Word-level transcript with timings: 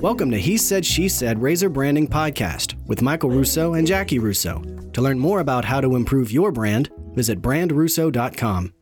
Welcome 0.00 0.30
to 0.30 0.40
He 0.40 0.56
Said, 0.56 0.86
She 0.86 1.06
Said 1.06 1.42
Razor 1.42 1.68
Branding 1.68 2.08
Podcast 2.08 2.76
with 2.86 3.02
Michael 3.02 3.28
Russo 3.28 3.74
and 3.74 3.86
Jackie 3.86 4.18
Russo. 4.18 4.62
To 4.94 5.02
learn 5.02 5.18
more 5.18 5.40
about 5.40 5.66
how 5.66 5.82
to 5.82 5.96
improve 5.96 6.32
your 6.32 6.50
brand, 6.50 6.88
visit 7.12 7.42
brandrusso.com. 7.42 8.72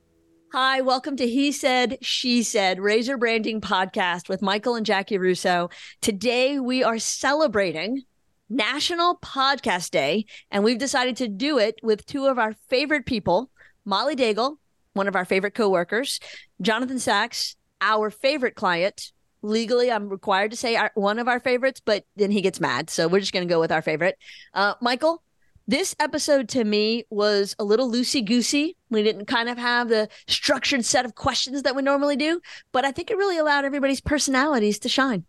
Hi, 0.53 0.81
welcome 0.83 1.17
to 1.17 1.27
He 1.27 1.51
Said, 1.51 1.99
She 2.01 2.45
Said 2.45 2.79
Razor 2.79 3.17
Branding 3.17 3.61
Podcast 3.61 4.29
with 4.29 4.41
Michael 4.41 4.77
and 4.77 4.87
Jackie 4.87 5.19
Russo. 5.19 5.69
Today 6.01 6.61
we 6.61 6.85
are 6.85 7.01
celebrating 7.01 8.05
National 8.49 9.19
Podcast 9.19 9.91
Day, 9.91 10.27
and 10.53 10.63
we've 10.63 10.79
decided 10.79 11.17
to 11.17 11.27
do 11.27 11.59
it 11.59 11.81
with 11.83 12.07
two 12.07 12.27
of 12.27 12.39
our 12.39 12.53
favorite 12.69 13.05
people, 13.05 13.51
Molly 13.85 14.15
Daigle, 14.15 14.59
one 14.97 15.09
of 15.09 15.15
our 15.15 15.25
favorite 15.25 15.55
coworkers, 15.55 16.19
Jonathan 16.61 16.99
Sachs, 16.99 17.57
our 17.81 18.11
favorite 18.11 18.55
client, 18.55 19.13
legally 19.43 19.93
i'm 19.93 20.09
required 20.09 20.51
to 20.51 20.57
say 20.57 20.77
our, 20.77 20.91
one 20.95 21.19
of 21.19 21.29
our 21.29 21.39
favorites 21.39 21.81
but 21.85 22.05
then 22.17 22.31
he 22.31 22.41
gets 22.41 22.59
mad. 22.59 22.91
So 22.91 23.07
we're 23.07 23.21
just 23.21 23.33
going 23.33 23.47
to 23.47 23.53
go 23.53 23.61
with 23.61 23.71
our 23.71 23.83
favorite. 23.83 24.19
Uh, 24.55 24.75
michael 24.81 25.23
this 25.69 25.97
episode 25.99 26.49
to 26.51 26.65
me 26.65 27.05
was 27.11 27.55
a 27.59 27.65
little 27.65 27.91
loosey 27.91 28.25
goosey 28.25 28.77
we 28.91 29.03
didn't 29.03 29.27
kind 29.27 29.49
of 29.49 29.59
have 29.59 29.89
the 29.89 30.09
structured 30.27 30.85
set 30.85 31.05
of 31.05 31.15
questions 31.15 31.63
that 31.63 31.77
we 31.77 31.83
normally 31.83 32.17
do 32.17 32.41
but 32.73 32.85
i 32.85 32.91
think 32.91 33.11
it 33.11 33.17
really 33.17 33.39
allowed 33.39 33.65
everybody's 33.65 34.01
personalities 34.01 34.79
to 34.81 34.89
shine. 34.89 35.25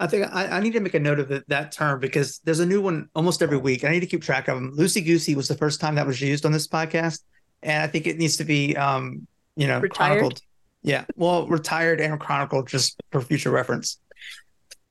I 0.00 0.06
think 0.06 0.32
I, 0.32 0.46
I, 0.46 0.60
need 0.60 0.74
to 0.74 0.80
make 0.80 0.94
a 0.94 1.00
note 1.00 1.18
of 1.18 1.42
that 1.48 1.72
term 1.72 1.98
because 1.98 2.38
there's 2.44 2.60
a 2.60 2.66
new 2.66 2.80
one 2.80 3.08
almost 3.16 3.42
every 3.42 3.56
week. 3.56 3.82
I 3.82 3.88
need 3.88 3.98
to 4.00 4.06
keep 4.06 4.22
track 4.22 4.46
of 4.46 4.54
them. 4.54 4.76
Loosey 4.76 5.04
goosey 5.04 5.34
was 5.34 5.48
the 5.48 5.56
first 5.56 5.80
time 5.80 5.96
that 5.96 6.06
was 6.06 6.20
used 6.20 6.46
on 6.46 6.52
this 6.52 6.68
podcast, 6.68 7.22
and 7.62 7.82
I 7.82 7.86
think 7.86 8.06
it 8.06 8.18
needs 8.18 8.36
to 8.38 8.44
be, 8.44 8.76
um, 8.76 9.26
you 9.56 9.66
know, 9.66 9.80
Retired? 9.80 10.18
chronicled. 10.18 10.40
Yeah. 10.82 11.04
Well, 11.16 11.46
retired 11.46 12.00
and 12.00 12.18
chronicled 12.20 12.68
just 12.68 13.00
for 13.10 13.20
future 13.20 13.50
reference. 13.50 13.98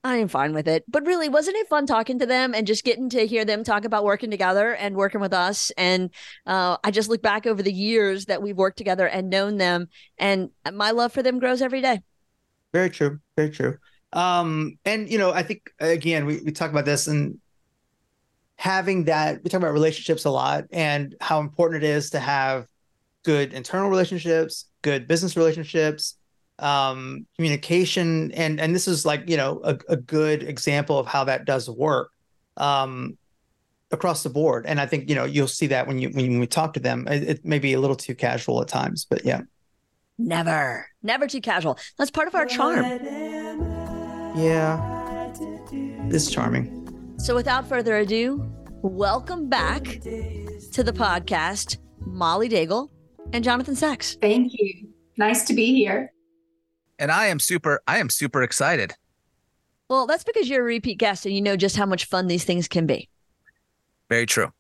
I 0.04 0.18
am 0.18 0.28
fine 0.28 0.54
with 0.54 0.68
it. 0.68 0.86
But 0.88 1.06
really, 1.06 1.28
wasn't 1.28 1.58
it 1.58 1.68
fun 1.68 1.86
talking 1.86 2.20
to 2.20 2.26
them 2.26 2.54
and 2.54 2.68
just 2.68 2.84
getting 2.84 3.10
to 3.10 3.26
hear 3.28 3.44
them 3.44 3.64
talk 3.64 3.84
about 3.84 4.06
working 4.06 4.32
together 4.32 4.74
and 4.74 4.96
working 4.96 5.20
with 5.20 5.34
us? 5.34 5.72
And 5.78 6.12
uh, 6.46 6.78
I 6.84 6.92
just 6.92 7.10
look 7.10 7.22
back 7.22 7.46
over 7.46 7.62
the 7.62 7.74
years 7.74 8.26
that 8.26 8.42
we've 8.42 8.56
worked 8.56 8.78
together 8.78 9.08
and 9.08 9.30
known 9.30 9.58
them, 9.58 9.90
and 10.18 10.50
my 10.72 10.92
love 10.92 11.12
for 11.12 11.24
them 11.24 11.40
grows 11.40 11.62
every 11.62 11.82
day. 11.82 12.02
Very 12.74 12.90
true. 12.90 13.20
Very 13.36 13.50
true. 13.50 13.78
Um, 14.14 14.78
and 14.86 15.10
you 15.10 15.18
know, 15.18 15.32
I 15.32 15.44
think 15.44 15.72
again, 15.80 16.26
we, 16.26 16.42
we 16.42 16.52
talk 16.52 16.72
about 16.72 16.86
this 16.86 17.08
and 17.08 17.40
having 18.58 19.06
that 19.06 19.44
we 19.44 19.50
talk 19.50 19.60
about 19.60 19.74
relationships 19.74 20.26
a 20.26 20.30
lot 20.30 20.66
and 20.72 21.16
how 21.22 21.40
important 21.40 21.84
it 21.84 21.90
is 21.90 22.10
to 22.10 22.20
have 22.20 22.68
good 23.24 23.54
internal 23.54 23.90
relationships, 23.90 24.66
good 24.82 25.08
business 25.08 25.38
relationships, 25.38 26.16
um, 26.60 27.28
communication, 27.36 28.32
and 28.32 28.60
and 28.60 28.74
this 28.74 28.88
is 28.88 29.06
like 29.06 29.30
you 29.30 29.38
know 29.38 29.62
a, 29.64 29.78
a 29.90 29.98
good 29.98 30.44
example 30.44 30.98
of 30.98 31.06
how 31.06 31.24
that 31.26 31.46
does 31.46 31.70
work 31.70 32.12
um, 32.58 33.18
across 33.92 34.24
the 34.24 34.30
board. 34.30 34.66
And 34.66 34.82
I 34.82 34.86
think 34.86 35.08
you 35.10 35.16
know 35.16 35.26
you'll 35.26 35.48
see 35.48 35.68
that 35.68 35.88
when 35.88 36.00
you 36.00 36.10
when 36.10 36.40
we 36.40 36.48
talk 36.48 36.74
to 36.74 36.80
them, 36.80 37.08
it, 37.08 37.24
it 37.24 37.46
may 37.46 37.60
be 37.60 37.74
a 37.74 37.80
little 37.80 37.96
too 37.96 38.16
casual 38.16 38.62
at 38.62 38.68
times, 38.68 39.06
but 39.06 39.24
yeah. 39.24 39.42
Never, 40.20 40.88
never 41.04 41.28
too 41.28 41.42
casual. 41.42 41.78
That's 42.00 42.10
part 42.10 42.28
of 42.28 42.34
our 42.34 42.48
charm. 42.48 42.84
Yeah, 44.36 45.32
it's 46.10 46.32
charming. 46.32 46.77
So, 47.18 47.34
without 47.34 47.68
further 47.68 47.98
ado, 47.98 48.48
welcome 48.82 49.50
back 49.50 49.84
to 49.84 50.84
the 50.84 50.94
podcast, 50.94 51.78
Molly 52.00 52.48
Daigle 52.48 52.90
and 53.34 53.44
Jonathan 53.44 53.76
Sachs. 53.76 54.18
Thank 54.22 54.54
you. 54.54 54.90
Nice 55.18 55.44
to 55.46 55.54
be 55.54 55.74
here. 55.74 56.14
And 57.00 57.12
I 57.12 57.28
am 57.28 57.40
super, 57.40 57.82
I 57.88 57.98
am 57.98 58.10
super 58.10 58.44
excited. 58.44 58.94
Well, 59.90 60.06
that's 60.06 60.24
because 60.24 60.48
you're 60.48 60.62
a 60.62 60.66
repeat 60.66 61.00
guest 61.00 61.26
and 61.26 61.34
you 61.34 61.42
know 61.42 61.58
just 61.58 61.76
how 61.76 61.86
much 61.86 62.06
fun 62.06 62.28
these 62.28 62.44
things 62.44 62.68
can 62.68 62.86
be. 62.86 63.10
Very 64.10 64.26
true. 64.26 64.52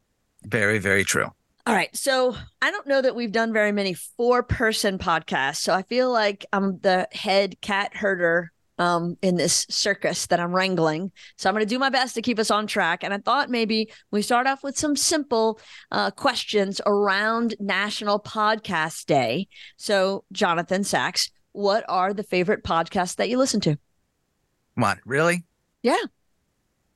Very, 0.43 0.79
very 0.79 1.03
true. 1.03 1.27
All 1.67 1.73
right. 1.73 1.95
So 1.95 2.35
I 2.61 2.71
don't 2.71 2.87
know 2.87 3.01
that 3.01 3.15
we've 3.15 3.31
done 3.31 3.53
very 3.53 3.71
many 3.71 3.93
four 3.93 4.41
person 4.41 4.97
podcasts. 4.97 5.57
So 5.57 5.73
I 5.73 5.83
feel 5.83 6.11
like 6.11 6.45
I'm 6.51 6.79
the 6.79 7.07
head 7.11 7.61
cat 7.61 7.95
herder 7.95 8.51
um, 8.77 9.17
in 9.21 9.35
this 9.35 9.65
circus 9.69 10.27
that 10.27 10.39
I'm 10.39 10.53
wrangling. 10.53 11.11
So 11.37 11.49
I'm 11.49 11.55
going 11.55 11.65
to 11.65 11.69
do 11.69 11.79
my 11.79 11.89
best 11.89 12.15
to 12.15 12.21
keep 12.21 12.39
us 12.39 12.51
on 12.51 12.67
track. 12.67 13.03
And 13.03 13.13
I 13.13 13.17
thought 13.17 13.49
maybe 13.49 13.91
we 14.11 14.21
start 14.21 14.47
off 14.47 14.63
with 14.63 14.77
some 14.77 14.95
simple 14.95 15.59
uh, 15.91 16.11
questions 16.11 16.79
around 16.85 17.55
National 17.59 18.19
Podcast 18.19 19.05
Day. 19.05 19.47
So, 19.77 20.23
Jonathan 20.31 20.83
Sachs, 20.83 21.31
what 21.51 21.83
are 21.89 22.13
the 22.13 22.23
favorite 22.23 22.63
podcasts 22.63 23.15
that 23.15 23.29
you 23.29 23.37
listen 23.37 23.59
to? 23.61 23.77
Come 24.75 24.83
on, 24.83 24.99
really? 25.05 25.43
Yeah. 25.81 26.03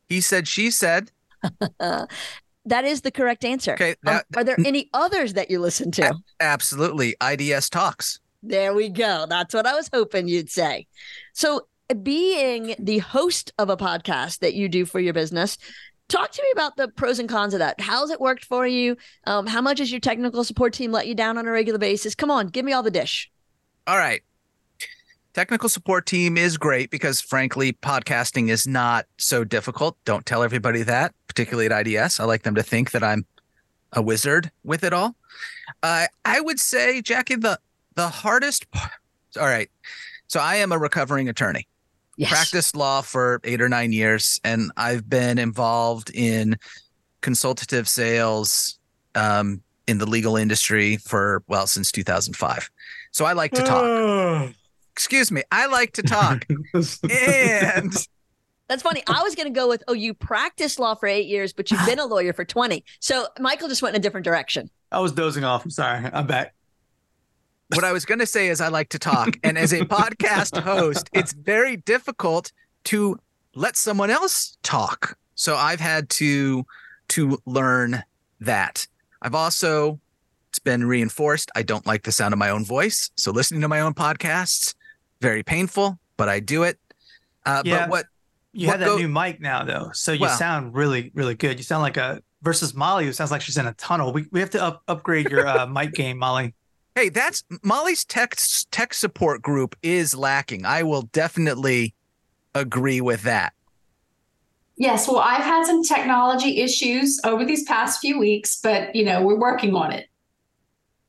He 0.08 0.22
said, 0.22 0.48
she 0.48 0.70
said. 0.70 1.12
that 1.80 2.86
is 2.86 3.02
the 3.02 3.12
correct 3.12 3.44
answer. 3.44 3.74
Okay. 3.74 3.96
Um, 4.06 4.22
are 4.36 4.44
there 4.44 4.58
any 4.64 4.90
others 4.94 5.34
that 5.34 5.50
you 5.50 5.60
listen 5.60 5.92
to? 5.92 6.14
absolutely. 6.40 7.16
IDS 7.22 7.70
Talks. 7.70 8.20
There 8.44 8.74
we 8.74 8.90
go. 8.90 9.26
That's 9.30 9.54
what 9.54 9.68
I 9.68 9.74
was 9.74 9.90
hoping 9.94 10.28
you'd 10.28 10.50
say. 10.50 10.88
So, 11.34 11.68
being 11.94 12.76
the 12.80 13.00
host 13.00 13.52
of 13.58 13.70
a 13.70 13.78
podcast 13.78 14.40
that 14.40 14.54
you 14.54 14.70
do 14.70 14.86
for 14.86 15.00
your 15.00 15.14
business, 15.14 15.58
talk 16.08 16.32
to 16.32 16.42
me 16.42 16.50
about 16.54 16.78
the 16.78 16.88
pros 16.90 17.20
and 17.20 17.30
cons 17.30 17.54
of 17.54 17.60
that. 17.60 17.80
How's 17.80 18.10
it 18.10 18.20
worked 18.20 18.46
for 18.46 18.68
you? 18.68 18.98
Um, 19.26 19.48
how 19.48 19.62
much 19.62 19.80
has 19.80 19.92
your 19.92 20.00
technical 20.00 20.44
support 20.44 20.74
team 20.74 20.92
let 20.92 21.08
you 21.08 21.16
down 21.16 21.38
on 21.38 21.48
a 21.48 21.52
regular 21.52 21.80
basis? 21.80 22.16
Come 22.16 22.30
on, 22.30 22.48
give 22.48 22.66
me 22.66 22.74
all 22.74 22.84
the 22.84 22.92
dish. 22.92 23.32
All 23.88 23.98
right. 23.98 24.22
Technical 25.34 25.70
support 25.70 26.06
team 26.06 26.38
is 26.38 26.58
great 26.58 26.92
because, 26.92 27.22
frankly, 27.22 27.72
podcasting 27.72 28.50
is 28.50 28.68
not 28.68 29.06
so 29.18 29.46
difficult. 29.46 29.98
Don't 30.04 30.26
tell 30.26 30.44
everybody 30.44 30.84
that, 30.84 31.16
particularly 31.28 31.68
at 31.72 31.88
IDS. 31.88 32.20
I 32.20 32.26
like 32.26 32.44
them 32.44 32.56
to 32.56 32.64
think 32.64 32.92
that 32.92 33.02
I'm 33.02 33.26
a 33.94 34.02
wizard 34.02 34.52
with 34.66 34.84
it 34.84 34.92
all. 34.92 35.16
Uh, 35.82 36.08
I 36.26 36.42
would 36.42 36.60
say, 36.60 37.02
Jackie, 37.02 37.36
the 37.36 37.60
the 37.96 38.10
hardest. 38.10 38.70
Part, 38.72 38.92
all 39.40 39.46
right. 39.46 39.70
So 40.28 40.40
I 40.40 40.56
am 40.58 40.74
a 40.74 40.78
recovering 40.78 41.30
attorney. 41.30 41.68
Yes. 42.22 42.30
Practiced 42.30 42.76
law 42.76 43.02
for 43.02 43.42
eight 43.44 43.62
or 43.62 43.68
nine 43.68 43.92
years, 43.92 44.40
and 44.44 44.72
I've 44.78 45.10
been 45.10 45.40
involved 45.40 46.12
in 46.14 46.56
consultative 47.22 47.90
sales 47.90 48.78
um, 49.16 49.64
in 49.88 49.98
the 49.98 50.06
legal 50.06 50.36
industry 50.38 50.98
for 50.98 51.42
well 51.48 51.66
since 51.66 51.92
2005. 51.92 52.70
So 53.10 53.26
I 53.26 53.34
like 53.34 53.54
to 53.54 53.64
talk. 53.64 54.54
Excuse 54.92 55.32
me, 55.32 55.42
I 55.52 55.66
like 55.66 55.94
to 55.94 56.04
talk, 56.04 56.46
and 57.10 57.92
That's 58.68 58.84
funny. 58.84 59.02
I 59.08 59.24
was 59.24 59.34
going 59.34 59.52
to 59.52 59.60
go 59.60 59.68
with, 59.68 59.84
oh, 59.88 59.94
you 59.94 60.14
practiced 60.14 60.78
law 60.78 60.94
for 60.94 61.08
eight 61.08 61.26
years, 61.26 61.54
but 61.54 61.72
you've 61.72 61.84
been 61.88 61.98
a 61.98 62.06
lawyer 62.06 62.34
for 62.34 62.46
20. 62.46 62.84
So 63.00 63.26
Michael 63.40 63.68
just 63.68 63.82
went 63.82 63.96
in 63.96 64.00
a 64.00 64.04
different 64.04 64.26
direction. 64.26 64.70
I 64.92 65.00
was 65.00 65.12
dozing 65.12 65.44
off. 65.44 65.66
I'm 65.66 65.72
sorry. 65.72 66.08
I'm 66.14 66.28
back. 66.28 66.54
What 67.76 67.84
I 67.84 67.92
was 67.92 68.06
going 68.06 68.20
to 68.20 68.26
say 68.26 68.48
is 68.50 68.62
I 68.62 68.68
like 68.70 68.90
to 68.90 69.00
talk, 69.00 69.38
and 69.44 69.58
as 69.58 69.74
a 69.74 69.80
podcast 69.86 70.60
host, 70.62 71.10
it's 71.14 71.34
very 71.34 71.78
difficult 71.78 72.52
to 72.86 73.18
let 73.56 73.76
someone 73.78 74.10
else 74.10 74.58
talk. 74.64 75.18
So 75.36 75.56
I've 75.56 75.80
had 75.80 76.10
to 76.12 76.66
to 77.10 77.38
learn 77.46 78.04
that. 78.40 78.88
I've 79.22 79.36
also 79.36 80.00
it's 80.50 80.60
been 80.60 80.86
reinforced. 80.86 81.50
I 81.56 81.64
don't 81.64 81.86
like 81.88 82.04
the 82.04 82.12
sound 82.12 82.34
of 82.34 82.38
my 82.40 82.50
own 82.50 82.66
voice, 82.66 83.10
so 83.16 83.32
listening 83.32 83.62
to 83.62 83.68
my 83.68 83.82
own 83.82 83.94
podcasts 83.94 84.74
very 85.22 85.44
painful, 85.44 86.00
but 86.18 86.28
I 86.30 86.40
do 86.40 86.64
it. 86.64 86.80
Uh, 87.46 87.62
Yeah. 87.64 87.82
But 87.82 87.90
what 87.90 88.06
You 88.54 88.68
What 88.68 88.72
have 88.74 88.80
that 88.82 88.86
go- 88.88 88.98
new 88.98 89.08
mic 89.08 89.40
now, 89.40 89.64
though, 89.64 89.92
so 89.94 90.12
you 90.12 90.22
Well- 90.22 90.36
sound 90.38 90.74
really, 90.74 91.12
really 91.14 91.36
good. 91.36 91.58
You 91.60 91.64
sound 91.64 91.84
like 91.84 91.96
a 91.98 92.22
versus 92.42 92.74
Molly, 92.74 93.06
who 93.06 93.14
sounds 93.14 93.30
like 93.32 93.42
she's 93.42 93.58
in 93.58 93.68
a 93.68 93.74
tunnel. 93.76 94.12
We 94.12 94.26
we 94.32 94.40
have 94.40 94.50
to 94.52 94.62
up, 94.64 94.82
upgrade 94.88 95.30
your 95.30 95.48
uh, 95.48 95.68
mic 95.68 95.94
game, 95.94 96.18
Molly. 96.18 96.54
Hey, 96.96 97.10
that's 97.10 97.44
Molly's 97.64 98.04
tech 98.04 98.36
tech 98.72 98.94
support 98.94 99.42
group 99.42 99.76
is 99.82 100.16
lacking. 100.16 100.66
I 100.66 100.84
will 100.84 101.04
definitely 101.04 101.96
agree 102.54 103.00
with 103.00 103.24
that. 103.24 103.54
Yes, 104.78 105.08
well, 105.08 105.20
I've 105.20 105.44
had 105.44 105.66
some 105.66 105.84
technology 105.84 106.60
issues 106.60 107.20
over 107.24 107.46
these 107.46 107.64
past 107.64 108.02
few 108.02 108.20
weeks, 108.20 108.60
but 108.62 108.94
you 108.96 109.06
know, 109.06 109.22
we're 109.22 109.40
working 109.40 109.76
on 109.76 109.92
it. 109.92 110.08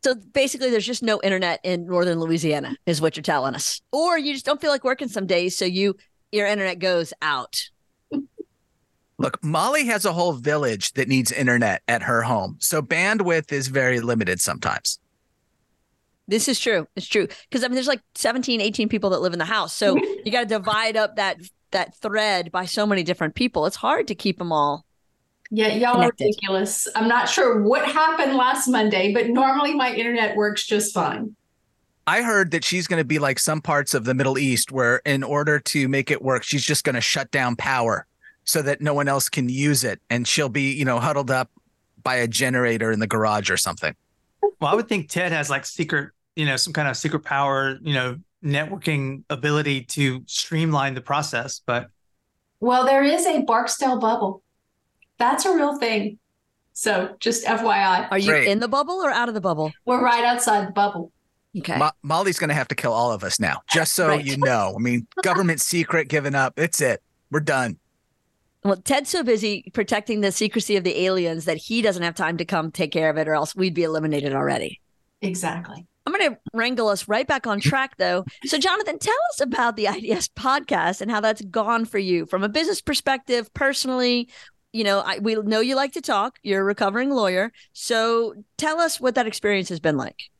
So 0.04 0.14
basically, 0.14 0.70
there's 0.70 0.86
just 0.86 1.02
no 1.02 1.20
internet 1.22 1.60
in 1.64 1.86
northern 1.86 2.20
Louisiana, 2.20 2.76
is 2.86 3.00
what 3.00 3.16
you're 3.16 3.22
telling 3.22 3.54
us. 3.54 3.80
Or 3.92 4.18
you 4.18 4.34
just 4.34 4.44
don't 4.44 4.60
feel 4.60 4.70
like 4.70 4.84
working 4.84 5.08
some 5.08 5.26
days, 5.26 5.56
so 5.56 5.64
you 5.64 5.96
your 6.30 6.46
internet 6.46 6.78
goes 6.78 7.12
out. 7.22 7.70
Look, 9.18 9.42
Molly 9.44 9.86
has 9.86 10.04
a 10.04 10.12
whole 10.12 10.32
village 10.32 10.92
that 10.94 11.08
needs 11.08 11.30
internet 11.30 11.82
at 11.86 12.02
her 12.02 12.22
home. 12.22 12.56
So 12.58 12.82
bandwidth 12.82 13.52
is 13.52 13.68
very 13.68 14.00
limited 14.00 14.40
sometimes. 14.40 14.98
This 16.28 16.48
is 16.48 16.58
true. 16.58 16.86
It's 16.96 17.06
true. 17.06 17.26
Because 17.48 17.64
I 17.64 17.68
mean, 17.68 17.74
there's 17.74 17.88
like 17.88 18.02
17, 18.14 18.60
18 18.60 18.88
people 18.88 19.10
that 19.10 19.20
live 19.20 19.32
in 19.32 19.38
the 19.38 19.44
house. 19.44 19.74
So 19.74 19.96
you 20.24 20.32
got 20.32 20.40
to 20.40 20.46
divide 20.46 20.96
up 20.96 21.16
that 21.16 21.38
that 21.72 21.96
thread 21.96 22.52
by 22.52 22.64
so 22.66 22.86
many 22.86 23.02
different 23.02 23.34
people. 23.34 23.66
It's 23.66 23.76
hard 23.76 24.08
to 24.08 24.14
keep 24.14 24.38
them 24.38 24.52
all. 24.52 24.84
Yeah, 25.50 25.68
y'all 25.68 25.94
Connected. 25.94 26.24
are 26.24 26.26
ridiculous. 26.28 26.88
I'm 26.94 27.08
not 27.08 27.28
sure 27.28 27.62
what 27.62 27.84
happened 27.84 28.36
last 28.36 28.68
Monday, 28.68 29.12
but 29.12 29.28
normally 29.28 29.74
my 29.74 29.92
internet 29.94 30.36
works 30.36 30.66
just 30.66 30.94
fine. 30.94 31.36
I 32.06 32.22
heard 32.22 32.50
that 32.52 32.64
she's 32.64 32.86
going 32.86 33.00
to 33.00 33.04
be 33.04 33.18
like 33.18 33.38
some 33.38 33.60
parts 33.60 33.94
of 33.94 34.04
the 34.04 34.14
Middle 34.14 34.38
East 34.38 34.72
where 34.72 34.96
in 35.04 35.22
order 35.22 35.60
to 35.60 35.88
make 35.88 36.10
it 36.10 36.22
work, 36.22 36.42
she's 36.42 36.64
just 36.64 36.84
going 36.84 36.94
to 36.94 37.00
shut 37.00 37.30
down 37.30 37.56
power 37.56 38.06
so 38.44 38.62
that 38.62 38.80
no 38.80 38.92
one 38.94 39.08
else 39.08 39.28
can 39.28 39.48
use 39.48 39.84
it 39.84 40.00
and 40.10 40.26
she'll 40.26 40.48
be, 40.48 40.72
you 40.72 40.84
know, 40.84 40.98
huddled 40.98 41.30
up 41.30 41.50
by 42.02 42.16
a 42.16 42.26
generator 42.26 42.90
in 42.90 42.98
the 42.98 43.06
garage 43.06 43.50
or 43.50 43.56
something. 43.56 43.94
Well, 44.60 44.70
I 44.72 44.74
would 44.74 44.88
think 44.88 45.08
Ted 45.08 45.32
has 45.32 45.48
like 45.50 45.64
secret, 45.64 46.10
you 46.36 46.46
know, 46.46 46.56
some 46.56 46.72
kind 46.72 46.88
of 46.88 46.96
secret 46.96 47.20
power, 47.24 47.78
you 47.82 47.94
know, 47.94 48.16
networking 48.44 49.22
ability 49.30 49.84
to 49.84 50.22
streamline 50.26 50.94
the 50.94 51.00
process, 51.00 51.60
but 51.64 51.88
Well, 52.60 52.84
there 52.86 53.02
is 53.04 53.24
a 53.26 53.42
Barksdale 53.42 53.98
bubble. 53.98 54.42
That's 55.18 55.44
a 55.46 55.54
real 55.54 55.78
thing. 55.78 56.18
So 56.72 57.14
just 57.20 57.44
FYI, 57.44 58.08
Are 58.10 58.18
you 58.18 58.30
Great. 58.30 58.48
in 58.48 58.58
the 58.58 58.68
bubble 58.68 58.94
or 58.94 59.10
out 59.10 59.28
of 59.28 59.34
the 59.34 59.40
bubble? 59.40 59.72
we're 59.84 60.02
right 60.02 60.24
outside 60.24 60.66
the 60.68 60.72
bubble. 60.72 61.12
Okay. 61.56 61.76
Mo- 61.76 61.90
Molly's 62.02 62.38
going 62.38 62.48
to 62.48 62.54
have 62.54 62.68
to 62.68 62.74
kill 62.74 62.92
all 62.94 63.12
of 63.12 63.22
us 63.22 63.38
now, 63.38 63.60
just 63.70 63.92
so 63.92 64.08
Right. 64.08 64.24
you 64.24 64.38
know. 64.38 64.74
I 64.74 64.80
mean, 64.80 65.06
government 65.22 65.60
secret 65.60 66.08
given 66.08 66.34
up. 66.34 66.58
It's 66.58 66.80
it. 66.80 67.02
We're 67.30 67.40
done. 67.40 67.78
Well, 68.64 68.76
Ted's 68.76 69.10
so 69.10 69.24
busy 69.24 69.70
protecting 69.74 70.20
the 70.20 70.30
secrecy 70.30 70.76
of 70.76 70.84
the 70.84 71.04
aliens 71.04 71.46
that 71.46 71.56
he 71.56 71.82
doesn't 71.82 72.02
have 72.02 72.14
time 72.14 72.36
to 72.36 72.44
come 72.44 72.70
take 72.70 72.92
care 72.92 73.10
of 73.10 73.16
it, 73.16 73.26
or 73.26 73.34
else 73.34 73.56
we'd 73.56 73.74
be 73.74 73.82
eliminated 73.82 74.34
already. 74.34 74.80
Exactly. 75.20 75.86
I'm 76.06 76.12
going 76.12 76.32
to 76.32 76.38
wrangle 76.52 76.88
us 76.88 77.08
right 77.08 77.26
back 77.26 77.46
on 77.46 77.60
track, 77.60 77.96
though. 77.96 78.24
So, 78.44 78.58
Jonathan, 78.58 78.98
tell 78.98 79.14
us 79.32 79.40
about 79.40 79.76
the 79.76 79.86
IDS 79.86 80.28
podcast 80.28 81.00
and 81.00 81.10
how 81.10 81.20
that's 81.20 81.42
gone 81.42 81.84
for 81.84 81.98
you 81.98 82.26
from 82.26 82.42
a 82.42 82.48
business 82.48 82.80
perspective, 82.80 83.52
personally. 83.54 84.28
You 84.72 84.84
know, 84.84 85.00
I, 85.00 85.18
we 85.18 85.36
know 85.36 85.60
you 85.60 85.76
like 85.76 85.92
to 85.92 86.00
talk. 86.00 86.38
You're 86.42 86.62
a 86.62 86.64
recovering 86.64 87.10
lawyer. 87.10 87.52
So, 87.72 88.34
tell 88.58 88.80
us 88.80 89.00
what 89.00 89.14
that 89.16 89.26
experience 89.26 89.68
has 89.68 89.80
been 89.80 89.96
like. 89.96 90.30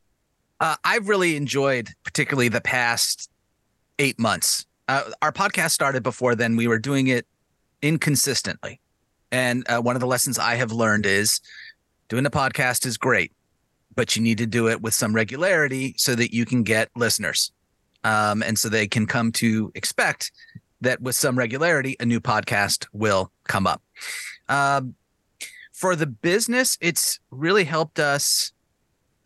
Uh, 0.60 0.76
I've 0.84 1.08
really 1.08 1.36
enjoyed, 1.36 1.90
particularly 2.04 2.48
the 2.48 2.60
past 2.60 3.30
eight 3.98 4.19
months. 4.19 4.66
Uh, 4.88 5.10
our 5.20 5.32
podcast 5.32 5.70
started 5.70 6.02
before 6.02 6.34
then. 6.34 6.56
We 6.56 6.66
were 6.66 6.78
doing 6.78 7.08
it 7.08 7.26
inconsistently. 7.82 8.81
And 9.31 9.64
uh, 9.69 9.81
one 9.81 9.96
of 9.96 10.00
the 10.00 10.06
lessons 10.06 10.38
I 10.38 10.55
have 10.55 10.73
learned 10.73 11.06
is 11.06 11.40
doing 12.08 12.26
a 12.26 12.31
podcast 12.31 12.87
is 12.87 12.96
great, 12.96 13.32
but 13.94 14.14
you 14.14 14.23
need 14.23 14.38
to 14.38 14.46
do 14.46 14.69
it 14.69 14.81
with 14.81 14.94
some 14.94 15.14
regularity 15.14 15.94
so 15.96 16.14
that 16.14 16.32
you 16.34 16.44
can 16.44 16.62
get 16.62 16.90
listeners. 16.94 17.52
Um, 18.05 18.43
and 18.43 18.58
so 18.58 18.69
they 18.69 18.88
can 18.88 19.06
come 19.06 19.32
to 19.32 19.73
expect 19.75 20.32
that 20.81 21.00
with 21.00 21.14
some 21.14 21.38
regularity, 21.38 21.96
a 22.00 22.05
new 22.05 22.20
podcast 22.20 22.87
will 22.93 23.31
come 23.44 23.67
up. 23.67 23.82
Um, 24.49 24.94
for 25.73 25.96
the 25.96 26.06
business, 26.06 26.76
it's 26.81 27.19
really 27.31 27.64
helped 27.64 27.99
us 27.99 28.52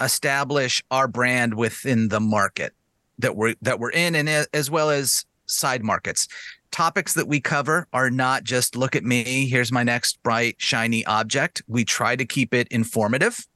establish 0.01 0.83
our 0.91 1.09
brand 1.09 1.55
within 1.55 2.09
the 2.09 2.21
market 2.21 2.73
that 3.19 3.35
we're 3.35 3.55
that 3.63 3.81
we're 3.81 3.91
in 3.91 4.15
and 4.15 4.29
as 4.29 4.71
well 4.71 4.91
as 4.91 5.25
side 5.47 5.83
markets 5.83 6.29
topics 6.77 7.15
that 7.15 7.27
we 7.27 7.41
cover 7.41 7.89
are 7.95 8.11
not 8.11 8.45
just 8.45 8.77
look 8.77 8.95
at 8.95 9.03
me 9.03 9.49
here's 9.49 9.73
my 9.73 9.83
next 9.83 10.23
bright 10.23 10.57
shiny 10.59 11.07
object. 11.07 11.63
We 11.67 11.87
try 11.87 12.17
to 12.17 12.27
keep 12.27 12.53
it 12.53 12.69
informative. 12.69 13.47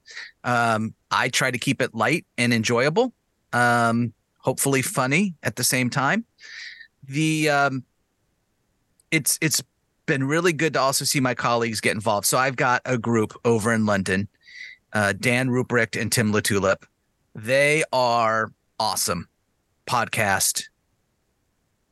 Um, 0.42 0.94
i 1.10 1.28
try 1.28 1.50
to 1.50 1.58
keep 1.58 1.82
it 1.82 1.94
light 1.94 2.24
and 2.38 2.50
enjoyable 2.54 3.12
um, 3.52 4.14
hopefully 4.38 4.80
funny 4.80 5.34
at 5.42 5.56
the 5.56 5.64
same 5.64 5.90
time. 5.90 6.24
The 7.04 7.50
um, 7.50 7.84
it's 9.10 9.38
it's 9.42 9.62
been 10.06 10.24
really 10.24 10.54
good 10.54 10.72
to 10.72 10.80
also 10.80 11.04
see 11.04 11.20
my 11.20 11.34
colleagues 11.34 11.82
get 11.82 11.94
involved. 11.94 12.26
So 12.26 12.38
i've 12.38 12.56
got 12.56 12.80
a 12.86 12.96
group 12.96 13.38
over 13.44 13.70
in 13.74 13.84
london 13.84 14.28
uh, 14.94 15.12
Dan 15.12 15.50
Ruprecht 15.50 16.00
and 16.00 16.10
Tim 16.10 16.32
Latulip. 16.32 16.84
They 17.34 17.84
are 17.92 18.50
awesome. 18.78 19.28
Podcast 19.86 20.69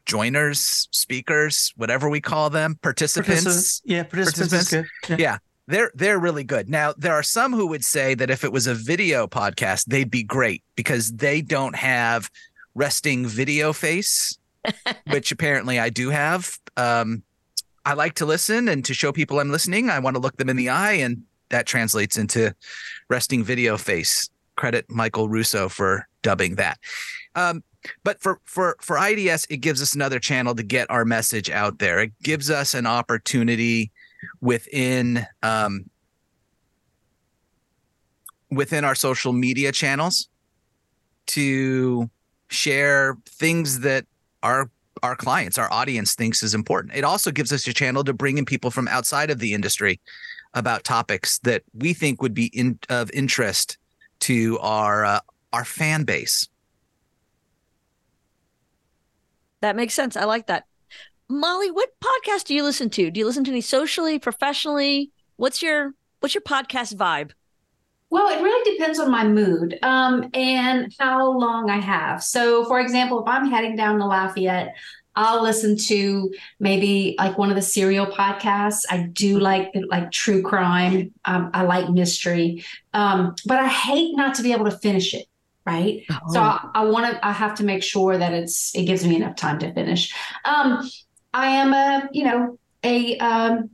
joiners, 0.09 0.89
speakers, 0.91 1.73
whatever 1.77 2.09
we 2.09 2.21
call 2.21 2.51
them, 2.51 2.77
participants. 2.83 3.45
participants, 3.45 3.83
yeah, 3.85 4.03
participants, 4.03 4.53
is 4.53 4.69
good. 4.71 4.87
Participants. 5.03 5.23
Yeah. 5.23 5.39
They're 5.69 5.93
they're 5.95 6.19
really 6.19 6.45
good. 6.45 6.71
Now 6.71 6.95
there 6.97 7.13
are 7.13 7.23
some 7.23 7.53
who 7.53 7.67
would 7.67 7.85
say 7.85 8.15
that 8.15 8.31
if 8.31 8.43
it 8.43 8.51
was 8.51 8.67
a 8.67 8.75
video 8.75 9.27
podcast, 9.27 9.85
they'd 9.85 10.11
be 10.11 10.23
great 10.23 10.65
because 10.77 11.13
they 11.13 11.43
don't 11.43 11.77
have 11.77 12.31
resting 12.75 13.27
video 13.27 13.75
face, 13.75 14.39
which 15.11 15.31
apparently 15.31 15.79
I 15.79 15.91
do 15.91 16.09
have. 16.09 16.59
Um, 16.79 17.23
I 17.85 17.93
like 17.93 18.15
to 18.15 18.27
listen 18.27 18.67
and 18.69 18.83
to 18.87 18.95
show 18.95 19.13
people 19.13 19.41
I'm 19.41 19.53
listening. 19.53 19.91
I 19.91 19.99
want 19.99 20.17
to 20.17 20.21
look 20.21 20.39
them 20.39 20.49
in 20.49 20.57
the 20.57 20.71
eye, 20.71 20.93
and 20.93 21.25
that 21.51 21.67
translates 21.67 22.17
into 22.17 22.55
resting 23.11 23.45
video 23.45 23.77
face. 23.77 24.31
Credit 24.57 24.87
Michael 24.89 25.29
Russo 25.29 25.69
for 25.69 26.09
dubbing 26.23 26.57
that. 26.57 26.79
Um, 27.35 27.63
but 28.05 28.21
for 28.21 28.41
for 28.45 28.77
for 28.81 28.99
IDS, 28.99 29.47
it 29.51 29.59
gives 29.59 29.83
us 29.83 29.95
another 29.95 30.19
channel 30.19 30.55
to 30.55 30.63
get 30.63 30.91
our 30.91 31.05
message 31.05 31.51
out 31.51 31.79
there. 31.79 32.01
It 32.01 32.13
gives 32.23 32.51
us 32.51 32.75
an 32.75 32.87
opportunity 32.87 33.91
within 34.41 35.27
um, 35.43 35.91
within 38.51 38.85
our 38.85 38.95
social 38.95 39.33
media 39.33 39.73
channels 39.73 40.29
to 41.27 42.11
share 42.49 43.17
things 43.27 43.81
that 43.81 44.07
our 44.43 44.71
our 45.03 45.15
clients, 45.15 45.59
our 45.59 45.73
audience 45.73 46.15
thinks 46.15 46.43
is 46.43 46.55
important. 46.55 46.95
It 46.95 47.05
also 47.05 47.31
gives 47.31 47.53
us 47.53 47.67
a 47.67 47.73
channel 47.73 48.03
to 48.05 48.13
bring 48.13 48.39
in 48.39 48.45
people 48.45 48.71
from 48.71 48.89
outside 48.89 49.31
of 49.31 49.39
the 49.39 49.55
industry 49.55 50.01
about 50.55 50.85
topics 50.85 51.39
that 51.41 51.63
we 51.75 51.93
think 51.93 52.21
would 52.21 52.35
be 52.35 52.47
in, 52.47 52.79
of 52.89 53.11
interest 53.13 53.79
to 54.21 54.59
our 54.61 55.05
uh, 55.05 55.21
our 55.53 55.65
fan 55.65 56.05
base. 56.05 56.49
That 59.61 59.77
makes 59.77 59.95
sense. 59.95 60.17
I 60.17 60.25
like 60.25 60.47
that. 60.47 60.65
Molly, 61.29 61.71
what 61.71 61.91
podcast 62.03 62.45
do 62.45 62.55
you 62.55 62.63
listen 62.63 62.89
to? 62.91 63.11
Do 63.11 63.21
you 63.21 63.27
listen 63.27 63.45
to 63.45 63.51
any 63.51 63.61
socially, 63.61 64.19
professionally? 64.19 65.11
What's 65.37 65.63
your 65.63 65.93
what's 66.21 66.35
your 66.35 66.43
podcast 66.43 66.95
vibe? 66.95 67.33
Well, 68.11 68.29
it 68.29 68.43
really 68.43 68.73
depends 68.73 68.99
on 68.99 69.11
my 69.11 69.25
mood 69.25 69.79
um, 69.83 70.31
and 70.33 70.95
how 70.99 71.31
long 71.31 71.69
I 71.69 71.77
have. 71.77 72.23
So, 72.23 72.65
for 72.65 72.81
example, 72.81 73.23
if 73.23 73.29
I'm 73.29 73.51
heading 73.51 73.77
down 73.77 73.99
to 73.99 74.07
Lafayette, 74.07 74.75
I'll 75.15 75.43
listen 75.43 75.77
to 75.77 76.33
maybe 76.61 77.17
like 77.19 77.37
one 77.37 77.51
of 77.51 77.57
the 77.57 77.63
serial 77.63 78.07
podcasts. 78.07 78.85
I 78.89 79.09
do 79.13 79.39
like 79.41 79.73
like 79.89 80.13
true 80.13 80.43
crime. 80.43 81.13
Um, 81.25 81.51
I 81.53 81.65
like 81.65 81.91
mystery, 81.91 82.65
um, 82.95 83.35
but 83.45 83.59
I 83.59 83.69
hate 83.69 84.17
not 84.17 84.37
to 84.37 84.43
be 84.43 84.53
able 84.53 84.67
to 84.67 84.79
finish 84.79 85.13
it. 85.13 85.27
Right. 85.69 86.05
So 86.31 86.41
I, 86.41 86.67
I 86.75 86.85
want 86.87 87.13
to. 87.13 87.27
I 87.27 87.33
have 87.33 87.55
to 87.57 87.65
make 87.65 87.83
sure 87.83 88.17
that 88.17 88.33
it's 88.33 88.75
it 88.75 88.85
gives 88.85 89.05
me 89.07 89.17
enough 89.17 89.37
time 89.37 89.59
to 89.59 89.71
finish. 89.75 90.15
Um, 90.47 90.89
I 91.35 91.49
am 91.49 91.75
a 91.75 92.09
you 92.11 92.25
know 92.25 92.59
a 92.83 93.19
um, 93.19 93.71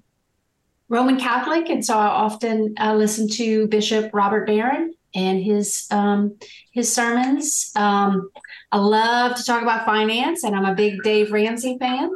Roman 0.89 1.21
Catholic, 1.21 1.69
and 1.69 1.85
so 1.85 1.97
I 1.97 2.07
often 2.07 2.75
uh, 2.81 2.95
listen 2.95 3.29
to 3.29 3.69
Bishop 3.69 4.11
Robert 4.13 4.45
Barron 4.47 4.93
and 5.15 5.41
his 5.41 5.87
um, 5.93 6.37
his 6.73 6.93
sermons. 6.93 7.71
Um, 7.77 8.29
I 8.73 8.79
love 8.79 9.37
to 9.37 9.45
talk 9.45 9.63
about 9.63 9.87
finance, 9.87 10.43
and 10.43 10.57
I'm 10.57 10.65
a 10.65 10.75
big 10.75 11.01
Dave 11.05 11.31
Ramsey 11.31 11.79
fan, 11.79 12.11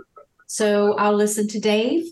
so 0.49 0.95
I'll 0.95 1.15
listen 1.15 1.47
to 1.49 1.61
Dave. 1.61 2.07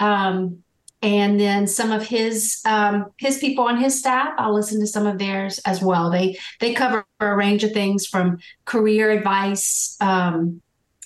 Um, 0.00 0.63
and 1.04 1.38
then 1.38 1.66
some 1.66 1.92
of 1.92 2.06
his 2.06 2.60
um, 2.64 3.10
his 3.18 3.36
people 3.36 3.64
on 3.64 3.76
his 3.76 3.98
staff, 3.98 4.32
I'll 4.38 4.54
listen 4.54 4.80
to 4.80 4.86
some 4.86 5.06
of 5.06 5.18
theirs 5.18 5.60
as 5.66 5.82
well. 5.82 6.10
They 6.10 6.38
they 6.60 6.72
cover 6.72 7.06
a 7.20 7.36
range 7.36 7.62
of 7.62 7.72
things 7.72 8.06
from 8.06 8.38
career 8.64 9.10
advice, 9.10 9.98
um, 10.00 10.62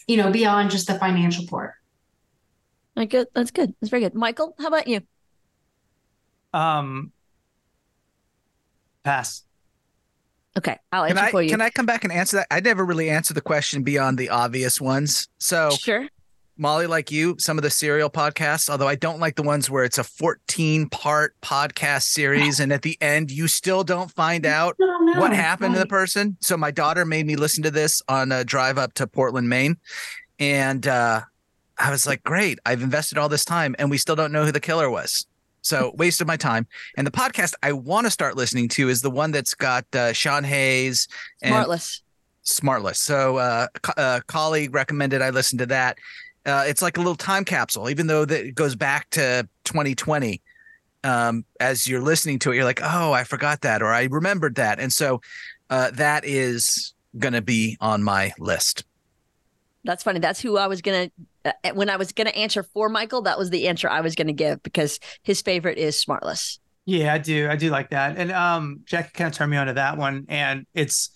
you 0.07 0.17
know, 0.17 0.31
beyond 0.31 0.71
just 0.71 0.87
the 0.87 0.95
financial 0.95 1.47
part. 1.49 1.75
Like, 2.95 3.11
good. 3.11 3.27
That's 3.35 3.51
good. 3.51 3.75
That's 3.81 3.91
very 3.91 4.03
good. 4.03 4.15
Michael, 4.15 4.55
how 4.59 4.69
about 4.69 4.87
you? 4.87 5.01
Um, 6.55 7.13
pass. 9.03 9.43
Okay, 10.57 10.77
I'll 10.93 11.07
Can 11.07 11.19
answer 11.19 11.29
I 11.29 11.31
for 11.33 11.43
you. 11.43 11.51
can 11.51 11.61
I 11.61 11.71
come 11.71 11.87
back 11.87 12.05
and 12.05 12.13
answer 12.13 12.39
that? 12.39 12.47
I 12.53 12.61
never 12.61 12.85
really 12.85 13.11
answered 13.11 13.35
the 13.35 13.41
question 13.41 13.83
beyond 13.83 14.17
the 14.17 14.31
obvious 14.31 14.81
ones. 14.81 15.29
So 15.39 15.71
Sure. 15.71 16.09
Molly, 16.59 16.89
like 16.89 17.13
you, 17.13 17.37
some 17.39 17.57
of 17.57 17.63
the 17.63 17.71
serial 17.71 18.11
podcasts, 18.11 18.69
although 18.69 18.89
I 18.89 18.97
don't 18.97 19.21
like 19.21 19.37
the 19.37 19.45
ones 19.45 19.71
where 19.71 19.85
it's 19.85 19.99
a 19.99 20.05
14 20.05 20.89
part 20.89 21.35
podcast 21.41 22.03
series 22.03 22.59
and 22.59 22.73
at 22.73 22.83
the 22.83 22.99
end 23.01 23.31
you 23.31 23.47
still 23.47 23.85
don't 23.85 24.11
find 24.11 24.45
out 24.45 24.75
no, 24.81 25.21
what 25.21 25.33
happened 25.33 25.75
to 25.75 25.81
the 25.81 25.87
person. 25.87 26.37
So 26.41 26.57
my 26.57 26.73
daughter 26.73 27.05
made 27.05 27.27
me 27.27 27.37
listen 27.37 27.63
to 27.63 27.71
this 27.71 28.03
on 28.09 28.33
a 28.33 28.45
drive 28.45 28.77
up 28.77 28.93
to 28.95 29.07
Portland, 29.07 29.49
Maine. 29.49 29.77
And 30.41 30.87
uh, 30.87 31.21
I 31.79 31.91
was 31.91 32.07
like, 32.07 32.25
great, 32.25 32.59
I've 32.67 32.83
invested 32.83 33.19
all 33.19 33.29
this 33.29 33.45
time 33.45 33.77
and 33.79 33.89
we 33.89 33.97
still 33.97 34.17
don't 34.17 34.33
know 34.33 34.45
who 34.45 34.53
the 34.53 34.61
killer 34.61 34.91
was. 34.91 35.27
So 35.63 35.93
waste 35.97 36.21
of 36.21 36.27
my 36.27 36.37
time. 36.37 36.67
And 36.97 37.07
the 37.07 37.13
podcast 37.13 37.55
I 37.63 37.73
want 37.73 38.07
to 38.07 38.11
start 38.11 38.37
listening 38.37 38.69
to 38.71 38.89
is 38.89 39.01
the 39.01 39.11
one 39.11 39.31
that's 39.31 39.55
got 39.55 39.85
uh, 39.95 40.13
Sean 40.13 40.43
Hayes 40.43 41.07
and 41.41 41.55
Smartless. 41.55 42.01
Smartless. 42.45 42.97
So 42.97 43.37
uh, 43.37 43.69
co- 43.83 43.93
a 43.97 44.23
colleague 44.27 44.75
recommended 44.75 45.23
I 45.23 45.31
listen 45.31 45.59
to 45.59 45.67
that. 45.67 45.99
Uh, 46.49 46.65
it's 46.67 46.81
like 46.81 46.97
a 46.97 47.01
little 47.01 47.15
time 47.15 47.45
capsule, 47.45 47.91
even 47.91 48.07
though 48.07 48.25
that 48.25 48.47
it 48.47 48.55
goes 48.55 48.75
back 48.75 49.11
to 49.11 49.47
2020. 49.65 50.41
Um, 51.05 51.45
as 51.61 51.87
you're 51.87 52.01
listening 52.01 52.39
to 52.41 52.51
it, 52.51 52.57
you're 52.57 52.65
like, 52.65 52.81
oh, 52.83 53.13
I 53.13 53.23
forgot 53.23 53.61
that, 53.61 53.83
or 53.83 53.93
I 53.93 54.05
remembered 54.05 54.57
that, 54.57 54.81
and 54.81 54.93
so 54.93 55.21
uh, 55.71 55.93
that 55.93 56.25
is 56.25 56.93
going 57.19 57.35
to 57.35 57.43
be 57.43 57.77
on 57.81 58.03
my 58.03 58.33
list. 58.39 58.85
That's 59.85 60.03
funny. 60.03 60.19
That's 60.19 60.41
who 60.41 60.57
I 60.59 60.67
was 60.67 60.83
gonna 60.83 61.11
uh, 61.45 61.53
when 61.75 61.89
I 61.89 61.97
was 61.97 62.13
gonna 62.13 62.31
answer 62.31 62.63
for 62.63 62.89
Michael. 62.89 63.23
That 63.23 63.39
was 63.39 63.51
the 63.51 63.69
answer 63.69 63.89
I 63.89 64.01
was 64.01 64.15
gonna 64.15 64.33
give 64.33 64.63
because 64.63 64.99
his 65.23 65.41
favorite 65.41 65.79
is 65.79 66.03
Smartless. 66.05 66.59
Yeah, 66.85 67.15
I 67.15 67.19
do. 67.19 67.49
I 67.49 67.57
do 67.57 67.71
like 67.71 67.91
that. 67.91 68.19
And 68.19 68.33
um, 68.33 68.81
Jackie 68.85 69.11
kind 69.15 69.29
of 69.31 69.37
turned 69.37 69.51
me 69.51 69.57
on 69.57 69.69
to 69.69 69.75
that 69.75 69.97
one, 69.97 70.27
and 70.29 70.67
it's 70.75 71.11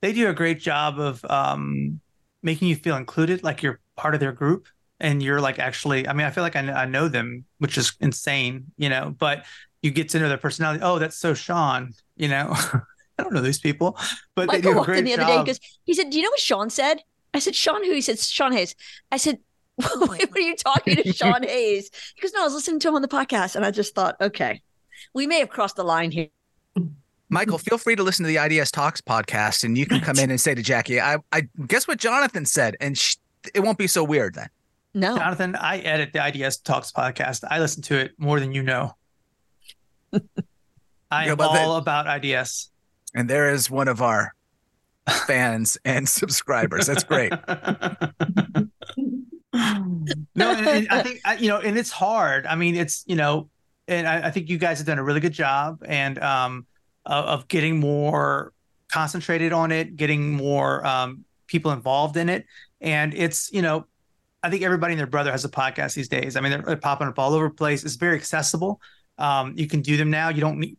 they 0.00 0.12
do 0.12 0.28
a 0.28 0.32
great 0.32 0.60
job 0.60 0.98
of 1.00 1.24
um 1.28 2.00
making 2.42 2.68
you 2.68 2.76
feel 2.76 2.96
included, 2.96 3.42
like 3.42 3.62
you're 3.62 3.80
part 3.96 4.14
of 4.14 4.20
their 4.20 4.32
group, 4.32 4.66
and 5.00 5.22
you're 5.22 5.40
like 5.40 5.58
actually. 5.58 6.08
I 6.08 6.12
mean, 6.12 6.26
I 6.26 6.30
feel 6.30 6.44
like 6.44 6.56
I, 6.56 6.60
I 6.72 6.84
know 6.86 7.08
them, 7.08 7.44
which 7.58 7.78
is 7.78 7.94
insane, 8.00 8.72
you 8.76 8.88
know. 8.88 9.14
But 9.16 9.44
you 9.82 9.90
get 9.90 10.08
to 10.10 10.18
know 10.18 10.28
their 10.28 10.38
personality. 10.38 10.80
Oh, 10.82 10.98
that's 10.98 11.16
so 11.16 11.34
Sean, 11.34 11.92
you 12.16 12.28
know. 12.28 12.54
I 13.18 13.22
don't 13.22 13.32
know 13.32 13.40
these 13.42 13.60
people, 13.60 13.96
but 14.34 14.48
Michael 14.48 14.62
they 14.62 14.74
do 14.74 14.80
a 14.80 14.84
great 14.84 14.98
in 14.98 15.04
the 15.04 15.12
other 15.14 15.22
job. 15.22 15.46
day 15.46 15.52
because 15.52 15.60
he 15.84 15.94
said, 15.94 16.10
"Do 16.10 16.16
you 16.16 16.24
know 16.24 16.30
what 16.30 16.40
Sean 16.40 16.68
said?" 16.70 17.02
I 17.32 17.38
said, 17.38 17.54
"Sean 17.54 17.84
who?" 17.84 17.92
He 17.92 18.00
said, 18.00 18.18
"Sean 18.18 18.52
Hayes." 18.52 18.74
I 19.12 19.18
said, 19.18 19.38
what 19.76 20.36
are 20.36 20.40
you 20.40 20.56
talking 20.56 20.96
to 20.96 21.12
Sean 21.12 21.42
Hayes?" 21.48 21.90
because 22.16 22.32
"No, 22.32 22.40
I 22.40 22.44
was 22.44 22.54
listening 22.54 22.80
to 22.80 22.88
him 22.88 22.96
on 22.96 23.02
the 23.02 23.08
podcast," 23.08 23.56
and 23.56 23.64
I 23.64 23.70
just 23.70 23.94
thought, 23.94 24.16
okay, 24.20 24.62
we 25.12 25.26
may 25.26 25.38
have 25.38 25.48
crossed 25.48 25.76
the 25.76 25.84
line 25.84 26.10
here. 26.10 26.28
Michael, 27.28 27.58
feel 27.58 27.78
free 27.78 27.96
to 27.96 28.02
listen 28.02 28.24
to 28.24 28.28
the 28.28 28.36
IDS 28.36 28.70
Talks 28.70 29.00
podcast, 29.00 29.64
and 29.64 29.76
you 29.78 29.86
can 29.86 30.00
come 30.00 30.18
in 30.18 30.30
and 30.30 30.40
say 30.40 30.54
to 30.54 30.62
Jackie, 30.62 31.00
"I, 31.00 31.18
I 31.32 31.48
guess 31.66 31.86
what 31.86 31.98
Jonathan 31.98 32.46
said," 32.46 32.76
and 32.80 32.96
sh- 32.98 33.16
it 33.54 33.60
won't 33.60 33.78
be 33.78 33.86
so 33.86 34.04
weird 34.04 34.34
then. 34.34 34.48
No, 34.94 35.16
Jonathan, 35.16 35.56
I 35.56 35.78
edit 35.78 36.12
the 36.12 36.24
IDS 36.24 36.58
Talks 36.58 36.92
podcast. 36.92 37.42
I 37.50 37.58
listen 37.58 37.82
to 37.84 37.98
it 37.98 38.12
more 38.16 38.38
than 38.38 38.52
you 38.52 38.62
know. 38.62 38.92
I 41.10 41.26
Yeah, 41.26 41.32
am 41.32 41.36
but 41.36 41.52
the- 41.52 41.60
all 41.60 41.76
about 41.76 42.06
IDS. 42.24 42.70
And 43.14 43.28
there 43.28 43.50
is 43.50 43.70
one 43.70 43.88
of 43.88 44.00
our 44.02 44.34
fans 45.26 45.76
and 45.84 46.08
subscribers. 46.08 46.86
That's 46.86 47.04
great. 47.04 47.32
no, 49.52 50.50
and, 50.50 50.66
and 50.66 50.88
I 50.90 51.02
think 51.02 51.20
I- 51.24 51.36
you 51.36 51.48
know, 51.48 51.58
and 51.58 51.78
it's 51.78 51.90
hard. 51.90 52.46
I 52.46 52.54
mean, 52.56 52.74
it's 52.74 53.04
you 53.06 53.16
know, 53.16 53.48
and 53.88 54.06
I, 54.06 54.28
I 54.28 54.30
think 54.30 54.48
you 54.48 54.58
guys 54.58 54.78
have 54.78 54.86
done 54.86 54.98
a 54.98 55.04
really 55.04 55.20
good 55.20 55.32
job 55.32 55.82
and 55.86 56.18
um 56.20 56.66
of, 57.06 57.24
of 57.24 57.48
getting 57.48 57.78
more 57.80 58.52
concentrated 58.90 59.52
on 59.52 59.72
it, 59.72 59.96
getting 59.96 60.32
more 60.32 60.84
um 60.86 61.24
people 61.46 61.70
involved 61.72 62.16
in 62.16 62.28
it, 62.28 62.46
and 62.84 63.14
it's 63.14 63.50
you 63.52 63.62
know, 63.62 63.86
I 64.42 64.50
think 64.50 64.62
everybody 64.62 64.92
and 64.92 65.00
their 65.00 65.06
brother 65.06 65.32
has 65.32 65.44
a 65.44 65.48
podcast 65.48 65.94
these 65.94 66.08
days. 66.08 66.36
I 66.36 66.40
mean, 66.40 66.52
they're, 66.52 66.62
they're 66.62 66.76
popping 66.76 67.08
up 67.08 67.18
all 67.18 67.34
over 67.34 67.48
the 67.48 67.54
place. 67.54 67.82
It's 67.82 67.96
very 67.96 68.16
accessible. 68.16 68.80
Um, 69.18 69.54
you 69.56 69.66
can 69.66 69.80
do 69.80 69.96
them 69.96 70.10
now. 70.10 70.28
You 70.28 70.40
don't 70.40 70.60
need 70.60 70.76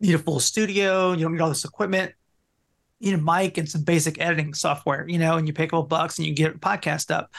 need 0.00 0.14
a 0.14 0.18
full 0.18 0.40
studio. 0.40 1.12
You 1.12 1.22
don't 1.22 1.32
need 1.32 1.40
all 1.40 1.48
this 1.48 1.64
equipment. 1.64 2.12
You 3.00 3.12
need 3.12 3.20
a 3.20 3.22
mic 3.22 3.58
and 3.58 3.68
some 3.68 3.84
basic 3.84 4.20
editing 4.20 4.52
software, 4.54 5.08
you 5.08 5.18
know, 5.18 5.36
and 5.36 5.46
you 5.46 5.54
pay 5.54 5.64
a 5.64 5.66
couple 5.66 5.84
bucks 5.84 6.18
and 6.18 6.26
you 6.26 6.34
get 6.34 6.56
a 6.56 6.58
podcast 6.58 7.10
up 7.10 7.30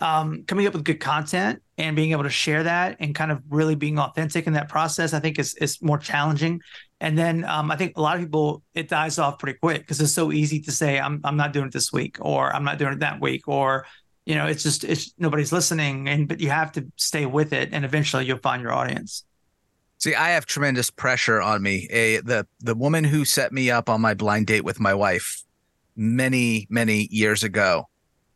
um, 0.00 0.44
coming 0.44 0.66
up 0.66 0.74
with 0.74 0.84
good 0.84 1.00
content 1.00 1.62
and 1.76 1.96
being 1.96 2.12
able 2.12 2.22
to 2.22 2.30
share 2.30 2.62
that 2.62 2.96
and 3.00 3.14
kind 3.14 3.32
of 3.32 3.42
really 3.48 3.74
being 3.74 3.98
authentic 3.98 4.46
in 4.46 4.52
that 4.54 4.68
process, 4.68 5.12
I 5.12 5.20
think 5.20 5.38
is 5.38 5.54
is 5.54 5.82
more 5.82 5.98
challenging. 5.98 6.60
And 7.00 7.16
then 7.16 7.44
um, 7.44 7.70
I 7.70 7.76
think 7.76 7.96
a 7.96 8.00
lot 8.00 8.16
of 8.16 8.22
people 8.22 8.62
it 8.74 8.88
dies 8.88 9.18
off 9.18 9.38
pretty 9.38 9.58
quick 9.58 9.82
because 9.82 10.00
it's 10.00 10.12
so 10.12 10.32
easy 10.32 10.60
to 10.62 10.72
say 10.72 10.98
I'm 10.98 11.20
I'm 11.24 11.36
not 11.36 11.52
doing 11.52 11.66
it 11.66 11.72
this 11.72 11.92
week 11.92 12.16
or 12.20 12.54
I'm 12.54 12.64
not 12.64 12.78
doing 12.78 12.92
it 12.92 13.00
that 13.00 13.20
week 13.20 13.46
or 13.46 13.86
you 14.26 14.34
know 14.34 14.46
it's 14.46 14.62
just 14.62 14.82
it's 14.84 15.14
nobody's 15.16 15.52
listening 15.52 16.08
and 16.08 16.26
but 16.26 16.40
you 16.40 16.50
have 16.50 16.72
to 16.72 16.86
stay 16.96 17.24
with 17.24 17.52
it 17.52 17.70
and 17.72 17.84
eventually 17.84 18.26
you'll 18.26 18.38
find 18.38 18.62
your 18.62 18.72
audience. 18.72 19.24
See, 19.98 20.14
I 20.14 20.30
have 20.30 20.46
tremendous 20.46 20.90
pressure 20.90 21.40
on 21.40 21.62
me. 21.62 21.86
A 21.90 22.20
the 22.20 22.46
the 22.60 22.74
woman 22.74 23.04
who 23.04 23.24
set 23.24 23.52
me 23.52 23.70
up 23.70 23.88
on 23.88 24.00
my 24.00 24.14
blind 24.14 24.46
date 24.46 24.64
with 24.64 24.80
my 24.80 24.94
wife 24.94 25.44
many 25.94 26.66
many 26.68 27.08
years 27.10 27.44
ago 27.44 27.88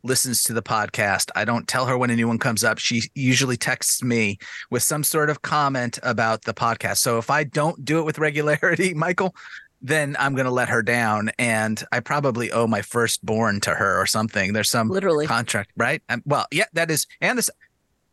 listens 0.03 0.43
to 0.43 0.53
the 0.53 0.61
podcast. 0.61 1.29
I 1.35 1.45
don't 1.45 1.67
tell 1.67 1.85
her 1.85 1.97
when 1.97 2.11
anyone 2.11 2.37
comes 2.37 2.63
up. 2.63 2.77
She 2.77 3.03
usually 3.15 3.57
texts 3.57 4.03
me 4.03 4.37
with 4.69 4.83
some 4.83 5.03
sort 5.03 5.29
of 5.29 5.41
comment 5.41 5.97
about 6.03 6.43
the 6.43 6.53
podcast. 6.53 6.97
So 6.97 7.17
if 7.17 7.29
I 7.29 7.43
don't 7.43 7.83
do 7.83 7.99
it 7.99 8.03
with 8.03 8.19
regularity, 8.19 8.93
Michael, 8.93 9.35
then 9.81 10.15
I'm 10.17 10.33
going 10.33 10.45
to 10.45 10.51
let 10.51 10.69
her 10.69 10.81
down 10.81 11.31
and 11.37 11.83
I 11.91 11.99
probably 11.99 12.51
owe 12.51 12.67
my 12.67 12.81
firstborn 12.81 13.59
to 13.61 13.71
her 13.71 13.99
or 13.99 14.05
something. 14.05 14.53
There's 14.53 14.69
some 14.69 14.89
literally. 14.89 15.27
contract, 15.27 15.71
right? 15.75 16.01
Um, 16.09 16.23
well, 16.25 16.45
yeah, 16.51 16.65
that 16.73 16.89
is 16.89 17.05
and 17.19 17.37
the 17.37 17.49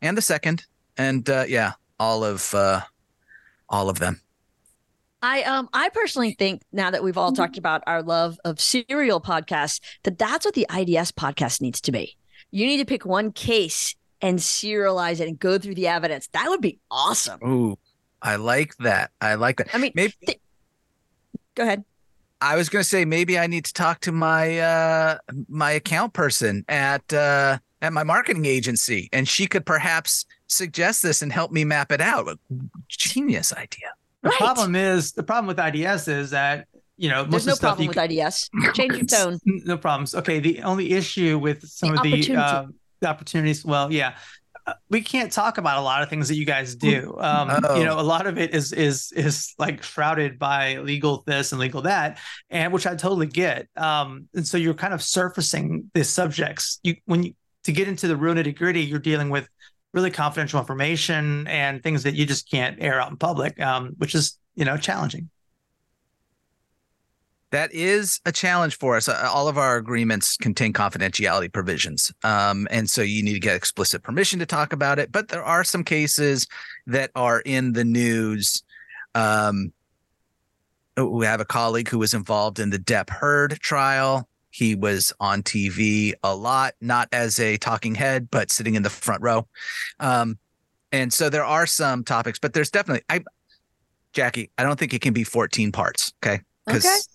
and 0.01 0.17
the 0.17 0.21
second 0.21 0.65
and 0.97 1.27
uh 1.29 1.45
yeah, 1.47 1.73
all 1.97 2.25
of 2.25 2.53
uh 2.53 2.81
all 3.69 3.89
of 3.89 3.99
them. 3.99 4.21
I 5.21 5.43
um 5.43 5.69
I 5.73 5.89
personally 5.89 6.33
think 6.33 6.63
now 6.71 6.91
that 6.91 7.03
we've 7.03 7.17
all 7.17 7.31
talked 7.31 7.57
about 7.57 7.83
our 7.85 8.01
love 8.01 8.39
of 8.43 8.59
serial 8.59 9.21
podcasts 9.21 9.79
that 10.03 10.17
that's 10.17 10.45
what 10.45 10.55
the 10.55 10.65
IDS 10.69 11.11
podcast 11.11 11.61
needs 11.61 11.79
to 11.81 11.91
be. 11.91 12.17
You 12.49 12.65
need 12.65 12.77
to 12.77 12.85
pick 12.85 13.05
one 13.05 13.31
case 13.31 13.95
and 14.21 14.39
serialize 14.39 15.19
it 15.19 15.27
and 15.27 15.39
go 15.39 15.57
through 15.57 15.75
the 15.75 15.87
evidence. 15.87 16.27
That 16.33 16.47
would 16.49 16.61
be 16.61 16.79
awesome. 16.89 17.39
Ooh, 17.43 17.77
I 18.21 18.35
like 18.35 18.75
that. 18.77 19.11
I 19.21 19.35
like 19.35 19.57
that. 19.57 19.69
I 19.73 19.77
mean, 19.77 19.91
Maybe 19.95 20.13
th- 20.25 20.39
go 21.55 21.63
ahead. 21.63 21.83
I 22.41 22.55
was 22.55 22.69
going 22.69 22.81
to 22.83 22.89
say 22.89 23.05
maybe 23.05 23.37
I 23.37 23.45
need 23.45 23.65
to 23.65 23.73
talk 23.73 24.01
to 24.01 24.11
my 24.11 24.59
uh 24.59 25.17
my 25.47 25.71
account 25.71 26.13
person 26.13 26.65
at 26.67 27.13
uh 27.13 27.59
at 27.83 27.93
my 27.93 28.03
marketing 28.03 28.45
agency 28.45 29.09
and 29.13 29.27
she 29.27 29.45
could 29.45 29.65
perhaps 29.65 30.25
suggest 30.47 31.03
this 31.03 31.21
and 31.21 31.31
help 31.31 31.51
me 31.51 31.63
map 31.63 31.91
it 31.91 32.01
out. 32.01 32.39
Genius 32.89 33.53
idea. 33.53 33.91
The 34.23 34.29
Right. 34.29 34.37
problem 34.37 34.75
is 34.75 35.11
the 35.13 35.23
problem 35.23 35.47
with 35.47 35.59
IDS 35.59 36.07
is 36.07 36.29
that 36.31 36.67
you 36.97 37.09
know 37.09 37.25
most 37.25 37.31
There's 37.31 37.43
of 37.43 37.47
no 37.47 37.51
the 37.51 37.55
stuff 37.55 37.67
problem 37.69 37.83
you 37.83 37.89
with 37.89 37.97
can- 37.97 38.11
IDS. 38.11 38.49
Change 38.75 38.93
your 38.95 39.05
tone. 39.05 39.39
no 39.45 39.77
problems. 39.77 40.13
Okay, 40.15 40.39
the 40.39 40.61
only 40.63 40.91
issue 40.93 41.39
with 41.39 41.63
some 41.67 41.95
The 41.95 41.97
of 41.97 42.03
the 42.03 42.35
uh, 42.35 42.65
the 43.01 43.07
opportunities, 43.09 43.65
well, 43.65 43.91
yeah, 43.91 44.15
uh, 44.67 44.73
we 44.91 45.01
can't 45.01 45.31
talk 45.31 45.57
about 45.57 45.79
a 45.79 45.81
lot 45.81 46.03
of 46.03 46.09
things 46.09 46.27
that 46.27 46.35
you 46.35 46.45
guys 46.45 46.75
do. 46.75 47.17
Um, 47.19 47.49
Oh. 47.63 47.79
You 47.79 47.83
know, 47.85 47.99
a 47.99 48.03
lot 48.03 48.27
of 48.27 48.37
it 48.37 48.53
is 48.53 48.71
is 48.73 49.11
is 49.13 49.55
like 49.57 49.81
shrouded 49.81 50.37
by 50.37 50.77
legal 50.77 51.23
this 51.25 51.51
and 51.51 51.59
legal 51.59 51.81
that, 51.81 52.19
and 52.51 52.71
which 52.71 52.85
I 52.85 52.91
totally 52.95 53.25
get. 53.25 53.67
Um, 53.75 54.27
and 54.35 54.45
so 54.47 54.57
you're 54.57 54.75
kind 54.75 54.93
of 54.93 55.01
surfacing 55.01 55.89
the 55.95 56.03
subjects. 56.03 56.79
You 56.83 56.95
when 57.05 57.23
you 57.23 57.33
to 57.63 57.71
get 57.71 57.87
into 57.87 58.07
the 58.07 58.15
real 58.15 58.35
nitty 58.35 58.55
gritty, 58.55 58.81
you're 58.81 58.99
dealing 58.99 59.29
with 59.31 59.47
really 59.93 60.11
confidential 60.11 60.59
information 60.59 61.47
and 61.47 61.83
things 61.83 62.03
that 62.03 62.15
you 62.15 62.25
just 62.25 62.49
can't 62.49 62.81
air 62.81 63.01
out 63.01 63.11
in 63.11 63.17
public, 63.17 63.59
um, 63.59 63.93
which 63.97 64.15
is 64.15 64.37
you 64.55 64.65
know 64.65 64.77
challenging. 64.77 65.29
That 67.51 67.73
is 67.73 68.21
a 68.25 68.31
challenge 68.31 68.77
for 68.77 68.95
us. 68.95 69.09
Uh, 69.09 69.29
All 69.29 69.49
of 69.49 69.57
our 69.57 69.75
agreements 69.75 70.37
contain 70.37 70.71
confidentiality 70.71 71.51
provisions. 71.51 72.11
Um, 72.23 72.65
and 72.71 72.89
so 72.89 73.01
you 73.01 73.21
need 73.23 73.33
to 73.33 73.41
get 73.41 73.57
explicit 73.57 74.03
permission 74.03 74.39
to 74.39 74.45
talk 74.45 74.71
about 74.71 74.99
it. 74.99 75.11
But 75.11 75.27
there 75.27 75.43
are 75.43 75.65
some 75.65 75.83
cases 75.83 76.47
that 76.87 77.11
are 77.13 77.41
in 77.41 77.73
the 77.73 77.83
news. 77.83 78.63
Um, 79.15 79.73
we 80.95 81.25
have 81.25 81.41
a 81.41 81.45
colleague 81.45 81.89
who 81.89 81.99
was 81.99 82.13
involved 82.13 82.59
in 82.59 82.69
the 82.69 82.79
Depp 82.79 83.09
Heard 83.09 83.59
trial. 83.59 84.29
He 84.51 84.75
was 84.75 85.11
on 85.19 85.43
TV 85.43 86.13
a 86.23 86.35
lot, 86.35 86.75
not 86.81 87.09
as 87.11 87.39
a 87.39 87.57
talking 87.57 87.95
head, 87.95 88.29
but 88.29 88.51
sitting 88.51 88.75
in 88.75 88.83
the 88.83 88.89
front 88.89 89.21
row. 89.21 89.47
Um, 89.99 90.37
and 90.91 91.11
so 91.11 91.29
there 91.29 91.45
are 91.45 91.65
some 91.65 92.03
topics, 92.03 92.37
but 92.37 92.53
there's 92.53 92.69
definitely, 92.69 93.03
I, 93.09 93.23
Jackie, 94.13 94.51
I 94.57 94.63
don't 94.63 94.77
think 94.77 94.93
it 94.93 95.01
can 95.01 95.13
be 95.13 95.23
14 95.23 95.71
parts. 95.71 96.13
Okay 96.23 96.41
because 96.65 97.07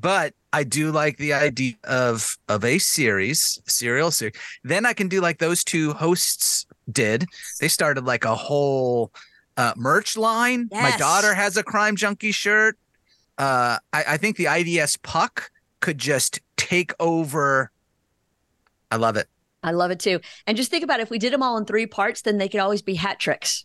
but 0.00 0.34
I 0.52 0.64
do 0.64 0.90
like 0.90 1.18
the 1.18 1.32
idea 1.32 1.74
of 1.84 2.36
of 2.48 2.64
a 2.64 2.78
series, 2.78 3.60
serial 3.66 4.10
series. 4.10 4.34
Then 4.64 4.86
I 4.86 4.92
can 4.92 5.08
do 5.08 5.20
like 5.20 5.38
those 5.38 5.64
two 5.64 5.92
hosts 5.92 6.66
did. 6.90 7.26
They 7.60 7.68
started 7.68 8.04
like 8.04 8.24
a 8.24 8.34
whole 8.34 9.12
uh, 9.56 9.74
merch 9.76 10.16
line. 10.16 10.68
My 10.70 10.96
daughter 10.96 11.34
has 11.34 11.56
a 11.56 11.62
crime 11.62 11.96
junkie 11.96 12.32
shirt. 12.32 12.78
Uh, 13.36 13.78
I, 13.92 14.04
I 14.08 14.16
think 14.16 14.36
the 14.36 14.46
IDS 14.46 14.96
puck 14.98 15.50
could 15.80 15.98
just 15.98 16.40
take 16.58 16.92
over. 17.00 17.70
I 18.90 18.96
love 18.96 19.16
it. 19.16 19.28
I 19.62 19.70
love 19.70 19.90
it 19.90 19.98
too. 20.00 20.20
And 20.46 20.56
just 20.56 20.70
think 20.70 20.84
about 20.84 21.00
it, 21.00 21.04
if 21.04 21.10
we 21.10 21.18
did 21.18 21.32
them 21.32 21.42
all 21.42 21.56
in 21.56 21.64
three 21.64 21.86
parts, 21.86 22.22
then 22.22 22.36
they 22.36 22.48
could 22.48 22.60
always 22.60 22.82
be 22.82 22.94
hat 22.94 23.18
tricks 23.18 23.64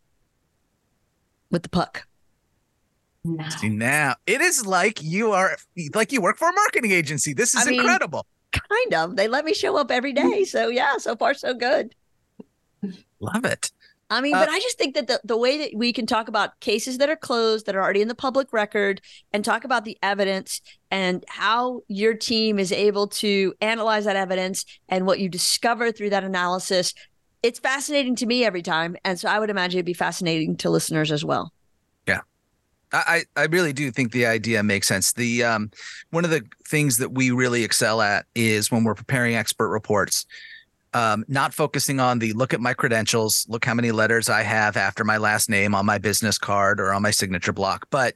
with 1.52 1.64
the 1.64 1.70
puck. 1.70 2.08
No. 3.26 3.48
See 3.50 3.70
now, 3.70 4.16
it 4.26 4.42
is 4.42 4.66
like 4.66 5.02
you 5.02 5.32
are 5.32 5.56
like 5.94 6.12
you 6.12 6.22
work 6.22 6.38
for 6.38 6.50
a 6.50 6.54
marketing 6.54 6.92
agency. 6.92 7.34
This 7.34 7.54
is 7.54 7.66
I 7.68 7.70
mean- 7.70 7.80
incredible. 7.80 8.26
Kind 8.52 8.94
of. 8.94 9.16
They 9.16 9.28
let 9.28 9.46
me 9.46 9.54
show 9.56 9.78
up 9.78 9.90
every 9.90 10.14
day. 10.14 10.42
Mm. 10.44 10.46
So 10.46 10.68
yeah, 10.68 10.98
so 10.98 11.16
far 11.16 11.34
so 11.34 11.56
good. 11.56 11.96
Love 13.20 13.46
it. 13.46 13.72
I 14.14 14.22
mean, 14.22 14.36
Uh, 14.36 14.40
but 14.40 14.50
I 14.50 14.60
just 14.60 14.78
think 14.78 14.96
that 14.96 15.08
the, 15.08 15.20
the 15.24 15.38
way 15.38 15.58
that 15.58 15.72
we 15.76 15.92
can 15.92 16.06
talk 16.06 16.28
about 16.28 16.60
cases 16.60 16.98
that 17.00 17.10
are 17.10 17.16
closed, 17.16 17.66
that 17.66 17.76
are 17.76 17.82
already 17.82 18.02
in 18.02 18.08
the 18.08 18.16
public 18.16 18.54
record, 18.54 19.02
and 19.32 19.44
talk 19.44 19.64
about 19.64 19.86
the 19.86 19.98
evidence 20.02 20.62
and 20.92 21.24
how 21.28 21.82
your 21.88 22.14
team 22.14 22.60
is 22.60 22.72
able 22.72 23.08
to 23.08 23.54
analyze 23.60 24.06
that 24.06 24.16
evidence 24.16 24.66
and 24.88 25.06
what 25.06 25.20
you 25.20 25.30
discover 25.30 25.92
through 25.92 26.12
that 26.12 26.24
analysis, 26.24 26.94
it's 27.42 27.60
fascinating 27.60 28.16
to 28.18 28.26
me 28.26 28.46
every 28.46 28.62
time. 28.62 28.96
And 29.04 29.20
so 29.20 29.28
I 29.28 29.40
would 29.40 29.50
imagine 29.50 29.80
it'd 29.80 29.86
be 29.86 29.94
fascinating 29.94 30.56
to 30.58 30.70
listeners 30.70 31.12
as 31.12 31.26
well. 31.26 31.52
Yeah. 32.08 32.22
I, 32.94 33.24
I 33.36 33.46
really 33.46 33.74
do 33.74 33.90
think 33.90 34.12
the 34.12 34.28
idea 34.28 34.62
makes 34.62 34.88
sense. 34.88 35.14
The 35.14 35.44
um, 35.44 35.72
one 36.12 36.24
of 36.26 36.32
the 36.32 36.44
things 36.68 36.98
that 37.00 37.12
we 37.12 37.32
really 37.32 37.64
excel 37.64 38.02
at 38.02 38.26
is 38.36 38.72
when 38.72 38.84
we're 38.84 38.94
preparing 38.94 39.36
expert 39.36 39.70
reports, 39.70 40.28
um, 40.94 41.26
not 41.28 41.54
focusing 41.54 42.00
on 42.00 42.20
the 42.20 42.34
look 42.34 42.54
at 42.54 42.62
my 42.62 42.74
credentials, 42.74 43.46
look 43.50 43.66
how 43.66 43.74
many 43.74 43.92
letters 43.92 44.30
I 44.30 44.44
have 44.44 44.78
after 44.78 45.04
my 45.04 45.18
last 45.18 45.50
name 45.50 45.74
on 45.76 45.86
my 45.86 45.98
business 45.98 46.38
card 46.38 46.80
or 46.80 46.94
on 46.94 47.02
my 47.02 47.12
signature 47.12 47.54
block, 47.54 47.88
but 47.90 48.16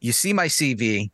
you 0.00 0.12
see 0.12 0.32
my 0.32 0.46
CV, 0.46 1.10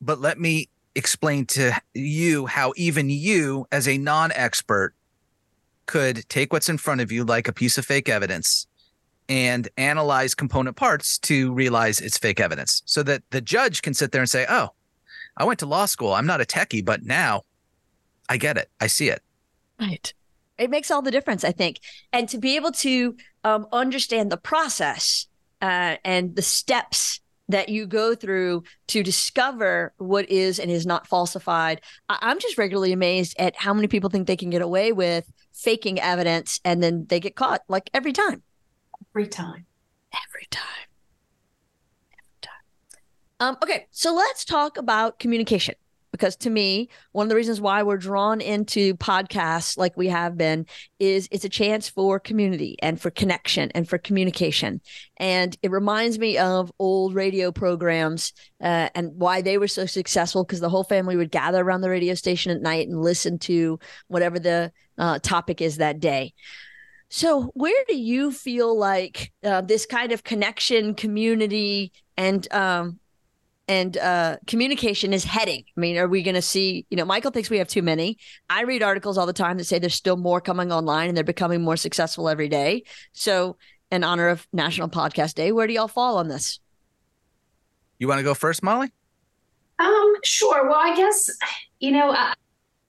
but 0.00 0.20
let 0.20 0.38
me 0.38 0.68
explain 0.94 1.46
to 1.46 1.72
you 1.94 2.46
how 2.46 2.72
even 2.76 3.10
you, 3.10 3.66
as 3.72 3.88
a 3.88 3.98
non-expert, 3.98 4.94
could 5.86 6.28
take 6.28 6.52
what's 6.52 6.68
in 6.68 6.78
front 6.78 7.00
of 7.00 7.10
you 7.10 7.24
like 7.24 7.48
a 7.48 7.52
piece 7.52 7.76
of 7.76 7.84
fake 7.84 8.08
evidence 8.08 8.66
and 9.28 9.68
analyze 9.76 10.34
component 10.34 10.76
parts 10.76 11.18
to 11.18 11.52
realize 11.52 12.00
it's 12.00 12.18
fake 12.18 12.40
evidence 12.40 12.82
so 12.84 13.02
that 13.02 13.22
the 13.30 13.40
judge 13.40 13.82
can 13.82 13.94
sit 13.94 14.12
there 14.12 14.20
and 14.20 14.30
say, 14.30 14.46
Oh, 14.48 14.70
I 15.36 15.44
went 15.44 15.58
to 15.60 15.66
law 15.66 15.86
school. 15.86 16.12
I'm 16.12 16.26
not 16.26 16.40
a 16.40 16.44
techie, 16.44 16.84
but 16.84 17.02
now 17.02 17.42
I 18.28 18.36
get 18.36 18.56
it. 18.56 18.68
I 18.80 18.86
see 18.86 19.08
it. 19.08 19.22
Right. 19.82 20.14
It 20.58 20.70
makes 20.70 20.90
all 20.90 21.02
the 21.02 21.10
difference, 21.10 21.44
I 21.44 21.50
think. 21.50 21.80
And 22.12 22.28
to 22.28 22.38
be 22.38 22.56
able 22.56 22.70
to 22.72 23.16
um, 23.42 23.66
understand 23.72 24.30
the 24.30 24.36
process 24.36 25.26
uh, 25.60 25.96
and 26.04 26.36
the 26.36 26.42
steps 26.42 27.20
that 27.48 27.68
you 27.68 27.86
go 27.86 28.14
through 28.14 28.62
to 28.86 29.02
discover 29.02 29.92
what 29.98 30.30
is 30.30 30.60
and 30.60 30.70
is 30.70 30.86
not 30.86 31.08
falsified. 31.08 31.80
I- 32.08 32.18
I'm 32.22 32.38
just 32.38 32.56
regularly 32.56 32.92
amazed 32.92 33.34
at 33.38 33.56
how 33.56 33.74
many 33.74 33.88
people 33.88 34.08
think 34.08 34.26
they 34.26 34.36
can 34.36 34.50
get 34.50 34.62
away 34.62 34.92
with 34.92 35.30
faking 35.52 35.98
evidence 36.00 36.60
and 36.64 36.80
then 36.82 37.06
they 37.08 37.18
get 37.18 37.34
caught 37.34 37.62
like 37.68 37.90
every 37.92 38.12
time. 38.12 38.42
Every 39.10 39.26
time. 39.26 39.66
Every 40.14 40.46
time. 40.50 40.62
Every 42.12 42.40
time. 42.40 42.52
Um, 43.40 43.56
okay, 43.62 43.86
so 43.90 44.14
let's 44.14 44.44
talk 44.44 44.78
about 44.78 45.18
communication 45.18 45.74
because 46.22 46.36
to 46.36 46.50
me, 46.50 46.88
one 47.10 47.24
of 47.24 47.28
the 47.30 47.34
reasons 47.34 47.60
why 47.60 47.82
we're 47.82 47.96
drawn 47.96 48.40
into 48.40 48.94
podcasts 48.94 49.76
like 49.76 49.96
we 49.96 50.06
have 50.06 50.38
been 50.38 50.66
is 51.00 51.26
it's 51.32 51.44
a 51.44 51.48
chance 51.48 51.88
for 51.88 52.20
community 52.20 52.76
and 52.80 53.00
for 53.00 53.10
connection 53.10 53.72
and 53.74 53.88
for 53.88 53.98
communication. 53.98 54.80
And 55.16 55.58
it 55.62 55.72
reminds 55.72 56.20
me 56.20 56.38
of 56.38 56.70
old 56.78 57.16
radio 57.16 57.50
programs 57.50 58.34
uh, 58.62 58.88
and 58.94 59.10
why 59.16 59.42
they 59.42 59.58
were 59.58 59.66
so 59.66 59.84
successful 59.84 60.44
because 60.44 60.60
the 60.60 60.68
whole 60.68 60.84
family 60.84 61.16
would 61.16 61.32
gather 61.32 61.60
around 61.60 61.80
the 61.80 61.90
radio 61.90 62.14
station 62.14 62.52
at 62.52 62.62
night 62.62 62.86
and 62.86 63.02
listen 63.02 63.40
to 63.40 63.80
whatever 64.06 64.38
the 64.38 64.70
uh, 64.98 65.18
topic 65.18 65.60
is 65.60 65.78
that 65.78 65.98
day. 65.98 66.34
So, 67.10 67.50
where 67.54 67.84
do 67.88 67.96
you 67.96 68.30
feel 68.30 68.78
like 68.78 69.32
uh, 69.42 69.62
this 69.62 69.86
kind 69.86 70.12
of 70.12 70.22
connection, 70.22 70.94
community, 70.94 71.92
and 72.16 72.46
um, 72.54 73.00
and 73.68 73.96
uh, 73.96 74.36
communication 74.46 75.12
is 75.12 75.24
heading? 75.24 75.64
I 75.76 75.80
mean, 75.80 75.96
are 75.96 76.08
we 76.08 76.22
going 76.22 76.34
to 76.34 76.42
see? 76.42 76.86
You 76.90 76.96
know, 76.96 77.04
Michael 77.04 77.30
thinks 77.30 77.50
we 77.50 77.58
have 77.58 77.68
too 77.68 77.82
many. 77.82 78.18
I 78.50 78.62
read 78.62 78.82
articles 78.82 79.18
all 79.18 79.26
the 79.26 79.32
time 79.32 79.58
that 79.58 79.64
say 79.64 79.78
there's 79.78 79.94
still 79.94 80.16
more 80.16 80.40
coming 80.40 80.72
online, 80.72 81.08
and 81.08 81.16
they're 81.16 81.24
becoming 81.24 81.62
more 81.62 81.76
successful 81.76 82.28
every 82.28 82.48
day. 82.48 82.84
So, 83.12 83.56
in 83.90 84.04
honor 84.04 84.28
of 84.28 84.46
National 84.52 84.88
Podcast 84.88 85.34
Day, 85.34 85.52
where 85.52 85.66
do 85.66 85.72
y'all 85.72 85.88
fall 85.88 86.18
on 86.18 86.28
this? 86.28 86.60
You 87.98 88.08
want 88.08 88.18
to 88.18 88.24
go 88.24 88.34
first, 88.34 88.62
Molly? 88.62 88.90
Um, 89.78 90.14
sure. 90.24 90.68
Well, 90.68 90.78
I 90.78 90.96
guess 90.96 91.30
you 91.82 91.90
know, 91.90 92.12
I 92.12 92.34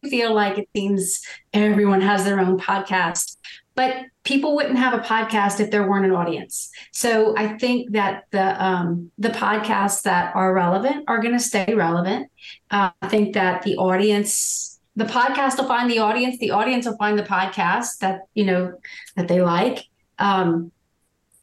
feel 0.07 0.33
like 0.33 0.59
it 0.59 0.69
seems 0.75 1.21
everyone 1.51 1.99
has 2.01 2.23
their 2.23 2.39
own 2.39 2.59
podcast, 2.59 3.37
but 3.75 4.05
people 4.23 4.55
wouldn't 4.55 4.77
have 4.77 4.93
a 4.93 4.99
podcast 4.99 5.59
if 5.59 5.71
there 5.71 5.87
weren't 5.87 6.05
an 6.05 6.11
audience. 6.11 6.69
So 6.91 7.35
I 7.37 7.57
think 7.57 7.91
that 7.91 8.25
the 8.31 8.63
um, 8.63 9.11
the 9.17 9.29
podcasts 9.29 10.03
that 10.03 10.35
are 10.35 10.53
relevant 10.53 11.05
are 11.07 11.21
going 11.21 11.33
to 11.33 11.39
stay 11.39 11.73
relevant. 11.73 12.29
Uh, 12.69 12.91
I 13.01 13.07
think 13.07 13.33
that 13.33 13.63
the 13.63 13.77
audience, 13.77 14.79
the 14.95 15.05
podcast 15.05 15.57
will 15.57 15.67
find 15.67 15.89
the 15.89 15.99
audience. 15.99 16.37
The 16.39 16.51
audience 16.51 16.85
will 16.85 16.97
find 16.97 17.17
the 17.17 17.23
podcast 17.23 17.97
that 17.99 18.21
you 18.33 18.45
know 18.45 18.73
that 19.15 19.27
they 19.27 19.41
like, 19.41 19.86
um, 20.19 20.71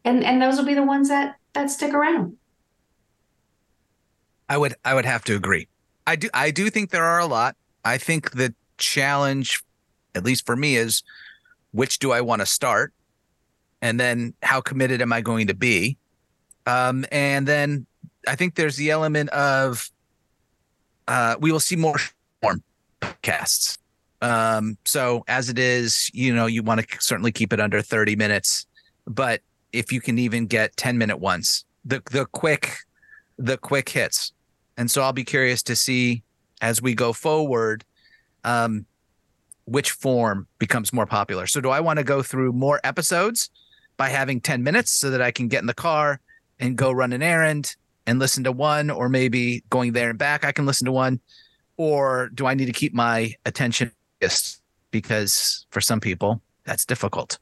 and 0.04 0.24
and 0.24 0.40
those 0.40 0.56
will 0.56 0.66
be 0.66 0.74
the 0.74 0.84
ones 0.84 1.08
that 1.08 1.36
that 1.54 1.70
stick 1.70 1.92
around. 1.92 2.36
I 4.48 4.56
would 4.56 4.74
I 4.84 4.94
would 4.94 5.04
have 5.04 5.24
to 5.24 5.36
agree. 5.36 5.68
I 6.06 6.16
do 6.16 6.28
I 6.32 6.50
do 6.50 6.70
think 6.70 6.90
there 6.90 7.04
are 7.04 7.20
a 7.20 7.26
lot. 7.26 7.56
I 7.84 7.98
think 7.98 8.32
the 8.32 8.54
challenge, 8.78 9.62
at 10.14 10.24
least 10.24 10.44
for 10.46 10.56
me, 10.56 10.76
is 10.76 11.02
which 11.72 11.98
do 11.98 12.12
I 12.12 12.20
want 12.20 12.40
to 12.40 12.46
start, 12.46 12.92
and 13.82 13.98
then 13.98 14.34
how 14.42 14.60
committed 14.60 15.02
am 15.02 15.12
I 15.12 15.20
going 15.20 15.46
to 15.48 15.54
be, 15.54 15.96
um, 16.66 17.04
and 17.10 17.46
then 17.46 17.86
I 18.28 18.36
think 18.36 18.54
there's 18.54 18.76
the 18.76 18.90
element 18.90 19.30
of 19.30 19.90
uh, 21.08 21.36
we 21.40 21.50
will 21.50 21.60
see 21.60 21.76
more 21.76 21.98
form 22.40 22.62
podcasts. 23.00 23.78
Um, 24.22 24.76
so 24.84 25.24
as 25.28 25.48
it 25.48 25.58
is, 25.58 26.10
you 26.12 26.34
know, 26.34 26.46
you 26.46 26.62
want 26.62 26.80
to 26.80 26.96
certainly 27.00 27.32
keep 27.32 27.52
it 27.52 27.60
under 27.60 27.80
30 27.80 28.16
minutes, 28.16 28.66
but 29.06 29.40
if 29.72 29.92
you 29.92 30.00
can 30.00 30.18
even 30.18 30.46
get 30.46 30.76
10 30.76 30.98
minute 30.98 31.18
ones, 31.18 31.64
the 31.84 32.02
the 32.10 32.26
quick 32.26 32.76
the 33.38 33.56
quick 33.56 33.88
hits. 33.88 34.32
And 34.76 34.90
so 34.90 35.02
I'll 35.02 35.12
be 35.12 35.24
curious 35.24 35.62
to 35.64 35.76
see 35.76 36.22
as 36.60 36.82
we 36.82 36.94
go 36.94 37.12
forward 37.12 37.84
um, 38.44 38.86
which 39.70 39.92
form 39.92 40.48
becomes 40.58 40.92
more 40.92 41.06
popular. 41.06 41.46
So, 41.46 41.60
do 41.60 41.70
I 41.70 41.78
want 41.78 41.98
to 41.98 42.04
go 42.04 42.22
through 42.22 42.52
more 42.52 42.80
episodes 42.82 43.50
by 43.96 44.08
having 44.08 44.40
10 44.40 44.64
minutes 44.64 44.90
so 44.90 45.10
that 45.10 45.22
I 45.22 45.30
can 45.30 45.46
get 45.46 45.60
in 45.60 45.66
the 45.66 45.74
car 45.74 46.20
and 46.58 46.76
go 46.76 46.90
run 46.90 47.12
an 47.12 47.22
errand 47.22 47.76
and 48.04 48.18
listen 48.18 48.42
to 48.44 48.52
one, 48.52 48.90
or 48.90 49.08
maybe 49.08 49.62
going 49.70 49.92
there 49.92 50.10
and 50.10 50.18
back, 50.18 50.44
I 50.44 50.50
can 50.50 50.66
listen 50.66 50.86
to 50.86 50.92
one? 50.92 51.20
Or 51.76 52.30
do 52.34 52.46
I 52.46 52.54
need 52.54 52.66
to 52.66 52.72
keep 52.72 52.92
my 52.92 53.32
attention? 53.46 53.92
Because 54.90 55.66
for 55.70 55.80
some 55.80 56.00
people, 56.00 56.42
that's 56.64 56.84
difficult. 56.84 57.38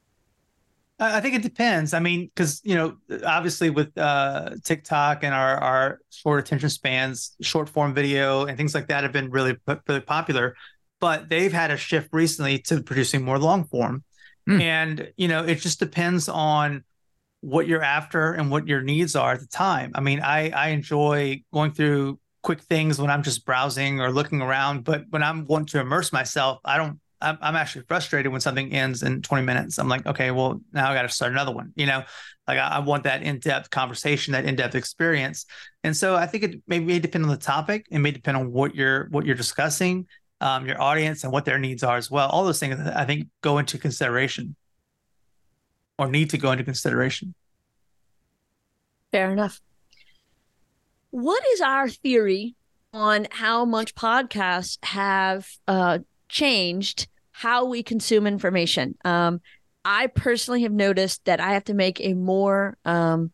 I 1.01 1.21
think 1.21 1.35
it 1.35 1.43
depends. 1.43 1.95
I 1.95 2.01
mean, 2.01 2.27
because 2.27 2.61
you 2.65 2.75
know, 2.75 2.97
obviously 3.25 3.71
with 3.71 3.97
uh, 3.97 4.51
TikTok 4.65 5.23
and 5.23 5.33
our 5.33 5.57
our 5.57 6.01
short 6.11 6.41
attention 6.41 6.69
spans, 6.69 7.37
short 7.41 7.69
form 7.69 7.95
video 7.95 8.45
and 8.47 8.59
things 8.59 8.75
like 8.75 8.89
that 8.89 9.05
have 9.05 9.13
been 9.13 9.31
really 9.31 9.57
really 9.87 10.01
popular. 10.01 10.57
But 11.01 11.29
they've 11.29 11.53
had 11.53 11.71
a 11.71 11.77
shift 11.77 12.09
recently 12.13 12.59
to 12.61 12.83
producing 12.83 13.25
more 13.25 13.39
long 13.39 13.65
form, 13.65 14.05
mm. 14.49 14.61
and 14.61 15.13
you 15.17 15.29
know, 15.29 15.45
it 15.45 15.57
just 15.57 15.79
depends 15.79 16.29
on 16.29 16.85
what 17.41 17.69
you're 17.69 17.83
after 17.83 18.33
and 18.33 18.51
what 18.51 18.67
your 18.67 18.83
needs 18.83 19.15
are 19.15 19.33
at 19.33 19.41
the 19.41 19.47
time. 19.47 19.93
I 19.95 20.01
mean, 20.01 20.21
I 20.21 20.51
I 20.51 20.69
enjoy 20.69 21.43
going 21.53 21.73
through 21.73 22.19
quick 22.43 22.61
things 22.63 23.01
when 23.01 23.11
I'm 23.11 23.23
just 23.23 23.45
browsing 23.45 24.01
or 24.01 24.11
looking 24.11 24.41
around, 24.41 24.85
but 24.85 25.05
when 25.11 25.23
I'm 25.23 25.45
wanting 25.47 25.67
to 25.67 25.81
immerse 25.81 26.13
myself, 26.13 26.59
I 26.65 26.77
don't 26.77 27.01
I'm, 27.21 27.39
I'm 27.41 27.57
actually 27.57 27.85
frustrated 27.89 28.31
when 28.31 28.41
something 28.41 28.73
ends 28.73 29.03
in 29.03 29.23
20 29.23 29.45
minutes. 29.45 29.79
I'm 29.79 29.89
like, 29.89 30.07
okay, 30.07 30.31
well, 30.31 30.61
now 30.73 30.91
I 30.91 30.95
got 30.95 31.03
to 31.03 31.09
start 31.09 31.33
another 31.33 31.53
one. 31.53 31.73
You 31.75 31.87
know, 31.87 32.05
like 32.47 32.59
I, 32.59 32.69
I 32.69 32.79
want 32.81 33.05
that 33.05 33.23
in 33.23 33.39
depth 33.41 33.71
conversation, 33.71 34.33
that 34.33 34.45
in 34.45 34.57
depth 34.57 34.75
experience. 34.75 35.47
And 35.83 35.97
so 35.97 36.15
I 36.15 36.27
think 36.27 36.45
it 36.45 36.63
may, 36.67 36.79
may 36.79 36.99
depend 36.99 37.25
on 37.25 37.31
the 37.31 37.37
topic. 37.37 37.87
It 37.91 37.99
may 37.99 38.11
depend 38.11 38.37
on 38.37 38.53
what 38.53 38.75
you're 38.75 39.09
what 39.11 39.27
you're 39.27 39.35
discussing, 39.35 40.07
um, 40.41 40.67
your 40.67 40.81
audience, 40.81 41.25
and 41.25 41.33
what 41.33 41.45
their 41.45 41.59
needs 41.59 41.83
are 41.83 41.97
as 41.97 42.11
well. 42.11 42.29
All 42.29 42.45
those 42.45 42.61
things 42.61 42.79
I 42.81 43.05
think 43.05 43.29
go 43.41 43.59
into 43.59 43.79
consideration, 43.79 44.57
or 45.99 46.09
need 46.09 46.31
to 46.31 46.39
go 46.39 46.53
into 46.53 46.65
consideration. 46.65 47.35
Fair 49.13 49.31
enough. 49.31 49.61
What 51.11 51.43
is 51.53 51.61
our 51.61 51.89
theory 51.89 52.55
on 52.93 53.27
how 53.31 53.65
much 53.65 53.95
podcasts 53.95 54.79
have 54.85 55.47
uh, 55.67 55.99
changed 56.29 57.09
how 57.33 57.65
we 57.65 57.83
consume 57.83 58.27
information. 58.27 58.97
Um, 59.05 59.41
I 59.85 60.09
personally 60.09 60.63
have 60.63 60.73
noticed 60.73 61.25
that 61.27 61.41
I 61.41 61.53
have 61.53 61.65
to 61.65 61.75
make 61.75 62.01
a 62.01 62.15
more 62.15 62.77
um, 62.85 63.31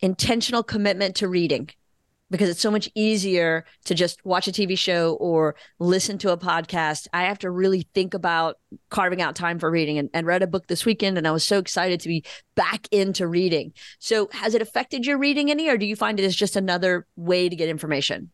intentional 0.00 0.62
commitment 0.62 1.16
to 1.16 1.28
reading 1.28 1.68
because 2.32 2.48
it's 2.48 2.62
so 2.62 2.70
much 2.70 2.90
easier 2.94 3.64
to 3.84 3.94
just 3.94 4.24
watch 4.24 4.48
a 4.48 4.52
TV 4.52 4.76
show 4.76 5.14
or 5.20 5.54
listen 5.78 6.16
to 6.18 6.32
a 6.32 6.38
podcast. 6.38 7.06
I 7.12 7.24
have 7.24 7.38
to 7.40 7.50
really 7.50 7.86
think 7.92 8.14
about 8.14 8.56
carving 8.88 9.20
out 9.20 9.36
time 9.36 9.58
for 9.58 9.70
reading 9.70 9.98
and, 9.98 10.08
and 10.14 10.26
read 10.26 10.42
a 10.42 10.46
book 10.46 10.66
this 10.66 10.86
weekend. 10.86 11.18
And 11.18 11.28
I 11.28 11.30
was 11.30 11.44
so 11.44 11.58
excited 11.58 12.00
to 12.00 12.08
be 12.08 12.24
back 12.54 12.88
into 12.90 13.28
reading. 13.28 13.74
So, 13.98 14.30
has 14.32 14.54
it 14.54 14.62
affected 14.62 15.04
your 15.04 15.18
reading 15.18 15.50
any, 15.50 15.68
or 15.68 15.76
do 15.76 15.84
you 15.84 15.94
find 15.94 16.18
it 16.18 16.24
as 16.24 16.34
just 16.34 16.56
another 16.56 17.06
way 17.16 17.50
to 17.50 17.54
get 17.54 17.68
information? 17.68 18.30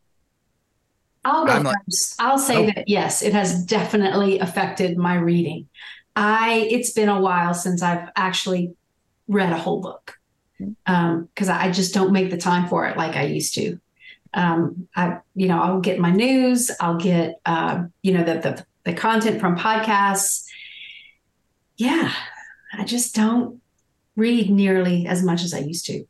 I'll 1.25 1.45
go 1.45 1.59
like, 1.59 1.75
first. 1.85 2.15
I'll 2.19 2.37
say 2.37 2.67
that 2.67 2.87
yes, 2.87 3.21
it 3.21 3.33
has 3.33 3.65
definitely 3.65 4.39
affected 4.39 4.97
my 4.97 5.15
reading. 5.15 5.67
I 6.15 6.69
it's 6.71 6.91
been 6.91 7.09
a 7.09 7.19
while 7.19 7.53
since 7.53 7.81
I've 7.83 8.09
actually 8.15 8.73
read 9.27 9.51
a 9.51 9.57
whole 9.57 9.81
book 9.81 10.17
because 10.57 11.49
um, 11.49 11.57
I 11.57 11.69
just 11.71 11.93
don't 11.93 12.13
make 12.13 12.31
the 12.31 12.37
time 12.37 12.69
for 12.69 12.87
it 12.87 12.95
like 12.95 13.17
I 13.17 13.23
used 13.23 13.55
to. 13.55 13.79
Um, 14.33 14.87
I 14.95 15.17
you 15.35 15.47
know 15.47 15.61
I'll 15.61 15.81
get 15.81 15.99
my 15.99 16.11
news, 16.11 16.71
I'll 16.79 16.97
get 16.97 17.39
uh, 17.45 17.83
you 18.01 18.13
know 18.13 18.23
the, 18.23 18.39
the 18.39 18.65
the 18.85 18.93
content 18.93 19.39
from 19.39 19.55
podcasts. 19.55 20.45
Yeah, 21.77 22.11
I 22.73 22.83
just 22.83 23.15
don't 23.15 23.61
read 24.15 24.49
nearly 24.49 25.07
as 25.07 25.23
much 25.23 25.43
as 25.43 25.53
I 25.53 25.59
used 25.59 25.85
to. 25.87 26.05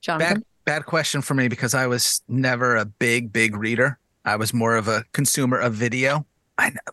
Jonathan. 0.00 0.34
Bad, 0.34 0.44
bad 0.64 0.86
question 0.86 1.22
for 1.22 1.34
me 1.34 1.48
because 1.48 1.74
I 1.74 1.86
was 1.86 2.22
never 2.28 2.76
a 2.76 2.84
big, 2.84 3.32
big 3.32 3.56
reader. 3.56 3.98
I 4.24 4.36
was 4.36 4.52
more 4.52 4.76
of 4.76 4.88
a 4.88 5.04
consumer 5.12 5.58
of 5.58 5.74
video. 5.74 6.26
I 6.58 6.70
know. 6.70 6.92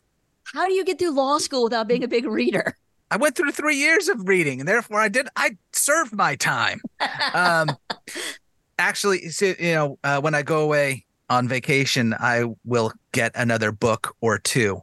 How 0.54 0.68
do 0.68 0.74
you 0.74 0.84
get 0.84 1.00
through 1.00 1.12
law 1.12 1.38
school 1.38 1.64
without 1.64 1.88
being 1.88 2.04
a 2.04 2.08
big 2.08 2.26
reader? 2.26 2.76
I 3.10 3.18
went 3.18 3.36
through 3.36 3.52
three 3.52 3.76
years 3.76 4.08
of 4.08 4.28
reading, 4.28 4.62
and 4.62 4.68
therefore 4.68 5.00
I 5.00 5.10
did. 5.10 5.28
I 5.36 5.58
served 5.74 6.14
my 6.14 6.36
time. 6.36 6.82
Um, 7.34 7.70
actually, 8.80 9.30
you 9.42 9.56
know, 9.74 10.00
uh, 10.04 10.22
when 10.22 10.36
I 10.36 10.42
go 10.42 10.62
away 10.62 11.06
on 11.30 11.48
vacation, 11.48 12.14
I 12.14 12.46
will 12.66 12.92
get 13.12 13.32
another 13.36 13.72
book 13.72 14.16
or 14.22 14.38
two. 14.38 14.82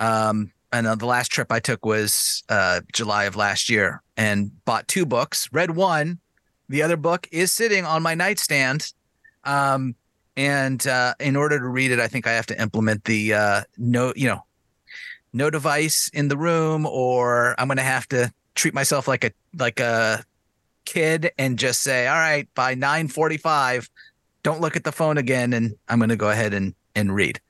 Um, 0.00 0.52
and 0.72 0.86
uh, 0.86 0.94
the 0.94 1.06
last 1.06 1.28
trip 1.28 1.50
I 1.50 1.60
took 1.60 1.84
was 1.84 2.44
uh, 2.48 2.82
July 2.92 3.24
of 3.24 3.36
last 3.36 3.70
year, 3.70 4.02
and 4.16 4.52
bought 4.64 4.86
two 4.86 5.06
books. 5.06 5.48
Read 5.52 5.70
one. 5.70 6.18
The 6.68 6.82
other 6.82 6.96
book 6.96 7.26
is 7.32 7.52
sitting 7.52 7.86
on 7.86 8.02
my 8.02 8.14
nightstand. 8.14 8.92
Um, 9.44 9.94
and 10.36 10.86
uh, 10.86 11.14
in 11.18 11.36
order 11.36 11.58
to 11.58 11.66
read 11.66 11.90
it, 11.90 11.98
I 11.98 12.06
think 12.06 12.26
I 12.26 12.32
have 12.32 12.46
to 12.46 12.60
implement 12.60 13.04
the 13.04 13.32
uh, 13.34 13.62
no, 13.78 14.12
you 14.14 14.28
know, 14.28 14.44
no 15.32 15.50
device 15.50 16.10
in 16.12 16.28
the 16.28 16.36
room, 16.36 16.86
or 16.86 17.54
I'm 17.58 17.66
going 17.66 17.78
to 17.78 17.82
have 17.82 18.08
to 18.10 18.32
treat 18.54 18.74
myself 18.74 19.08
like 19.08 19.24
a 19.24 19.32
like 19.56 19.80
a 19.80 20.24
kid 20.92 21.30
and 21.38 21.58
just 21.58 21.82
say, 21.82 22.06
all 22.06 22.16
right, 22.16 22.48
by 22.54 22.74
9:45, 22.74 23.88
don't 24.42 24.60
look 24.60 24.74
at 24.76 24.84
the 24.84 24.92
phone 24.92 25.18
again, 25.18 25.52
and 25.52 25.74
I'm 25.88 25.98
going 25.98 26.08
to 26.08 26.16
go 26.16 26.30
ahead 26.30 26.54
and 26.54 26.74
and 26.94 27.14
read. 27.14 27.40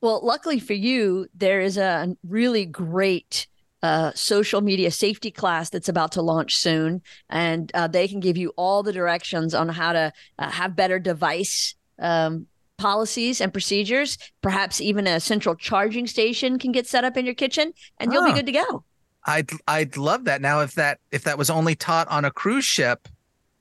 Well, 0.00 0.20
luckily 0.22 0.60
for 0.60 0.74
you, 0.74 1.26
there 1.34 1.60
is 1.60 1.76
a 1.78 2.14
really 2.28 2.66
great 2.66 3.46
uh, 3.82 4.12
social 4.14 4.60
media 4.60 4.90
safety 4.90 5.30
class 5.30 5.70
that's 5.70 5.88
about 5.88 6.12
to 6.12 6.22
launch 6.22 6.56
soon, 6.56 7.02
and 7.28 7.70
uh, 7.74 7.88
they 7.88 8.06
can 8.08 8.20
give 8.20 8.36
you 8.36 8.52
all 8.56 8.82
the 8.82 8.92
directions 8.92 9.54
on 9.54 9.68
how 9.68 9.92
to 9.92 10.12
uh, 10.38 10.50
have 10.50 10.76
better 10.76 10.98
device 10.98 11.74
um, 11.98 12.46
policies 12.78 13.40
and 13.40 13.52
procedures. 13.52 14.16
Perhaps 14.42 14.80
even 14.80 15.06
a 15.06 15.20
central 15.20 15.54
charging 15.54 16.06
station 16.06 16.58
can 16.58 16.70
get 16.72 16.86
set 16.86 17.04
up 17.04 17.16
in 17.16 17.24
your 17.24 17.34
kitchen, 17.34 17.72
and 17.98 18.12
you'll 18.12 18.24
be 18.24 18.30
Ah. 18.30 18.34
good 18.34 18.46
to 18.46 18.52
go. 18.52 18.84
I'd 19.26 19.50
I'd 19.66 19.96
love 19.96 20.24
that. 20.24 20.40
Now, 20.40 20.60
if 20.60 20.74
that 20.74 20.98
if 21.10 21.24
that 21.24 21.38
was 21.38 21.50
only 21.50 21.74
taught 21.74 22.08
on 22.08 22.24
a 22.24 22.30
cruise 22.30 22.64
ship, 22.64 23.08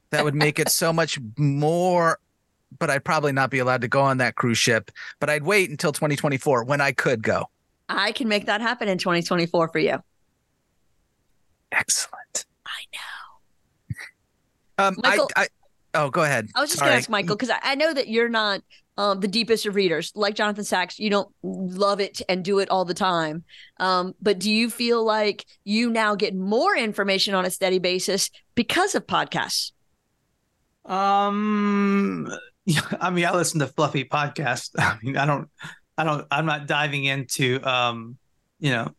that 0.09 0.23
would 0.23 0.35
make 0.35 0.59
it 0.59 0.69
so 0.69 0.91
much 0.91 1.19
more. 1.37 2.19
But 2.79 2.89
I'd 2.89 3.03
probably 3.05 3.31
not 3.31 3.49
be 3.49 3.59
allowed 3.59 3.81
to 3.81 3.87
go 3.87 4.01
on 4.01 4.17
that 4.17 4.35
cruise 4.35 4.57
ship. 4.57 4.91
But 5.19 5.29
I'd 5.29 5.43
wait 5.43 5.69
until 5.69 5.91
2024 5.91 6.63
when 6.63 6.81
I 6.81 6.91
could 6.91 7.21
go. 7.21 7.49
I 7.87 8.11
can 8.11 8.27
make 8.27 8.45
that 8.47 8.61
happen 8.61 8.87
in 8.87 8.97
2024 8.97 9.67
for 9.67 9.79
you. 9.79 10.01
Excellent. 11.71 12.45
I 12.65 12.83
know. 12.93 14.85
Um, 14.85 14.97
Michael- 15.03 15.29
I, 15.35 15.43
I 15.43 15.47
oh, 15.95 16.09
go 16.09 16.23
ahead. 16.23 16.49
I 16.55 16.61
was 16.61 16.71
just 16.71 16.81
going 16.81 16.91
to 16.91 16.97
ask 16.97 17.09
Michael 17.09 17.35
because 17.35 17.49
I, 17.49 17.59
I 17.61 17.75
know 17.75 17.93
that 17.93 18.07
you're 18.07 18.29
not 18.29 18.61
um, 18.97 19.19
the 19.19 19.27
deepest 19.27 19.65
of 19.65 19.75
readers, 19.75 20.11
like 20.15 20.35
Jonathan 20.35 20.63
Sachs. 20.63 20.99
You 20.99 21.09
don't 21.09 21.33
love 21.41 21.99
it 21.99 22.21
and 22.29 22.43
do 22.43 22.59
it 22.59 22.69
all 22.69 22.85
the 22.85 22.93
time. 22.93 23.43
Um, 23.77 24.13
but 24.21 24.39
do 24.39 24.51
you 24.51 24.69
feel 24.69 25.03
like 25.03 25.45
you 25.63 25.89
now 25.89 26.15
get 26.15 26.35
more 26.35 26.75
information 26.75 27.33
on 27.33 27.45
a 27.45 27.49
steady 27.49 27.79
basis 27.79 28.29
because 28.55 28.95
of 28.95 29.07
podcasts? 29.07 29.71
Um, 30.85 32.29
I 32.99 33.09
mean, 33.09 33.25
I 33.25 33.33
listen 33.33 33.59
to 33.59 33.67
fluffy 33.67 34.05
podcasts. 34.05 34.71
I 34.77 34.97
mean, 35.01 35.17
I 35.17 35.25
don't, 35.25 35.49
I 35.97 36.03
don't, 36.03 36.27
I'm 36.31 36.45
not 36.45 36.67
diving 36.67 37.05
into, 37.05 37.61
um, 37.67 38.17
you 38.59 38.71
know, 38.71 38.93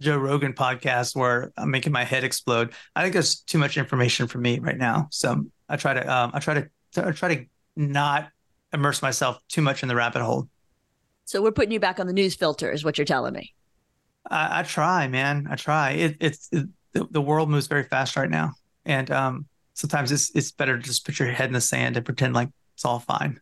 Joe 0.00 0.16
Rogan 0.16 0.54
podcast 0.54 1.14
where 1.14 1.52
I'm 1.58 1.70
making 1.70 1.92
my 1.92 2.04
head 2.04 2.24
explode. 2.24 2.72
I 2.96 3.02
think 3.02 3.12
there's 3.12 3.40
too 3.40 3.58
much 3.58 3.76
information 3.76 4.28
for 4.28 4.38
me 4.38 4.58
right 4.58 4.78
now. 4.78 5.08
So 5.10 5.44
I 5.68 5.76
try 5.76 5.92
to, 5.92 6.12
um, 6.12 6.30
I 6.32 6.38
try 6.38 6.54
to, 6.54 6.70
I 6.96 7.10
try 7.10 7.34
to 7.34 7.44
not 7.76 8.30
immerse 8.72 9.02
myself 9.02 9.38
too 9.48 9.62
much 9.62 9.82
in 9.82 9.88
the 9.88 9.96
rabbit 9.96 10.22
hole. 10.22 10.48
So 11.24 11.42
we're 11.42 11.52
putting 11.52 11.72
you 11.72 11.80
back 11.80 12.00
on 12.00 12.06
the 12.06 12.12
news 12.12 12.34
filter, 12.34 12.72
is 12.72 12.84
what 12.84 12.98
you're 12.98 13.04
telling 13.04 13.34
me. 13.34 13.54
I, 14.28 14.60
I 14.60 14.62
try, 14.62 15.08
man. 15.08 15.46
I 15.50 15.56
try. 15.56 15.92
It, 15.92 16.16
it's 16.20 16.48
it, 16.52 16.66
the, 16.92 17.06
the 17.10 17.20
world 17.20 17.48
moves 17.48 17.66
very 17.66 17.84
fast 17.84 18.16
right 18.16 18.30
now, 18.30 18.52
and 18.84 19.10
um, 19.10 19.46
sometimes 19.74 20.12
it's 20.12 20.34
it's 20.34 20.50
better 20.50 20.76
to 20.76 20.82
just 20.82 21.04
put 21.06 21.18
your 21.18 21.30
head 21.30 21.48
in 21.48 21.52
the 21.52 21.60
sand 21.60 21.96
and 21.96 22.04
pretend 22.04 22.34
like 22.34 22.48
it's 22.74 22.84
all 22.84 22.98
fine. 22.98 23.40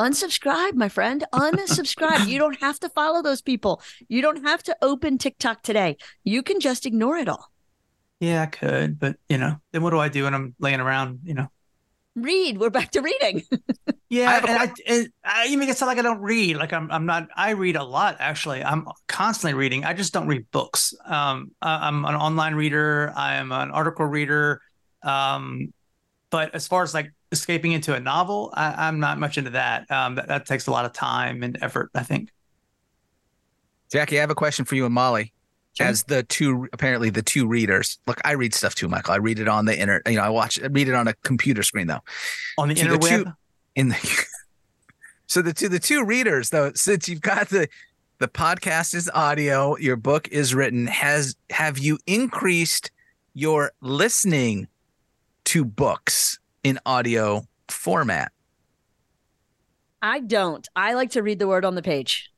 Unsubscribe, 0.00 0.74
my 0.74 0.88
friend. 0.88 1.24
Unsubscribe. 1.32 2.26
you 2.28 2.38
don't 2.38 2.60
have 2.60 2.78
to 2.80 2.88
follow 2.88 3.22
those 3.22 3.42
people. 3.42 3.82
You 4.08 4.22
don't 4.22 4.44
have 4.44 4.62
to 4.64 4.76
open 4.82 5.18
TikTok 5.18 5.62
today. 5.62 5.96
You 6.24 6.42
can 6.42 6.60
just 6.60 6.86
ignore 6.86 7.16
it 7.16 7.28
all. 7.28 7.50
Yeah, 8.20 8.42
I 8.42 8.46
could, 8.46 8.98
but 8.98 9.16
you 9.28 9.38
know, 9.38 9.56
then 9.72 9.82
what 9.82 9.90
do 9.90 9.98
I 9.98 10.08
do 10.08 10.24
when 10.24 10.34
I'm 10.34 10.54
laying 10.58 10.80
around? 10.80 11.20
You 11.24 11.34
know. 11.34 11.48
Read. 12.22 12.58
We're 12.58 12.70
back 12.70 12.90
to 12.92 13.02
reading. 13.02 13.42
Yeah, 14.10 14.30
I 14.30 14.38
and 14.38 14.48
I, 14.48 14.72
and 14.86 15.12
I, 15.22 15.44
you 15.44 15.58
make 15.58 15.68
it 15.68 15.76
sound 15.76 15.88
like 15.88 15.98
I 15.98 16.02
don't 16.02 16.22
read. 16.22 16.56
Like 16.56 16.72
I'm, 16.72 16.90
I'm 16.90 17.04
not. 17.04 17.28
I 17.36 17.50
read 17.50 17.76
a 17.76 17.84
lot 17.84 18.16
actually. 18.20 18.64
I'm 18.64 18.88
constantly 19.06 19.52
reading. 19.52 19.84
I 19.84 19.92
just 19.92 20.14
don't 20.14 20.26
read 20.26 20.50
books. 20.50 20.94
Um, 21.04 21.50
I, 21.60 21.88
I'm 21.88 22.06
an 22.06 22.14
online 22.14 22.54
reader. 22.54 23.12
I 23.14 23.34
am 23.34 23.52
an 23.52 23.70
article 23.70 24.06
reader. 24.06 24.62
Um, 25.02 25.74
but 26.30 26.54
as 26.54 26.66
far 26.66 26.82
as 26.82 26.94
like 26.94 27.12
escaping 27.32 27.72
into 27.72 27.94
a 27.94 28.00
novel, 28.00 28.50
I, 28.54 28.86
I'm 28.86 28.98
not 28.98 29.18
much 29.18 29.36
into 29.36 29.50
that. 29.50 29.90
Um, 29.90 30.14
that, 30.14 30.28
that 30.28 30.46
takes 30.46 30.68
a 30.68 30.70
lot 30.70 30.86
of 30.86 30.94
time 30.94 31.42
and 31.42 31.58
effort. 31.60 31.90
I 31.94 32.02
think. 32.02 32.30
Jackie, 33.90 34.16
I 34.16 34.20
have 34.20 34.30
a 34.30 34.34
question 34.34 34.64
for 34.64 34.74
you 34.74 34.86
and 34.86 34.94
Molly. 34.94 35.34
As 35.80 36.04
the 36.04 36.22
two, 36.24 36.68
apparently 36.72 37.10
the 37.10 37.22
two 37.22 37.46
readers. 37.46 37.98
Look, 38.06 38.20
I 38.24 38.32
read 38.32 38.54
stuff 38.54 38.74
too, 38.74 38.88
Michael. 38.88 39.14
I 39.14 39.18
read 39.18 39.38
it 39.38 39.48
on 39.48 39.64
the 39.64 39.78
inner. 39.78 40.02
You 40.06 40.16
know, 40.16 40.22
I 40.22 40.28
watch, 40.28 40.60
I 40.62 40.66
read 40.66 40.88
it 40.88 40.94
on 40.94 41.08
a 41.08 41.14
computer 41.24 41.62
screen 41.62 41.86
though. 41.86 42.00
On 42.58 42.68
the 42.68 42.74
To 42.74 42.88
the 42.88 42.96
interweb, 42.98 43.24
two- 43.24 43.32
In 43.76 43.88
the, 43.90 44.26
so 45.26 45.42
the 45.42 45.52
to 45.54 45.68
the 45.68 45.78
two 45.78 46.04
readers 46.04 46.50
though, 46.50 46.72
since 46.74 47.08
you've 47.08 47.20
got 47.20 47.48
the 47.48 47.68
the 48.18 48.28
podcast 48.28 48.94
is 48.94 49.08
audio, 49.14 49.76
your 49.76 49.96
book 49.96 50.26
is 50.28 50.54
written. 50.54 50.86
Has 50.88 51.36
have 51.50 51.78
you 51.78 51.98
increased 52.06 52.90
your 53.34 53.70
listening 53.80 54.66
to 55.44 55.64
books 55.64 56.38
in 56.64 56.80
audio 56.84 57.46
format? 57.68 58.32
I 60.02 60.20
don't. 60.20 60.66
I 60.76 60.94
like 60.94 61.10
to 61.12 61.22
read 61.22 61.38
the 61.38 61.48
word 61.48 61.64
on 61.64 61.74
the 61.74 61.82
page. 61.82 62.30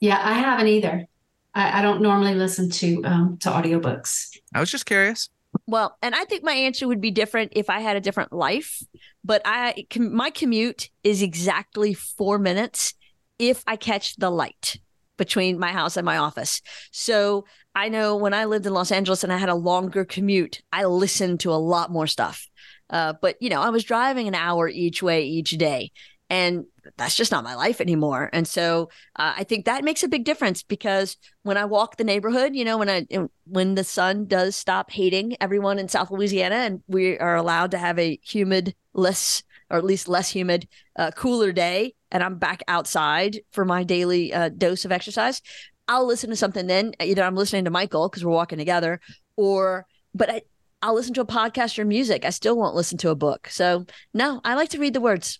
Yeah, 0.00 0.20
I 0.22 0.34
haven't 0.34 0.68
either. 0.68 1.06
I, 1.54 1.80
I 1.80 1.82
don't 1.82 2.00
normally 2.02 2.34
listen 2.34 2.70
to 2.70 3.02
um 3.04 3.38
to 3.40 3.50
audiobooks. 3.50 4.28
I 4.54 4.60
was 4.60 4.70
just 4.70 4.86
curious. 4.86 5.28
Well, 5.66 5.96
and 6.00 6.14
I 6.14 6.24
think 6.24 6.44
my 6.44 6.52
answer 6.52 6.86
would 6.86 7.00
be 7.00 7.10
different 7.10 7.52
if 7.56 7.68
I 7.70 7.80
had 7.80 7.96
a 7.96 8.00
different 8.00 8.32
life. 8.32 8.82
But 9.24 9.42
I, 9.44 9.86
my 9.96 10.30
commute 10.30 10.90
is 11.02 11.22
exactly 11.22 11.92
four 11.92 12.38
minutes 12.38 12.94
if 13.38 13.62
I 13.66 13.76
catch 13.76 14.16
the 14.16 14.30
light 14.30 14.78
between 15.16 15.58
my 15.58 15.72
house 15.72 15.96
and 15.96 16.04
my 16.06 16.16
office. 16.16 16.62
So 16.92 17.44
I 17.74 17.88
know 17.88 18.16
when 18.16 18.32
I 18.32 18.46
lived 18.46 18.64
in 18.66 18.72
Los 18.72 18.90
Angeles 18.90 19.22
and 19.22 19.32
I 19.32 19.36
had 19.36 19.48
a 19.48 19.54
longer 19.54 20.04
commute, 20.04 20.62
I 20.72 20.84
listened 20.84 21.40
to 21.40 21.52
a 21.52 21.54
lot 21.54 21.90
more 21.90 22.06
stuff. 22.06 22.46
Uh, 22.88 23.14
but 23.20 23.36
you 23.40 23.50
know, 23.50 23.60
I 23.60 23.70
was 23.70 23.84
driving 23.84 24.28
an 24.28 24.34
hour 24.34 24.68
each 24.68 25.02
way 25.02 25.24
each 25.24 25.50
day, 25.52 25.92
and 26.28 26.64
that's 26.96 27.14
just 27.14 27.32
not 27.32 27.44
my 27.44 27.54
life 27.54 27.80
anymore. 27.80 28.30
And 28.32 28.46
so 28.46 28.90
uh, 29.16 29.34
I 29.36 29.44
think 29.44 29.64
that 29.64 29.84
makes 29.84 30.02
a 30.02 30.08
big 30.08 30.24
difference 30.24 30.62
because 30.62 31.16
when 31.42 31.56
I 31.56 31.64
walk 31.64 31.96
the 31.96 32.04
neighborhood, 32.04 32.54
you 32.54 32.64
know, 32.64 32.78
when 32.78 32.90
I 32.90 33.06
when 33.46 33.74
the 33.74 33.84
sun 33.84 34.26
does 34.26 34.56
stop 34.56 34.90
hating 34.90 35.36
everyone 35.40 35.78
in 35.78 35.88
South 35.88 36.10
Louisiana 36.10 36.56
and 36.56 36.82
we 36.86 37.18
are 37.18 37.36
allowed 37.36 37.70
to 37.72 37.78
have 37.78 37.98
a 37.98 38.18
humid, 38.22 38.74
less 38.94 39.42
or 39.70 39.78
at 39.78 39.84
least 39.84 40.08
less 40.08 40.30
humid, 40.30 40.68
uh, 40.96 41.10
cooler 41.12 41.52
day, 41.52 41.94
and 42.10 42.22
I'm 42.22 42.38
back 42.38 42.62
outside 42.66 43.40
for 43.52 43.64
my 43.64 43.84
daily 43.84 44.32
uh, 44.34 44.48
dose 44.48 44.84
of 44.84 44.92
exercise, 44.92 45.42
I'll 45.86 46.06
listen 46.06 46.30
to 46.30 46.36
something. 46.36 46.66
Then 46.66 46.92
either 47.00 47.22
I'm 47.22 47.36
listening 47.36 47.64
to 47.64 47.70
Michael 47.70 48.08
because 48.08 48.24
we're 48.24 48.32
walking 48.32 48.58
together, 48.58 49.00
or 49.36 49.86
but 50.14 50.30
I. 50.30 50.42
I'll 50.82 50.94
listen 50.94 51.12
to 51.12 51.20
a 51.20 51.26
podcast 51.26 51.78
or 51.78 51.84
music. 51.84 52.24
I 52.24 52.30
still 52.30 52.56
won't 52.56 52.74
listen 52.74 52.96
to 52.98 53.10
a 53.10 53.14
book. 53.14 53.48
So, 53.48 53.84
no, 54.14 54.40
I 54.44 54.54
like 54.54 54.70
to 54.70 54.78
read 54.78 54.94
the 54.94 55.00
words. 55.02 55.38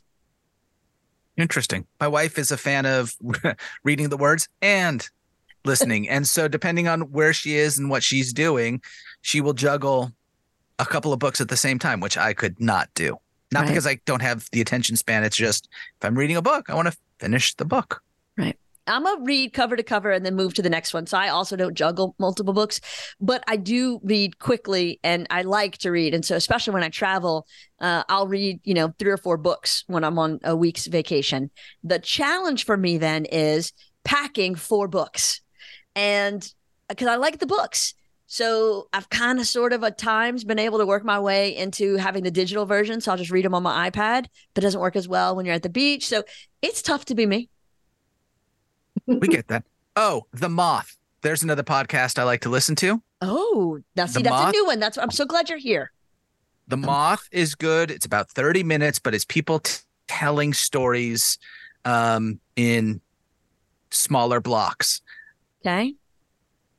Interesting. 1.40 1.86
My 1.98 2.08
wife 2.08 2.38
is 2.38 2.50
a 2.50 2.56
fan 2.56 2.86
of 2.86 3.14
reading 3.84 4.08
the 4.08 4.16
words 4.16 4.48
and 4.60 5.08
listening. 5.64 6.08
and 6.08 6.26
so, 6.26 6.48
depending 6.48 6.88
on 6.88 7.02
where 7.12 7.32
she 7.32 7.56
is 7.56 7.78
and 7.78 7.90
what 7.90 8.02
she's 8.02 8.32
doing, 8.32 8.80
she 9.22 9.40
will 9.40 9.52
juggle 9.54 10.12
a 10.78 10.86
couple 10.86 11.12
of 11.12 11.18
books 11.18 11.40
at 11.40 11.48
the 11.48 11.56
same 11.56 11.78
time, 11.78 12.00
which 12.00 12.16
I 12.16 12.32
could 12.34 12.60
not 12.60 12.88
do. 12.94 13.18
Not 13.52 13.60
Right. 13.62 13.68
because 13.68 13.86
I 13.86 13.98
don't 14.06 14.22
have 14.22 14.48
the 14.52 14.60
attention 14.60 14.96
span. 14.96 15.24
It's 15.24 15.36
just 15.36 15.68
if 16.00 16.04
I'm 16.06 16.14
reading 16.16 16.36
a 16.36 16.42
book, 16.42 16.70
I 16.70 16.74
want 16.74 16.88
to 16.88 16.96
finish 17.18 17.54
the 17.54 17.64
book. 17.64 18.02
I'm 18.90 19.06
a 19.06 19.16
read 19.22 19.52
cover 19.52 19.76
to 19.76 19.82
cover 19.82 20.10
and 20.10 20.24
then 20.26 20.34
move 20.36 20.54
to 20.54 20.62
the 20.62 20.70
next 20.70 20.92
one. 20.92 21.06
So 21.06 21.16
I 21.16 21.28
also 21.28 21.56
don't 21.56 21.74
juggle 21.74 22.14
multiple 22.18 22.52
books, 22.52 22.80
but 23.20 23.42
I 23.46 23.56
do 23.56 24.00
read 24.02 24.38
quickly 24.38 25.00
and 25.02 25.26
I 25.30 25.42
like 25.42 25.78
to 25.78 25.90
read. 25.90 26.14
And 26.14 26.24
so, 26.24 26.36
especially 26.36 26.74
when 26.74 26.82
I 26.82 26.88
travel, 26.88 27.46
uh, 27.80 28.02
I'll 28.08 28.26
read, 28.26 28.60
you 28.64 28.74
know, 28.74 28.92
three 28.98 29.10
or 29.10 29.16
four 29.16 29.36
books 29.36 29.84
when 29.86 30.04
I'm 30.04 30.18
on 30.18 30.40
a 30.44 30.56
week's 30.56 30.86
vacation. 30.86 31.50
The 31.84 31.98
challenge 31.98 32.64
for 32.64 32.76
me 32.76 32.98
then 32.98 33.24
is 33.26 33.72
packing 34.04 34.54
four 34.54 34.88
books. 34.88 35.40
And 35.94 36.46
because 36.88 37.08
I 37.08 37.16
like 37.16 37.38
the 37.38 37.46
books. 37.46 37.94
So 38.26 38.88
I've 38.92 39.08
kind 39.08 39.40
of 39.40 39.46
sort 39.46 39.72
of 39.72 39.82
at 39.82 39.98
times 39.98 40.44
been 40.44 40.60
able 40.60 40.78
to 40.78 40.86
work 40.86 41.04
my 41.04 41.18
way 41.18 41.56
into 41.56 41.96
having 41.96 42.22
the 42.22 42.30
digital 42.30 42.64
version. 42.64 43.00
So 43.00 43.10
I'll 43.10 43.18
just 43.18 43.32
read 43.32 43.44
them 43.44 43.54
on 43.54 43.62
my 43.62 43.90
iPad, 43.90 44.26
but 44.54 44.62
it 44.62 44.66
doesn't 44.66 44.80
work 44.80 44.94
as 44.94 45.08
well 45.08 45.34
when 45.34 45.46
you're 45.46 45.54
at 45.54 45.64
the 45.64 45.68
beach. 45.68 46.06
So 46.06 46.22
it's 46.62 46.80
tough 46.80 47.06
to 47.06 47.14
be 47.14 47.26
me. 47.26 47.48
We 49.06 49.28
get 49.28 49.48
that. 49.48 49.64
Oh, 49.96 50.26
The 50.32 50.48
Moth. 50.48 50.96
There's 51.22 51.42
another 51.42 51.62
podcast 51.62 52.18
I 52.18 52.22
like 52.24 52.40
to 52.42 52.48
listen 52.48 52.74
to. 52.76 53.02
Oh, 53.20 53.80
now 53.96 54.06
see, 54.06 54.20
The 54.20 54.24
that's 54.24 54.32
Moth? 54.32 54.48
a 54.48 54.52
new 54.52 54.66
one. 54.66 54.80
That's 54.80 54.96
I'm 54.98 55.10
so 55.10 55.24
glad 55.26 55.48
you're 55.48 55.58
here. 55.58 55.92
The 56.68 56.76
Moth 56.76 57.28
is 57.32 57.54
good. 57.54 57.90
It's 57.90 58.06
about 58.06 58.30
30 58.30 58.62
minutes, 58.62 58.98
but 58.98 59.14
it's 59.14 59.24
people 59.24 59.58
t- 59.60 59.80
telling 60.06 60.52
stories 60.54 61.36
um, 61.84 62.40
in 62.56 63.00
smaller 63.90 64.40
blocks. 64.40 65.02
Okay. 65.66 65.94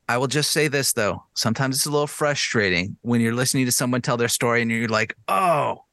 I 0.08 0.18
will 0.18 0.26
just 0.26 0.50
say 0.50 0.68
this 0.68 0.92
though. 0.94 1.22
Sometimes 1.34 1.76
it's 1.76 1.86
a 1.86 1.90
little 1.90 2.06
frustrating 2.06 2.96
when 3.02 3.20
you're 3.20 3.34
listening 3.34 3.66
to 3.66 3.72
someone 3.72 4.02
tell 4.02 4.16
their 4.16 4.28
story 4.28 4.62
and 4.62 4.70
you're 4.70 4.88
like, 4.88 5.14
oh, 5.28 5.84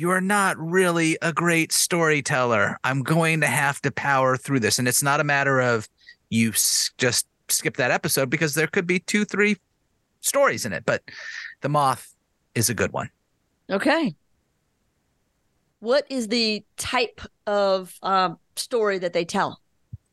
you 0.00 0.10
are 0.10 0.20
not 0.22 0.56
really 0.58 1.18
a 1.20 1.30
great 1.30 1.72
storyteller. 1.72 2.78
I'm 2.84 3.02
going 3.02 3.42
to 3.42 3.46
have 3.46 3.82
to 3.82 3.90
power 3.90 4.38
through 4.38 4.60
this. 4.60 4.78
And 4.78 4.88
it's 4.88 5.02
not 5.02 5.20
a 5.20 5.24
matter 5.24 5.60
of 5.60 5.86
you 6.30 6.52
s- 6.52 6.90
just 6.96 7.26
skip 7.50 7.76
that 7.76 7.90
episode 7.90 8.30
because 8.30 8.54
there 8.54 8.66
could 8.66 8.86
be 8.86 9.00
two, 9.00 9.26
three 9.26 9.58
stories 10.22 10.64
in 10.64 10.72
it. 10.72 10.86
But 10.86 11.02
The 11.60 11.68
Moth 11.68 12.14
is 12.54 12.70
a 12.70 12.74
good 12.74 12.94
one. 12.94 13.10
Okay. 13.68 14.14
What 15.80 16.06
is 16.08 16.28
the 16.28 16.64
type 16.78 17.20
of 17.46 17.94
um, 18.02 18.38
story 18.56 18.98
that 19.00 19.12
they 19.12 19.26
tell? 19.26 19.60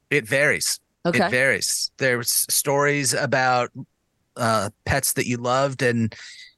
It 0.09 0.27
varies. 0.27 0.81
Okay. 1.05 1.27
It 1.27 1.31
varies. 1.31 1.91
There's 1.95 2.29
stories 2.53 3.13
about 3.13 3.71
uh, 4.35 4.69
pets 4.83 5.13
that 5.13 5.27
you 5.27 5.37
loved 5.37 5.81
and 5.81 6.13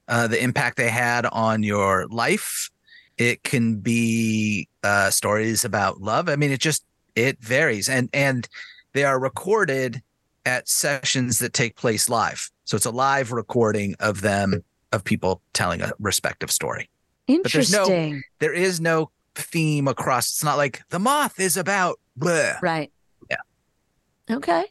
uh, 0.08 0.26
the 0.26 0.42
impact 0.44 0.78
they 0.78 0.90
had 0.90 1.28
on 1.28 1.62
your 1.62 2.08
life. 2.08 2.72
It 3.20 3.44
can 3.44 3.76
be 3.76 4.68
uh, 4.84 5.12
stories 5.12 5.64
about 5.66 6.02
love. 6.02 6.28
I 6.30 6.36
mean, 6.38 6.52
it 6.52 6.60
just 6.60 6.84
it 7.16 7.38
varies, 7.44 7.88
and 7.90 8.10
and 8.14 8.48
they 8.94 9.04
are 9.04 9.20
recorded 9.20 10.02
at 10.46 10.68
sessions 10.70 11.38
that 11.40 11.54
take 11.54 11.76
place 11.76 12.10
live. 12.10 12.50
So 12.64 12.76
it's 12.78 12.86
a 12.86 12.92
live 12.92 13.32
recording 13.32 13.94
of 14.00 14.22
them 14.22 14.64
of 14.94 15.04
people 15.04 15.42
telling 15.54 15.82
a 15.82 15.92
respective 16.00 16.50
story. 16.50 16.90
but 17.28 17.52
there's 17.52 17.72
no- 17.72 17.84
Interesting. 17.84 18.24
There 18.40 18.54
is 18.54 18.80
no 18.82 19.12
theme 19.36 19.88
across. 19.88 20.32
It's 20.32 20.44
not 20.44 20.58
like 20.58 20.82
the 20.90 20.98
moth 20.98 21.40
is 21.40 21.58
about. 21.58 22.00
Bleh. 22.18 22.60
Right. 22.62 22.92
Yeah. 23.30 24.36
Okay. 24.38 24.66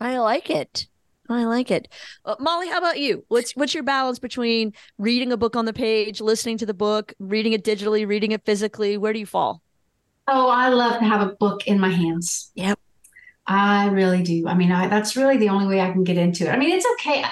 I 0.00 0.18
like 0.18 0.50
it. 0.50 0.86
I 1.28 1.44
like 1.44 1.70
it. 1.70 1.88
Uh, 2.24 2.36
Molly, 2.38 2.68
how 2.68 2.78
about 2.78 2.98
you? 2.98 3.24
What's 3.28 3.52
what's 3.52 3.74
your 3.74 3.82
balance 3.82 4.18
between 4.18 4.72
reading 4.98 5.32
a 5.32 5.36
book 5.36 5.56
on 5.56 5.64
the 5.64 5.72
page, 5.72 6.20
listening 6.20 6.58
to 6.58 6.66
the 6.66 6.74
book, 6.74 7.14
reading 7.18 7.52
it 7.52 7.64
digitally, 7.64 8.06
reading 8.06 8.32
it 8.32 8.44
physically? 8.44 8.96
Where 8.96 9.12
do 9.12 9.18
you 9.18 9.26
fall? 9.26 9.62
Oh, 10.28 10.48
I 10.48 10.68
love 10.68 10.98
to 10.98 11.04
have 11.04 11.20
a 11.20 11.34
book 11.34 11.66
in 11.66 11.78
my 11.78 11.90
hands. 11.90 12.50
Yep. 12.54 12.78
I 13.46 13.88
really 13.88 14.22
do. 14.22 14.48
I 14.48 14.54
mean, 14.54 14.72
I, 14.72 14.88
that's 14.88 15.16
really 15.16 15.36
the 15.36 15.50
only 15.50 15.68
way 15.68 15.80
I 15.80 15.92
can 15.92 16.02
get 16.02 16.18
into 16.18 16.46
it. 16.46 16.50
I 16.50 16.56
mean, 16.56 16.70
it's 16.70 16.86
okay. 16.94 17.24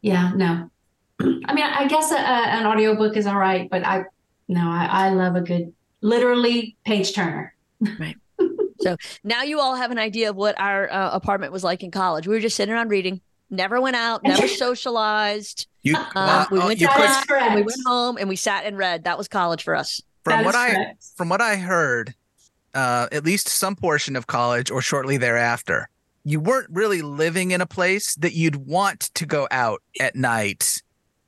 Yeah, 0.00 0.32
no. 0.34 0.70
I 1.20 1.52
mean, 1.52 1.64
I 1.64 1.88
guess 1.88 2.12
a, 2.12 2.16
a, 2.16 2.18
an 2.18 2.66
audiobook 2.66 3.16
is 3.16 3.26
all 3.26 3.36
right, 3.36 3.68
but 3.68 3.84
I, 3.84 4.04
no, 4.46 4.70
I, 4.70 4.88
I 4.90 5.10
love 5.10 5.34
a 5.34 5.40
good, 5.40 5.72
literally 6.02 6.76
page 6.84 7.14
turner. 7.14 7.54
So 8.80 8.96
now 9.24 9.42
you 9.42 9.60
all 9.60 9.76
have 9.76 9.90
an 9.90 9.98
idea 9.98 10.30
of 10.30 10.36
what 10.36 10.58
our 10.58 10.90
uh, 10.90 11.10
apartment 11.12 11.52
was 11.52 11.62
like 11.64 11.82
in 11.82 11.90
college. 11.90 12.26
We 12.26 12.34
were 12.34 12.40
just 12.40 12.56
sitting 12.56 12.74
around 12.74 12.88
reading, 12.88 13.20
never 13.50 13.80
went 13.80 13.96
out, 13.96 14.22
never 14.22 14.48
socialized. 14.84 15.66
You, 15.82 15.96
Um, 15.96 16.06
uh, 16.14 16.46
we 16.50 16.58
went 16.58 16.78
to 16.80 16.86
class 16.88 17.26
and 17.30 17.54
we 17.54 17.62
went 17.62 17.80
home 17.86 18.16
and 18.18 18.28
we 18.28 18.36
sat 18.36 18.64
and 18.64 18.76
read. 18.76 19.04
That 19.04 19.16
was 19.18 19.28
college 19.28 19.62
for 19.62 19.74
us. 19.74 20.00
from 20.24 20.38
That 20.38 20.44
what 20.44 20.54
is 20.54 20.60
I 20.60 20.74
correct. 20.74 21.04
from 21.16 21.28
what 21.28 21.40
I 21.40 21.56
heard, 21.56 22.14
uh, 22.74 23.08
at 23.12 23.24
least 23.24 23.48
some 23.48 23.76
portion 23.76 24.16
of 24.16 24.26
college 24.26 24.70
or 24.70 24.80
shortly 24.82 25.16
thereafter, 25.16 25.88
you 26.24 26.38
weren't 26.38 26.68
really 26.70 27.02
living 27.02 27.50
in 27.50 27.60
a 27.60 27.66
place 27.66 28.14
that 28.16 28.34
you'd 28.34 28.56
want 28.56 29.00
to 29.14 29.26
go 29.26 29.48
out 29.50 29.82
at 29.98 30.14
night. 30.14 30.82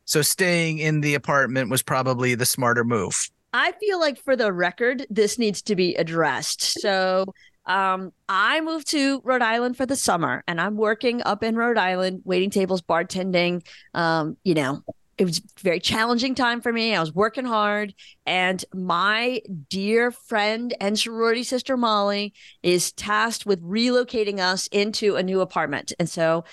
So 0.04 0.20
staying 0.20 0.78
in 0.78 1.00
the 1.00 1.14
apartment 1.14 1.70
was 1.70 1.82
probably 1.82 2.34
the 2.34 2.44
smarter 2.44 2.84
move. 2.84 3.30
I 3.52 3.72
feel 3.72 4.00
like 4.00 4.18
for 4.18 4.36
the 4.36 4.52
record, 4.52 5.06
this 5.10 5.38
needs 5.38 5.62
to 5.62 5.76
be 5.76 5.94
addressed. 5.94 6.62
So 6.80 7.26
um, 7.66 8.12
I 8.28 8.60
moved 8.60 8.88
to 8.88 9.20
Rhode 9.24 9.42
Island 9.42 9.76
for 9.76 9.86
the 9.86 9.96
summer 9.96 10.42
and 10.48 10.60
I'm 10.60 10.76
working 10.76 11.22
up 11.22 11.42
in 11.42 11.54
Rhode 11.56 11.78
Island, 11.78 12.22
waiting 12.24 12.50
tables, 12.50 12.82
bartending. 12.82 13.64
Um, 13.94 14.36
you 14.42 14.54
know, 14.54 14.82
it 15.18 15.24
was 15.24 15.40
very 15.60 15.78
challenging 15.78 16.34
time 16.34 16.60
for 16.60 16.72
me. 16.72 16.94
I 16.94 17.00
was 17.00 17.14
working 17.14 17.44
hard. 17.44 17.94
And 18.26 18.64
my 18.74 19.42
dear 19.68 20.10
friend 20.10 20.74
and 20.80 20.98
sorority 20.98 21.44
sister 21.44 21.76
Molly 21.76 22.32
is 22.62 22.92
tasked 22.92 23.46
with 23.46 23.62
relocating 23.62 24.40
us 24.40 24.66
into 24.68 25.16
a 25.16 25.22
new 25.22 25.40
apartment. 25.40 25.92
And 25.98 26.08
so 26.08 26.44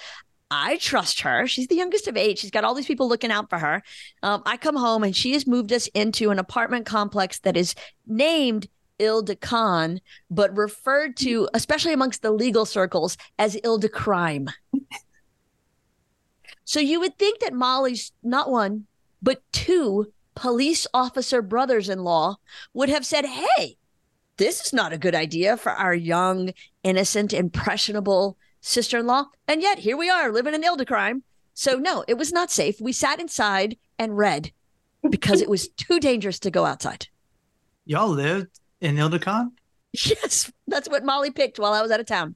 I 0.51 0.77
trust 0.77 1.21
her. 1.21 1.45
She's 1.47 1.67
the 1.67 1.75
youngest 1.75 2.07
of 2.07 2.17
eight. 2.17 2.39
She's 2.39 2.51
got 2.51 2.63
all 2.63 2.73
these 2.73 2.87
people 2.87 3.07
looking 3.07 3.31
out 3.31 3.49
for 3.49 3.59
her. 3.59 3.83
Um, 4.23 4.41
I 4.45 4.57
come 4.57 4.75
home 4.75 5.03
and 5.03 5.15
she 5.15 5.33
has 5.33 5.45
moved 5.45 5.71
us 5.71 5.87
into 5.87 6.31
an 6.31 6.39
apartment 6.39 6.85
complex 6.85 7.39
that 7.39 7.55
is 7.55 7.75
named 8.07 8.67
Il 8.97 9.21
de 9.21 9.35
Con, 9.35 10.01
but 10.29 10.55
referred 10.57 11.15
to, 11.17 11.47
especially 11.53 11.93
amongst 11.93 12.21
the 12.21 12.31
legal 12.31 12.65
circles, 12.65 13.17
as 13.37 13.57
Il 13.63 13.77
de 13.77 13.89
Crime. 13.89 14.49
so 16.65 16.79
you 16.79 16.99
would 16.99 17.17
think 17.17 17.39
that 17.39 17.53
Molly's 17.53 18.11
not 18.23 18.49
one, 18.49 18.85
but 19.21 19.43
two 19.51 20.11
police 20.35 20.87
officer 20.93 21.41
brothers 21.41 21.89
in 21.89 22.03
law 22.03 22.37
would 22.73 22.89
have 22.89 23.05
said, 23.05 23.25
Hey, 23.25 23.77
this 24.37 24.65
is 24.65 24.73
not 24.73 24.93
a 24.93 24.97
good 24.97 25.15
idea 25.15 25.57
for 25.57 25.71
our 25.71 25.93
young, 25.93 26.53
innocent, 26.83 27.33
impressionable 27.33 28.37
sister 28.61 28.97
in 28.97 29.07
law. 29.07 29.25
And 29.47 29.61
yet 29.61 29.79
here 29.79 29.97
we 29.97 30.09
are 30.09 30.31
living 30.31 30.53
in 30.53 30.63
Ile 30.63 30.85
Crime. 30.85 31.23
So, 31.53 31.75
no, 31.75 32.05
it 32.07 32.17
was 32.17 32.31
not 32.31 32.51
safe. 32.51 32.79
We 32.79 32.93
sat 32.93 33.19
inside 33.19 33.77
and 33.97 34.17
read 34.17 34.51
because 35.09 35.41
it 35.41 35.49
was 35.49 35.67
too 35.77 35.99
dangerous 35.99 36.39
to 36.39 36.51
go 36.51 36.65
outside. 36.65 37.07
Y'all 37.85 38.09
lived 38.09 38.59
in 38.81 38.95
Ildecon? 38.95 39.51
Yes, 39.91 40.51
that's 40.67 40.87
what 40.87 41.03
Molly 41.03 41.31
picked 41.31 41.57
while 41.57 41.73
I 41.73 41.81
was 41.81 41.89
out 41.89 41.99
of 41.99 42.05
town. 42.05 42.35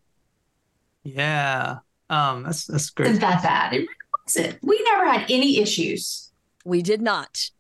Yeah. 1.03 1.77
Um, 2.09 2.41
that's 2.41 2.65
that's 2.65 2.89
great. 2.89 3.11
Isn't 3.11 3.21
that 3.21 3.43
bad? 3.43 3.73
It 3.73 3.77
really 3.77 3.87
wasn't. 4.25 4.59
We 4.63 4.81
never 4.85 5.07
had 5.07 5.29
any 5.29 5.59
issues. 5.59 6.31
We 6.65 6.81
did 6.81 6.99
not. 6.99 7.51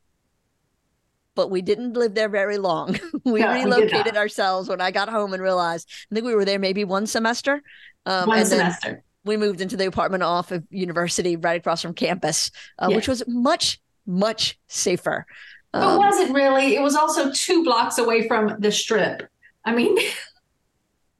But 1.35 1.49
we 1.49 1.61
didn't 1.61 1.93
live 1.93 2.13
there 2.13 2.29
very 2.29 2.57
long. 2.57 2.99
we 3.25 3.39
No, 3.41 3.53
relocated 3.53 4.13
not. 4.13 4.17
ourselves 4.17 4.69
when 4.69 4.81
I 4.81 4.91
got 4.91 5.09
home 5.09 5.33
and 5.33 5.41
realized 5.41 5.89
I 6.11 6.15
think 6.15 6.25
we 6.27 6.35
were 6.35 6.45
there 6.45 6.59
maybe 6.59 6.83
one 6.83 7.07
semester. 7.07 7.61
Um, 8.05 8.27
One 8.27 8.45
semester. 8.45 9.01
we 9.25 9.37
moved 9.37 9.61
into 9.61 9.77
the 9.77 9.87
apartment 9.87 10.23
off 10.23 10.51
of 10.51 10.63
university 10.69 11.35
right 11.37 11.59
across 11.59 11.81
from 11.81 11.93
campus, 11.93 12.51
uh, 12.77 12.89
which 12.89 13.07
was 13.07 13.23
much, 13.27 13.79
much 14.05 14.59
safer. 14.67 15.25
But 15.71 15.81
Um, 15.83 15.97
was 15.99 16.19
it 16.19 16.33
really? 16.33 16.75
It 16.75 16.81
was 16.81 16.95
also 16.95 17.31
two 17.31 17.63
blocks 17.63 17.97
away 17.97 18.27
from 18.27 18.57
the 18.59 18.71
strip. 18.71 19.23
I 19.65 19.73
mean, 19.73 19.97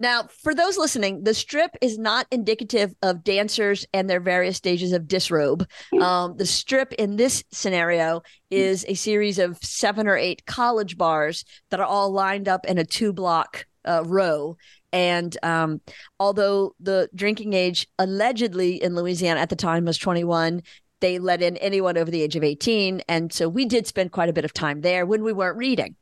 Now, 0.04 0.28
for 0.42 0.54
those 0.54 0.78
listening, 0.78 1.24
the 1.24 1.34
strip 1.34 1.78
is 1.80 1.98
not 1.98 2.28
indicative 2.30 2.94
of 3.02 3.24
dancers 3.24 3.86
and 3.94 4.10
their 4.10 4.20
various 4.20 4.58
stages 4.58 4.92
of 4.92 5.08
disrobe. 5.08 5.66
Um, 6.02 6.36
the 6.36 6.46
strip 6.46 6.92
in 6.92 7.16
this 7.16 7.46
scenario 7.54 8.22
is 8.52 8.84
a 8.90 8.96
series 8.96 9.40
of 9.40 9.58
seven 9.64 10.06
or 10.10 10.18
eight 10.18 10.46
college 10.46 10.98
bars 10.98 11.46
that 11.70 11.80
are 11.80 11.86
all 11.86 12.12
lined 12.12 12.50
up 12.50 12.66
in 12.66 12.78
a 12.78 12.84
two 12.84 13.14
block 13.14 13.66
uh, 13.86 14.04
row. 14.06 14.58
And 14.92 15.38
um, 15.42 15.80
although 16.20 16.76
the 16.82 17.10
drinking 17.16 17.54
age 17.54 17.88
allegedly 17.98 18.84
in 18.84 18.96
Louisiana 18.96 19.40
at 19.40 19.48
the 19.48 19.56
time 19.56 19.86
was 19.86 19.98
21, 19.98 20.64
they 21.00 21.18
let 21.18 21.42
in 21.42 21.56
anyone 21.58 21.98
over 21.98 22.12
the 22.12 22.24
age 22.24 22.36
of 22.36 22.44
18. 22.44 23.04
And 23.08 23.32
so 23.32 23.48
we 23.48 23.64
did 23.64 23.88
spend 23.88 24.12
quite 24.12 24.28
a 24.28 24.34
bit 24.34 24.44
of 24.44 24.52
time 24.52 24.82
there 24.82 25.06
when 25.06 25.24
we 25.24 25.32
weren't 25.32 25.58
reading. 25.58 25.96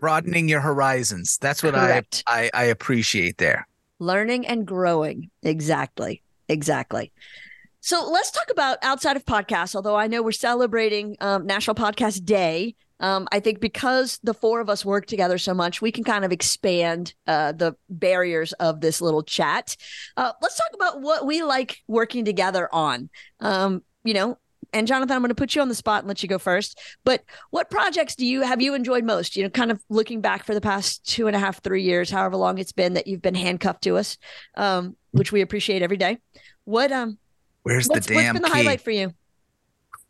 Broadening 0.00 0.48
your 0.48 0.60
horizons. 0.60 1.38
That's 1.38 1.62
what 1.62 1.74
I, 1.74 2.02
I 2.26 2.50
I 2.52 2.64
appreciate 2.64 3.38
there. 3.38 3.66
learning 4.00 4.46
and 4.46 4.66
growing. 4.66 5.30
Exactly. 5.42 6.22
Exactly. 6.48 7.12
So 7.80 8.08
let's 8.10 8.30
talk 8.30 8.48
about 8.50 8.78
outside 8.82 9.16
of 9.16 9.24
podcasts. 9.24 9.74
Although 9.76 9.96
I 9.96 10.08
know 10.08 10.22
we're 10.22 10.32
celebrating 10.32 11.16
um, 11.20 11.46
National 11.46 11.74
Podcast 11.76 12.24
Day, 12.24 12.74
um, 13.00 13.28
I 13.30 13.38
think 13.38 13.60
because 13.60 14.18
the 14.24 14.34
four 14.34 14.60
of 14.60 14.68
us 14.68 14.84
work 14.84 15.06
together 15.06 15.38
so 15.38 15.54
much, 15.54 15.80
we 15.80 15.92
can 15.92 16.02
kind 16.02 16.24
of 16.24 16.32
expand 16.32 17.14
uh, 17.28 17.52
the 17.52 17.76
barriers 17.88 18.52
of 18.54 18.80
this 18.80 19.00
little 19.00 19.22
chat. 19.22 19.76
Uh, 20.16 20.32
let's 20.42 20.56
talk 20.56 20.70
about 20.74 21.00
what 21.02 21.24
we 21.24 21.42
like 21.44 21.78
working 21.86 22.24
together 22.24 22.68
on. 22.72 23.08
Um, 23.38 23.82
you 24.02 24.14
know, 24.14 24.38
and 24.72 24.86
Jonathan, 24.86 25.14
I'm 25.14 25.22
going 25.22 25.30
to 25.30 25.34
put 25.34 25.54
you 25.54 25.62
on 25.62 25.68
the 25.68 25.74
spot 25.74 26.00
and 26.00 26.08
let 26.08 26.22
you 26.22 26.28
go 26.28 26.38
first. 26.38 26.80
But 27.04 27.24
what 27.50 27.70
projects 27.70 28.14
do 28.14 28.26
you 28.26 28.42
have 28.42 28.60
you 28.60 28.74
enjoyed 28.74 29.04
most? 29.04 29.36
You 29.36 29.44
know, 29.44 29.50
kind 29.50 29.70
of 29.70 29.82
looking 29.88 30.20
back 30.20 30.44
for 30.44 30.54
the 30.54 30.60
past 30.60 31.04
two 31.06 31.26
and 31.26 31.34
a 31.34 31.38
half, 31.38 31.62
three 31.62 31.82
years, 31.82 32.10
however 32.10 32.36
long 32.36 32.58
it's 32.58 32.72
been 32.72 32.94
that 32.94 33.06
you've 33.06 33.22
been 33.22 33.34
handcuffed 33.34 33.82
to 33.82 33.96
us, 33.96 34.18
um, 34.56 34.96
which 35.12 35.32
we 35.32 35.40
appreciate 35.40 35.82
every 35.82 35.96
day. 35.96 36.18
What 36.64 36.92
um 36.92 37.18
Where's 37.62 37.86
what's, 37.88 38.06
the 38.06 38.14
damn 38.14 38.24
what's 38.24 38.32
been 38.34 38.42
the 38.42 38.48
key? 38.48 38.54
highlight 38.64 38.80
for 38.80 38.90
you? 38.90 39.12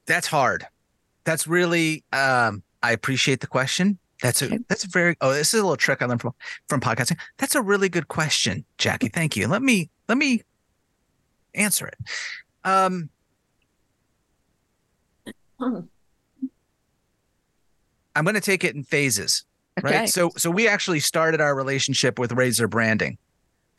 That's 0.06 0.26
hard. 0.26 0.66
That's 1.24 1.46
really 1.46 2.04
um 2.12 2.62
I 2.82 2.92
appreciate 2.92 3.40
the 3.40 3.46
question. 3.46 3.98
That's 4.22 4.42
a 4.42 4.46
Okay. 4.46 4.58
that's 4.68 4.84
a 4.84 4.88
very 4.88 5.16
oh 5.20 5.32
this 5.32 5.54
is 5.54 5.60
a 5.60 5.62
little 5.62 5.76
trick 5.76 6.02
I 6.02 6.06
learned 6.06 6.20
from 6.20 6.32
from 6.68 6.80
podcasting. 6.80 7.18
That's 7.36 7.54
a 7.54 7.62
really 7.62 7.88
good 7.88 8.08
question, 8.08 8.64
Jackie. 8.76 9.08
Thank 9.08 9.36
you. 9.36 9.46
Let 9.46 9.62
me 9.62 9.90
let 10.08 10.18
me 10.18 10.42
answer 11.54 11.86
it. 11.86 11.96
Um. 12.64 13.10
I'm 15.60 15.88
going 18.24 18.34
to 18.34 18.40
take 18.40 18.64
it 18.64 18.74
in 18.74 18.84
phases, 18.84 19.44
Okay. 19.78 19.96
right? 20.00 20.08
So 20.08 20.30
so 20.36 20.50
we 20.50 20.66
actually 20.68 21.00
started 21.00 21.40
our 21.40 21.54
relationship 21.54 22.18
with 22.18 22.32
Razor 22.32 22.68
branding. 22.68 23.18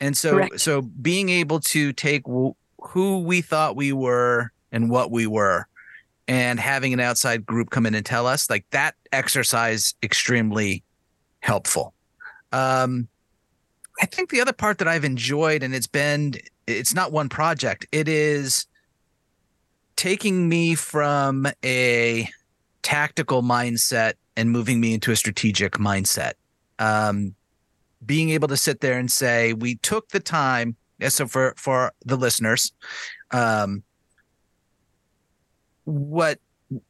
And 0.00 0.16
so 0.16 0.32
Correct. 0.36 0.60
so 0.60 0.82
being 0.82 1.28
able 1.28 1.60
to 1.60 1.92
take 1.92 2.24
w- 2.24 2.54
who 2.80 3.18
we 3.20 3.42
thought 3.42 3.76
we 3.76 3.92
were 3.92 4.50
and 4.72 4.88
what 4.90 5.10
we 5.10 5.26
were 5.26 5.66
and 6.26 6.58
having 6.58 6.92
an 6.94 7.00
outside 7.00 7.44
group 7.44 7.68
come 7.70 7.84
in 7.86 7.94
and 7.94 8.06
tell 8.06 8.26
us 8.26 8.48
like 8.48 8.64
that 8.70 8.94
exercise 9.12 9.94
extremely 10.02 10.82
helpful. 11.40 11.92
Um 12.52 13.08
I 14.00 14.06
think 14.06 14.30
the 14.30 14.40
other 14.40 14.54
part 14.54 14.78
that 14.78 14.88
I've 14.88 15.04
enjoyed 15.04 15.62
and 15.62 15.74
it's 15.74 15.86
been 15.86 16.32
it's 16.66 16.94
not 16.94 17.12
one 17.12 17.28
project. 17.28 17.86
It 17.92 18.08
is 18.08 18.66
taking 20.00 20.48
me 20.48 20.74
from 20.74 21.46
a 21.62 22.26
tactical 22.80 23.42
mindset 23.42 24.14
and 24.34 24.50
moving 24.50 24.80
me 24.80 24.94
into 24.94 25.12
a 25.12 25.16
strategic 25.16 25.72
mindset. 25.72 26.32
Um, 26.78 27.34
being 28.06 28.30
able 28.30 28.48
to 28.48 28.56
sit 28.56 28.80
there 28.80 28.98
and 28.98 29.12
say, 29.12 29.52
we 29.52 29.74
took 29.74 30.08
the 30.08 30.18
time. 30.18 30.74
So 31.06 31.26
for 31.26 31.52
for 31.58 31.92
the 32.02 32.16
listeners, 32.16 32.72
um, 33.30 33.82
what 35.84 36.38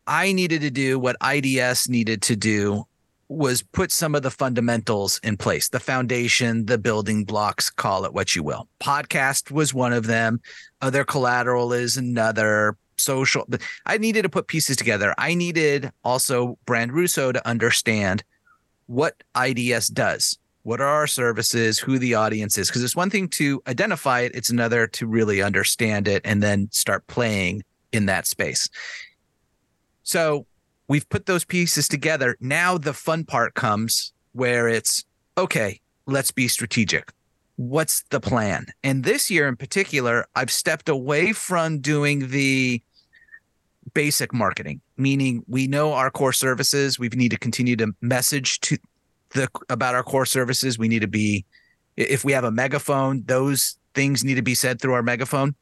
I 0.07 0.31
needed 0.31 0.61
to 0.61 0.71
do, 0.71 0.97
what 0.97 1.17
IDS 1.21 1.89
needed 1.89 2.23
to 2.23 2.37
do, 2.37 2.87
was 3.27 3.61
put 3.61 3.91
some 3.91 4.15
of 4.15 4.23
the 4.23 4.31
fundamentals 4.31 5.19
in 5.25 5.37
place, 5.37 5.69
the 5.69 5.81
foundation, 5.81 6.67
the 6.67 6.79
building 6.79 7.25
blocks, 7.25 7.71
call 7.71 8.05
it 8.05 8.15
what 8.15 8.37
you 8.37 8.45
will. 8.45 8.69
Podcast 8.81 9.51
was 9.51 9.75
one 9.75 9.93
of 9.93 10.07
them. 10.07 10.41
Other 10.81 11.03
collateral 11.03 11.73
is 11.73 11.97
another 11.97 12.77
social 13.01 13.47
i 13.87 13.99
needed 13.99 14.23
to 14.23 14.29
put 14.29 14.47
pieces 14.47 14.77
together. 14.77 15.15
I 15.19 15.35
needed 15.35 15.91
also 16.05 16.59
brand 16.67 16.93
russo 16.93 17.33
to 17.33 17.47
understand 17.49 18.23
what 18.87 19.23
ids 19.35 19.89
does. 19.89 20.39
What 20.63 20.81
are 20.81 20.87
our 20.87 21.07
services? 21.07 21.79
Who 21.79 21.99
the 21.99 22.15
audience 22.15 22.59
is? 22.59 22.69
Because 22.69 22.85
it's 22.85 22.97
one 22.97 23.11
thing 23.11 23.29
to 23.29 23.63
identify 23.67 24.21
it 24.21 24.33
it's 24.35 24.51
another 24.51 24.87
to 24.89 25.07
really 25.07 25.43
understand 25.43 26.07
it 26.09 26.23
and 26.25 26.43
then 26.43 26.69
start 26.71 27.07
playing 27.07 27.63
in 27.93 28.07
that 28.07 28.27
space. 28.27 28.69
So 30.03 30.47
we've 30.89 31.09
put 31.09 31.27
those 31.27 31.45
pieces 31.45 31.89
together. 31.89 32.37
Now 32.41 32.79
the 32.79 32.93
fun 32.93 33.25
part 33.25 33.55
comes 33.55 34.13
where 34.33 34.69
it's 34.69 35.05
okay 35.39 35.81
let's 36.07 36.31
be 36.31 36.49
strategic. 36.49 37.13
What's 37.57 38.05
the 38.11 38.21
plan? 38.21 38.67
And 38.83 39.05
this 39.05 39.31
year 39.31 39.49
in 39.49 39.57
particular 39.57 40.27
i've 40.35 40.51
stepped 40.51 40.89
away 40.89 41.33
from 41.33 41.81
doing 41.81 42.29
the 42.29 42.83
basic 43.95 44.33
marketing, 44.33 44.81
meaning 44.97 45.45
we 45.49 45.67
know 45.67 45.93
our 45.93 46.11
core 46.11 46.33
services. 46.33 46.99
We 46.99 47.09
need 47.09 47.31
to 47.31 47.39
continue 47.39 47.77
to 47.77 47.93
message 48.01 48.61
to 48.61 48.79
the 49.31 49.49
about 49.69 49.95
our 49.95 50.03
core 50.03 50.27
services. 50.27 50.79
We 50.79 50.89
need 50.89 51.03
to 51.03 51.09
be, 51.09 51.45
if 51.97 52.25
we 52.25 52.33
have 52.33 52.45
a 52.45 52.51
megaphone, 52.51 53.23
those 53.27 53.77
things 53.95 54.25
need 54.25 54.35
to 54.35 54.43
be 54.43 54.55
said 54.55 54.81
through 54.81 54.95
our 54.95 55.03
megaphone. 55.03 55.55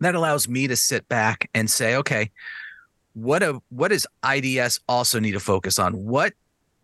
That 0.00 0.14
allows 0.14 0.48
me 0.48 0.66
to 0.68 0.76
sit 0.76 1.08
back 1.08 1.48
and 1.54 1.70
say, 1.70 1.96
okay, 1.96 2.30
what 3.14 3.42
a 3.42 3.60
what 3.70 3.88
does 3.88 4.06
IDS 4.28 4.80
also 4.88 5.18
need 5.18 5.32
to 5.32 5.40
focus 5.40 5.78
on? 5.78 5.94
What 6.04 6.34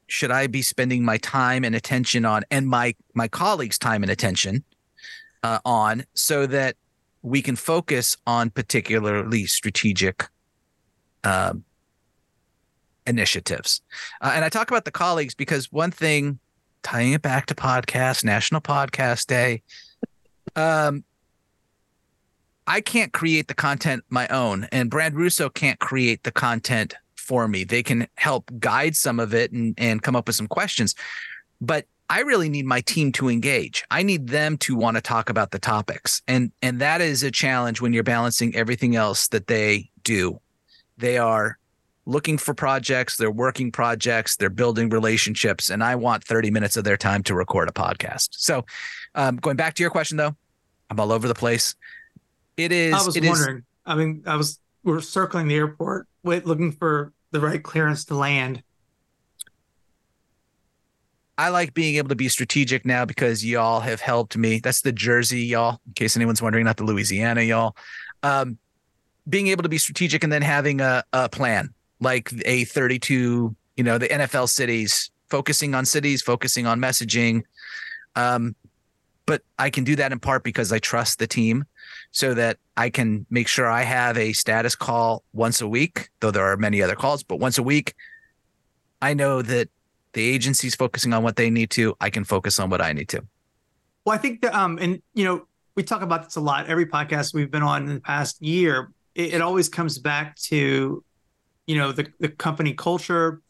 should 0.07 0.31
I 0.31 0.47
be 0.47 0.63
spending 0.63 1.05
my 1.05 1.19
time 1.19 1.65
and 1.65 1.75
attention 1.75 2.25
on, 2.25 2.43
and 2.51 2.67
my 2.67 2.95
my 3.15 3.29
colleagues' 3.29 3.79
time 3.79 4.03
and 4.03 4.11
attention 4.11 4.65
uh, 5.43 5.59
on, 5.65 6.05
so 6.15 6.47
that 6.47 6.77
we 7.23 7.43
can 7.43 7.57
focus 7.57 8.17
on 8.27 8.51
particularly 8.51 9.47
strategic 9.47 10.29
um, 11.25 11.65
initiatives. 13.07 13.81
Uh, 14.21 14.33
and 14.35 14.45
I 14.45 14.49
talk 14.49 14.71
about 14.71 14.85
the 14.85 14.91
colleagues 14.91 15.35
because 15.35 15.73
one 15.73 15.91
thing, 15.91 16.39
tying 16.83 17.13
it 17.13 17.23
back 17.23 17.47
to 17.47 17.55
podcast, 17.55 18.25
National 18.25 18.61
Podcast 18.61 19.27
Day, 19.27 19.63
um, 20.57 21.05
I 22.67 22.81
can't 22.81 23.13
create 23.13 23.49
the 23.49 23.55
content 23.55 24.05
my 24.09 24.29
own, 24.29 24.69
and 24.71 24.89
Brand 24.89 25.17
Russo 25.17 25.49
can't 25.49 25.79
create 25.81 26.23
the 26.23 26.31
content 26.31 26.95
for 27.17 27.49
me. 27.49 27.65
They 27.65 27.83
can 27.83 28.07
help 28.17 28.51
guide 28.59 28.97
some 28.97 29.19
of 29.19 29.35
it 29.35 29.53
and, 29.53 29.75
and 29.79 30.03
come 30.03 30.15
up 30.15 30.27
with 30.27 30.37
some 30.37 30.49
questions, 30.49 30.95
but 31.61 31.87
I 32.09 32.21
really 32.21 32.51
need 32.51 32.67
my 32.67 32.83
team 32.83 33.11
to 33.13 33.31
engage. 33.31 33.85
I 33.91 34.03
need 34.03 34.29
them 34.29 34.59
to 34.59 34.77
want 34.77 34.97
to 34.97 35.01
talk 35.01 35.31
about 35.31 35.51
the 35.51 35.59
topics. 35.59 36.21
And 36.29 36.53
and 36.61 36.79
that 36.81 37.01
is 37.01 37.23
a 37.23 37.31
challenge 37.31 37.81
when 37.81 37.95
you're 37.95 38.03
balancing 38.03 38.55
everything 38.55 38.97
else 38.97 39.29
that 39.29 39.47
they 39.47 39.91
do. 40.05 40.39
They 40.99 41.19
are 41.19 41.59
looking 42.05 42.37
for 42.39 42.53
projects, 42.55 43.17
they're 43.17 43.31
working 43.31 43.71
projects, 43.71 44.37
they're 44.37 44.51
building 44.51 44.89
relationships, 44.89 45.71
and 45.71 45.85
I 45.85 45.95
want 45.95 46.25
30 46.25 46.51
minutes 46.51 46.77
of 46.77 46.85
their 46.85 46.97
time 46.97 47.23
to 47.25 47.35
record 47.35 47.69
a 47.69 47.73
podcast. 47.73 48.31
So, 48.33 48.65
um, 49.15 49.37
going 49.37 49.57
back 49.57 49.75
to 49.75 49.83
your 49.83 49.91
question 49.91 50.17
though, 50.17 50.35
I'm 50.91 50.99
all 50.99 51.13
over 51.13 51.29
the 51.29 51.35
place. 51.35 51.75
It 52.57 52.73
is. 52.73 52.93
I 52.95 53.05
was 53.05 53.17
it 53.17 53.25
is- 53.25 53.31
wondering. 53.31 53.65
I 53.85 53.95
mean, 53.97 54.23
I 54.27 54.37
was 54.37 54.59
we 54.85 54.93
are 54.93 55.01
circling 55.01 55.49
the 55.49 55.57
airport, 55.57 56.07
wait, 56.23 56.47
looking 56.47 56.73
for 56.73 57.13
the 57.31 57.41
right 57.41 57.63
clearance 57.63 58.05
to 58.07 58.15
land. 58.15 58.63
I 61.39 61.49
like 61.49 61.75
being 61.75 61.97
able 61.97 62.11
to 62.11 62.15
be 62.15 62.29
strategic 62.29 62.85
now 62.85 63.05
because 63.05 63.45
y'all 63.45 63.81
have 63.81 64.01
helped 64.01 64.37
me. 64.37 64.61
That's 64.61 64.83
the 64.83 64.93
Jersey, 64.93 65.43
y'all, 65.43 65.81
in 65.87 65.95
case 65.95 66.15
anyone's 66.15 66.43
wondering, 66.43 66.65
not 66.65 66.77
the 66.77 66.85
Louisiana, 66.85 67.43
y'all. 67.43 67.75
Um, 68.23 68.59
being 69.29 69.49
able 69.49 69.63
to 69.63 69.69
be 69.69 69.79
strategic 69.79 70.25
and 70.25 70.33
then 70.33 70.43
having 70.43 70.81
a, 70.81 71.05
a 71.13 71.29
plan, 71.29 71.73
like 72.01 72.33
a 72.45 72.65
32, 72.65 73.55
you 73.77 73.85
know, 73.85 73.99
the 73.99 74.09
NFL 74.09 74.49
cities, 74.49 75.11
focusing 75.29 75.75
on 75.75 75.85
cities, 75.85 76.23
focusing 76.23 76.67
on 76.67 76.81
messaging. 76.81 77.43
Um, 78.17 78.55
but 79.25 79.43
I 79.59 79.71
can 79.71 79.85
do 79.85 79.97
that 79.97 80.13
in 80.13 80.19
part 80.19 80.43
because 80.43 80.73
I 80.73 80.79
trust 80.79 81.19
the 81.19 81.27
team 81.27 81.65
so 82.11 82.35
that 82.35 82.59
I 82.77 82.91
can 82.91 83.25
make 83.31 83.49
sure 83.49 83.71
I 83.71 83.83
have 83.83 84.19
a 84.19 84.33
status 84.33 84.75
call 84.75 85.23
once 85.33 85.61
a 85.61 85.69
week, 85.69 86.11
though 86.21 86.31
there 86.31 86.45
are 86.45 86.57
many 86.57 86.83
other 86.83 86.97
calls, 86.97 87.23
but 87.23 87.37
once 87.37 87.59
a 87.59 87.63
week, 87.63 87.95
I 89.01 89.15
know 89.15 89.43
that 89.43 89.69
the 90.13 90.23
agency's 90.23 90.75
focusing 90.75 91.13
on 91.13 91.23
what 91.23 91.37
they 91.37 91.51
need 91.51 91.71
to. 91.71 91.97
I 92.01 92.11
can 92.11 92.25
focus 92.25 92.59
on 92.59 92.69
what 92.69 92.81
I 92.81 92.93
need 92.93 93.09
to. 93.11 93.25
Well, 94.05 94.15
I 94.15 94.19
think 94.19 94.43
that, 94.43 94.55
um, 94.55 94.79
and 94.81 95.01
you 95.15 95.25
know, 95.25 95.47
we 95.75 95.83
talk 95.83 96.03
about 96.03 96.25
this 96.25 96.37
a 96.37 96.41
lot. 96.41 96.67
Every 96.67 96.87
podcast 96.87 97.33
we've 97.33 97.51
been 97.51 97.63
on 97.63 97.89
in 97.89 97.95
the 97.95 98.01
past 98.01 98.43
year, 98.43 98.91
it, 99.15 99.35
it 99.35 99.41
always 99.41 99.69
comes 99.69 99.99
back 99.99 100.37
to, 100.37 101.05
you 101.67 101.77
know, 101.77 101.93
the 101.93 102.07
the 102.21 102.29
company 102.29 102.75
culture, 102.75 103.41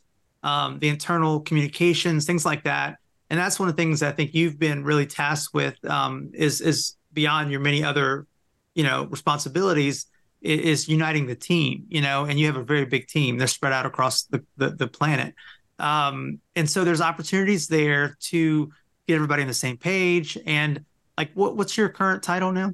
um, 0.43 0.79
the 0.79 0.89
internal 0.89 1.41
communications, 1.41 2.27
things 2.27 2.45
like 2.45 2.65
that. 2.65 2.97
And 3.31 3.39
that's 3.39 3.59
one 3.59 3.69
of 3.69 3.77
the 3.77 3.83
things 3.83 4.03
I 4.03 4.13
think 4.13 4.35
you've 4.35 4.59
been 4.59 4.85
really 4.85 5.07
tasked 5.07 5.55
with. 5.55 5.83
Um, 5.85 6.31
is 6.35 6.61
is 6.61 6.97
beyond 7.13 7.51
your 7.51 7.61
many 7.61 7.83
other, 7.83 8.27
you 8.75 8.85
know, 8.85 9.07
responsibilities. 9.07 10.07
Is 10.45 10.89
uniting 10.89 11.27
the 11.29 11.37
team, 11.37 11.85
you 11.89 12.01
know, 12.01 12.25
and 12.25 12.37
you 12.37 12.47
have 12.47 12.57
a 12.57 12.65
very 12.65 12.85
big 12.85 13.07
team. 13.07 13.39
They're 13.39 13.47
spread 13.47 13.73
out 13.73 13.87
across 13.87 14.25
the 14.25 14.45
the, 14.57 14.71
the 14.71 14.89
planet, 14.89 15.37
um, 15.79 16.41
and 16.57 16.69
so 16.69 16.83
there's 16.83 17.01
opportunities 17.01 17.69
there 17.69 18.17
to 18.23 18.73
get 19.07 19.15
everybody 19.15 19.43
on 19.43 19.49
the 19.49 19.55
same 19.55 19.77
page. 19.77 20.37
And 20.45 20.85
like, 21.17 21.31
what 21.35 21.57
what's 21.57 21.77
your 21.77 21.91
current 21.91 22.25
title 22.25 22.51
now? 22.51 22.73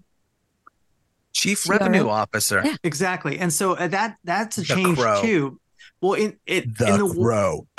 Chief 1.38 1.64
CRO? 1.64 1.76
Revenue 1.78 2.08
Officer. 2.08 2.62
Yeah. 2.64 2.76
Exactly. 2.82 3.38
And 3.38 3.52
so 3.52 3.74
uh, 3.74 3.86
that 3.88 4.16
that's 4.24 4.58
a 4.58 4.62
The 4.62 4.66
change 4.66 4.98
crow. 4.98 5.22
too. 5.22 5.60
Well, 6.00 6.14
in 6.14 6.36
it 6.46 6.64
in 6.64 6.74
the 6.78 7.14
Crow. 7.14 7.66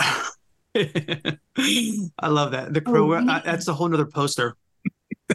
I 2.17 2.27
love 2.27 2.51
that 2.51 2.73
the 2.73 2.81
crow. 2.81 3.13
Oh, 3.13 3.27
uh, 3.27 3.41
that's 3.43 3.67
a 3.67 3.73
whole 3.73 3.87
nother 3.89 4.05
poster. 4.05 4.55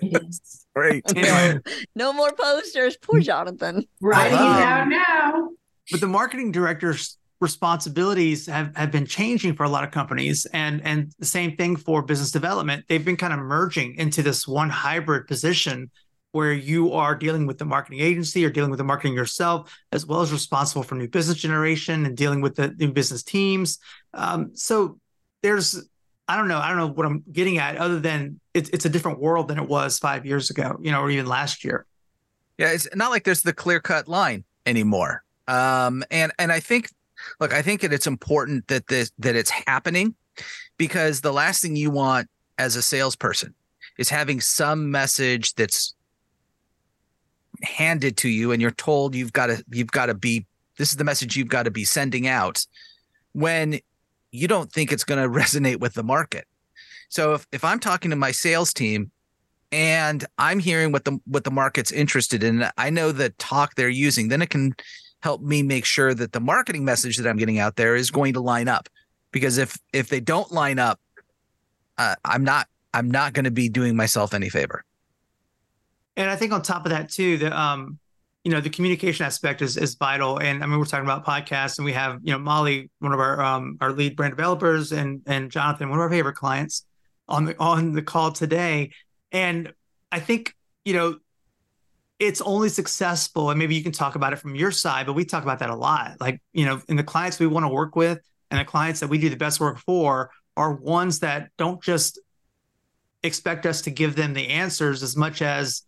It 0.01 0.23
is. 0.23 0.67
Great. 0.75 1.05
Anyway, 1.17 1.61
no 1.95 2.13
more 2.13 2.33
posters. 2.33 2.97
Poor 2.97 3.21
Jonathan. 3.21 3.87
Writing 4.01 4.33
it 4.33 4.37
love- 4.37 4.59
down 4.59 4.89
now. 4.89 5.49
but 5.91 6.01
the 6.01 6.07
marketing 6.09 6.51
director's 6.53 7.17
responsibilities 7.41 8.47
have, 8.47 8.75
have 8.77 8.91
been 8.91 9.07
changing 9.07 9.55
for 9.55 9.65
a 9.65 9.69
lot 9.69 9.85
of 9.85 9.91
companies 9.91 10.47
and 10.53 10.81
and 10.83 11.13
the 11.19 11.27
same 11.27 11.57
thing 11.57 11.77
for 11.77 12.01
business 12.01 12.31
development 12.31 12.85
they've 12.89 13.05
been 13.05 13.17
kind 13.19 13.35
of 13.35 13.39
merging 13.41 13.95
into 13.97 14.23
this 14.23 14.49
one 14.49 14.71
hybrid 14.71 15.27
position 15.27 15.91
where 16.35 16.53
you 16.53 16.93
are 16.93 17.15
dealing 17.15 17.47
with 17.47 17.59
the 17.59 17.65
marketing 17.65 18.01
agency 18.01 18.45
or 18.45 18.51
dealing 18.51 18.71
with 18.71 18.79
the 18.79 18.85
marketing 18.85 19.15
yourself 19.15 19.75
as 19.93 20.05
well 20.07 20.21
as 20.21 20.33
responsible 20.33 20.83
for 20.83 20.95
new 20.95 21.09
business 21.09 21.39
generation 21.39 22.07
and 22.07 22.17
dealing 22.17 22.41
with 22.41 22.57
the 22.57 22.69
new 22.79 22.93
business 22.93 23.23
teams 23.23 23.79
um, 24.13 24.51
so 24.55 24.99
there's 25.43 25.89
i 26.29 26.37
don't 26.37 26.49
know 26.49 26.59
i 26.59 26.69
don't 26.69 26.79
know 26.79 26.89
what 26.89 27.07
i'm 27.07 27.23
getting 27.33 27.59
at 27.59 27.77
other 27.77 28.01
than 28.01 28.41
it's, 28.55 28.71
it's 28.71 28.85
a 28.85 28.89
different 28.89 29.19
world 29.21 29.49
than 29.49 29.59
it 29.59 29.69
was 29.69 29.99
five 29.99 30.25
years 30.27 30.51
ago 30.51 30.77
you 30.83 30.91
know 30.91 31.01
or 31.01 31.11
even 31.11 31.27
last 31.27 31.65
year 31.65 31.87
Yeah, 32.59 32.71
it's 32.71 32.89
not 32.95 33.11
like 33.11 33.25
there's 33.25 33.43
the 33.43 33.53
clear 33.53 33.81
cut 33.81 34.09
line 34.09 34.45
anymore. 34.67 35.25
Um, 35.49 36.05
and 36.11 36.33
and 36.39 36.53
I 36.53 36.61
think, 36.61 36.89
look, 37.41 37.53
I 37.53 37.63
think 37.63 37.81
that 37.83 37.93
it's 37.93 38.07
important 38.07 38.69
that 38.69 38.87
this 38.87 39.11
that 39.19 39.37
it's 39.37 39.51
happening 39.51 40.15
because 40.79 41.21
the 41.21 41.33
last 41.33 41.63
thing 41.63 41.77
you 41.77 41.91
want 41.91 42.29
as 42.59 42.77
a 42.77 42.83
salesperson 42.83 43.55
is 43.99 44.09
having 44.09 44.41
some 44.41 44.91
message 44.91 45.55
that's 45.55 45.95
handed 47.65 48.17
to 48.19 48.29
you 48.29 48.53
and 48.53 48.63
you're 48.63 48.71
told 48.71 49.15
you've 49.15 49.33
got 49.33 49.47
to 49.47 49.65
you've 49.71 49.91
got 49.91 50.07
to 50.07 50.15
be 50.15 50.47
this 50.79 50.91
is 50.91 50.97
the 50.97 51.05
message 51.05 51.37
you've 51.37 51.49
got 51.49 51.65
to 51.65 51.71
be 51.71 51.85
sending 51.85 52.27
out 52.27 52.67
when 53.33 53.81
you 54.31 54.49
don't 54.49 54.73
think 54.73 54.93
it's 54.93 55.05
going 55.05 55.23
to 55.23 55.29
resonate 55.29 55.81
with 55.81 55.95
the 55.95 56.03
market. 56.03 56.47
So 57.09 57.35
if, 57.35 57.47
if 57.53 57.65
I'm 57.65 57.79
talking 57.79 58.11
to 58.11 58.17
my 58.17 58.33
sales 58.33 58.73
team 58.73 59.11
and 59.71 60.25
I'm 60.39 60.59
hearing 60.59 60.93
what 60.93 61.05
the 61.05 61.19
what 61.27 61.45
the 61.45 61.51
market's 61.51 61.93
interested 61.93 62.43
in, 62.43 62.69
I 62.77 62.91
know 62.91 63.13
the 63.13 63.31
talk 63.31 63.75
they're 63.75 63.89
using, 63.89 64.29
then 64.29 64.43
it 64.43 64.51
can 64.51 64.75
help 65.21 65.41
me 65.41 65.63
make 65.63 65.85
sure 65.85 66.13
that 66.13 66.33
the 66.33 66.41
marketing 66.41 66.85
message 66.85 67.17
that 67.17 67.29
I'm 67.29 67.37
getting 67.37 67.59
out 67.59 67.77
there 67.77 67.97
is 67.97 68.11
going 68.11 68.35
to 68.35 68.41
line 68.41 68.69
up. 68.69 68.89
Because 69.33 69.59
if 69.59 69.79
if 69.93 70.09
they 70.09 70.21
don't 70.21 70.51
line 70.53 70.79
up, 70.79 71.01
uh, 71.99 72.15
I'm 72.25 72.45
not 72.45 72.69
I'm 72.93 73.11
not 73.11 73.33
going 73.33 73.45
to 73.45 73.51
be 73.51 73.69
doing 73.69 73.97
myself 73.97 74.35
any 74.35 74.49
favor. 74.49 74.85
And 76.17 76.31
I 76.31 76.37
think 76.37 76.53
on 76.53 76.63
top 76.63 76.87
of 76.87 76.91
that 76.91 77.11
too, 77.11 77.39
the 77.39 77.59
um, 77.59 77.99
you 78.45 78.53
know, 78.53 78.61
the 78.61 78.71
communication 78.71 79.25
aspect 79.25 79.63
is 79.63 79.77
is 79.77 79.95
vital. 79.95 80.39
And 80.39 80.63
I 80.63 80.67
mean, 80.67 80.79
we're 80.79 80.85
talking 80.85 81.07
about 81.07 81.25
podcasts, 81.25 81.79
and 81.79 81.85
we 81.85 81.93
have 81.93 82.21
you 82.23 82.33
know 82.33 82.39
Molly, 82.39 82.91
one 82.99 83.13
of 83.13 83.21
our 83.21 83.41
um 83.41 83.79
our 83.81 83.93
lead 83.93 84.17
brand 84.17 84.33
developers, 84.33 84.93
and 84.93 85.23
and 85.27 85.51
Jonathan, 85.51 85.89
one 85.89 85.99
of 85.99 86.03
our 86.03 86.11
favorite 86.11 86.37
clients, 86.37 86.85
on 87.29 87.47
the 87.47 87.59
on 87.59 87.93
the 87.93 88.03
call 88.03 88.33
today. 88.33 88.93
And 89.33 89.73
I 90.13 90.21
think 90.21 90.55
you 90.85 90.95
know 90.95 91.19
it's 92.21 92.41
only 92.41 92.69
successful 92.69 93.51
and 93.51 93.59
maybe 93.59 93.75
you 93.75 93.83
can 93.83 93.93
talk 93.93 94.15
about 94.15 94.33
it 94.33 94.37
from 94.37 94.55
your 94.55 94.71
side 94.71 95.05
but 95.05 95.15
we 95.15 95.25
talk 95.25 95.43
about 95.43 95.59
that 95.59 95.69
a 95.69 95.75
lot 95.75 96.13
like 96.21 96.41
you 96.53 96.65
know 96.65 96.81
in 96.89 96.97
the 96.97 97.03
clients 97.03 97.41
we 97.41 97.47
want 97.47 97.65
to 97.65 97.69
work 97.69 97.97
with 97.97 98.21
and 98.51 98.61
the 98.61 98.65
clients 98.65 99.01
that 99.01 99.09
we 99.09 99.19
do 99.19 99.29
the 99.29 99.37
best 99.37 99.59
work 99.61 99.79
for 99.79 100.31
are 100.57 100.73
ones 100.75 101.19
that 101.21 101.51
don't 101.59 101.83
just 101.83 102.21
expect 103.23 103.67
us 103.67 103.83
to 103.83 103.91
give 103.91 104.15
them 104.15 104.33
the 104.33 104.49
answers 104.49 105.03
as 105.03 105.17
much 105.17 105.43
as 105.43 105.83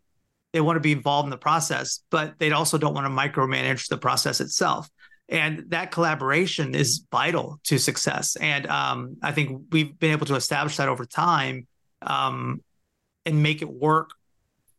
they 0.57 0.61
want 0.61 0.77
to 0.77 0.81
be 0.81 0.93
involved 0.93 1.27
in 1.27 1.31
the 1.31 1.37
process 1.37 2.01
but 2.11 2.35
they 2.39 2.51
also 2.51 2.79
don't 2.79 2.95
want 2.95 3.07
to 3.07 3.11
micromanage 3.11 3.89
the 3.89 3.99
process 3.99 4.41
itself 4.41 4.89
and 5.29 5.65
that 5.69 5.91
collaboration 5.91 6.75
is 6.75 7.05
vital 7.11 7.59
to 7.65 7.79
success 7.79 8.37
and 8.37 8.67
um, 8.67 9.17
i 9.23 9.33
think 9.33 9.63
we've 9.71 9.99
been 9.99 10.13
able 10.13 10.27
to 10.27 10.35
establish 10.35 10.77
that 10.77 10.89
over 10.89 11.05
time 11.05 11.67
um, 12.03 12.61
and 13.25 13.43
make 13.43 13.63
it 13.63 13.69
work 13.69 14.11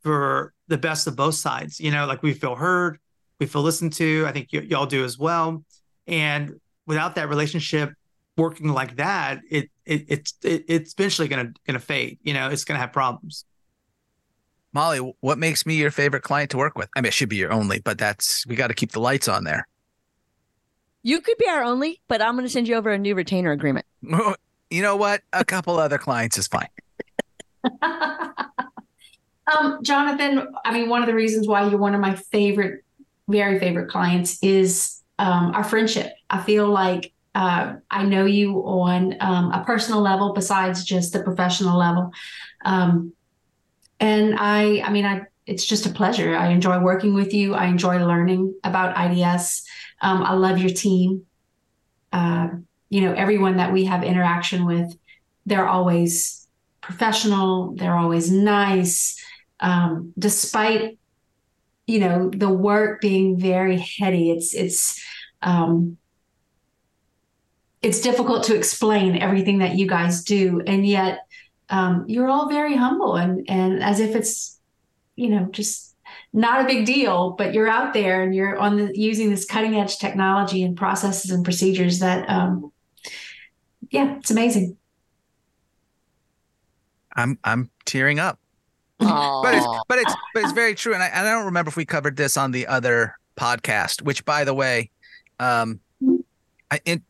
for 0.02 0.54
the 0.68 0.78
best 0.78 1.08
of 1.08 1.16
both 1.16 1.36
sides. 1.36 1.80
You 1.80 1.92
know, 1.92 2.06
like 2.06 2.24
we 2.24 2.34
feel 2.34 2.56
heard, 2.56 3.00
we 3.40 3.46
feel 3.46 3.62
listened 3.62 3.94
to. 3.94 4.26
I 4.28 4.32
think 4.32 4.50
y- 4.54 4.66
y'all 4.68 4.86
do 4.86 5.04
as 5.04 5.18
well. 5.18 5.64
And 6.08 6.60
without 6.86 7.16
that 7.16 7.30
relationship 7.30 7.94
working 8.38 8.70
like 8.70 8.96
that, 8.98 9.42
it, 9.50 9.70
it 9.86 10.06
it's 10.08 10.34
it, 10.44 10.66
it's 10.68 10.94
eventually 10.94 11.28
gonna 11.28 11.52
gonna 11.66 11.80
fade. 11.80 12.20
You 12.22 12.34
know, 12.34 12.50
it's 12.50 12.64
gonna 12.64 12.80
have 12.80 12.94
problems. 12.94 13.46
Molly, 14.78 15.00
what 15.22 15.40
makes 15.40 15.66
me 15.66 15.74
your 15.74 15.90
favorite 15.90 16.22
client 16.22 16.52
to 16.52 16.58
work 16.58 16.78
with? 16.78 16.88
I 16.96 17.02
mean, 17.02 17.08
it 17.08 17.14
should 17.16 17.30
be 17.30 17.38
your 17.38 17.52
only, 17.52 17.80
but 17.80 17.98
that's 17.98 18.46
we 18.46 18.56
got 18.56 18.68
to 18.68 18.76
keep 18.76 18.92
the 18.92 19.00
lights 19.00 19.28
on 19.28 19.44
there. 19.44 19.68
You 21.02 21.20
could 21.20 21.40
be 21.40 21.48
our 21.48 21.64
only, 21.64 22.00
but 22.08 22.22
I'm 22.22 22.36
going 22.36 22.46
to 22.46 22.50
send 22.50 22.68
you 22.68 22.76
over 22.76 22.92
a 22.92 22.98
new 23.00 23.16
retainer 23.16 23.52
agreement. 23.52 23.88
You 24.70 24.82
know 24.82 24.98
what? 24.98 25.22
A 25.32 25.46
couple 25.46 25.80
other 25.80 25.98
clients 25.98 26.38
is 26.38 26.50
fine. 26.50 26.68
um, 27.82 29.80
Jonathan, 29.82 30.54
I 30.66 30.74
mean, 30.74 30.90
one 30.90 31.02
of 31.02 31.08
the 31.08 31.16
reasons 31.16 31.48
why 31.48 31.66
you're 31.70 31.80
one 31.80 31.96
of 31.96 32.02
my 32.02 32.16
favorite, 32.16 32.84
very 33.30 33.60
favorite 33.60 33.90
clients 33.90 34.38
is 34.44 35.02
um, 35.20 35.56
our 35.56 35.64
friendship. 35.64 36.12
I 36.30 36.44
feel 36.44 36.68
like 36.68 37.14
uh, 37.34 37.76
I 37.90 38.04
know 38.04 38.26
you 38.26 38.58
on 38.66 39.16
um, 39.22 39.54
a 39.54 39.64
personal 39.66 40.02
level 40.02 40.34
besides 40.34 40.84
just 40.84 41.14
the 41.14 41.24
professional 41.24 41.80
level. 41.80 42.12
Um, 42.66 43.14
and 44.00 44.36
I, 44.38 44.82
I 44.82 44.92
mean, 44.92 45.06
I, 45.06 45.24
it's 45.46 45.66
just 45.66 45.86
a 45.86 45.90
pleasure. 45.90 46.36
I 46.36 46.50
enjoy 46.50 46.80
working 46.80 47.14
with 47.14 47.34
you. 47.34 47.56
I 47.56 47.66
enjoy 47.66 48.06
learning 48.06 48.54
about 48.64 48.98
IDS. 48.98 49.64
Um, 50.02 50.24
I 50.24 50.34
love 50.34 50.60
your 50.60 50.70
team. 50.70 51.26
Uh, 52.12 52.50
you 52.90 53.02
know, 53.02 53.14
everyone 53.14 53.58
that 53.58 53.74
we 53.74 53.86
have 53.86 54.04
interaction 54.04 54.66
with, 54.66 54.98
they're 55.46 55.68
always 55.68 56.48
professional. 56.82 57.74
They're 57.76 57.96
always 57.96 58.32
nice, 58.32 59.22
um, 59.60 60.14
despite 60.18 60.98
you 61.86 62.00
know 62.00 62.30
the 62.30 62.50
work 62.50 63.02
being 63.02 63.40
very 63.40 63.78
heady. 63.78 64.32
It's 64.32 64.54
it's 64.54 65.02
um, 65.42 65.98
it's 67.82 68.02
difficult 68.02 68.44
to 68.46 68.56
explain 68.56 69.18
everything 69.18 69.60
that 69.60 69.76
you 69.76 69.88
guys 69.88 70.24
do, 70.24 70.62
and 70.66 70.86
yet 70.86 71.27
um, 71.70 72.06
you're 72.08 72.30
all 72.30 72.50
very 72.50 72.76
humble 72.76 73.16
and 73.16 73.50
and 73.50 73.84
as 73.84 74.00
if 74.00 74.16
it's 74.16 74.60
you 75.16 75.30
know 75.30 75.48
just 75.52 75.96
not 76.34 76.62
a 76.62 76.68
big 76.68 76.86
deal 76.86 77.32
but 77.32 77.54
you're 77.54 77.68
out 77.68 77.94
there 77.94 78.24
and 78.24 78.34
you're 78.34 78.58
on 78.58 78.78
the 78.78 78.92
using 78.98 79.30
this 79.30 79.46
cutting 79.46 79.76
edge 79.76 79.98
technology 79.98 80.64
and 80.64 80.78
processes 80.78 81.32
and 81.32 81.44
procedures 81.44 82.00
that 82.00 82.30
um 82.30 82.72
yeah 83.90 84.18
it's 84.18 84.32
amazing 84.32 84.78
I'm 87.18 87.38
I'm 87.44 87.70
tearing 87.86 88.20
up. 88.20 88.40
but 89.00 89.54
it's 89.54 89.68
but 89.88 90.00
it's 90.00 90.16
but 90.34 90.44
it's 90.44 90.54
very 90.54 90.74
true, 90.74 90.94
and 90.94 91.04
I, 91.04 91.08
and 91.08 91.28
I 91.28 91.32
don't 91.32 91.46
remember 91.46 91.70
if 91.70 91.76
we 91.76 91.86
covered 91.86 92.16
this 92.16 92.38
on 92.38 92.52
the 92.52 92.66
other 92.68 93.18
podcast. 93.36 94.02
Which, 94.02 94.24
by 94.24 94.44
the 94.44 94.54
way, 94.54 94.92
um, 95.40 95.82
I 96.72 96.80
in 96.86 97.04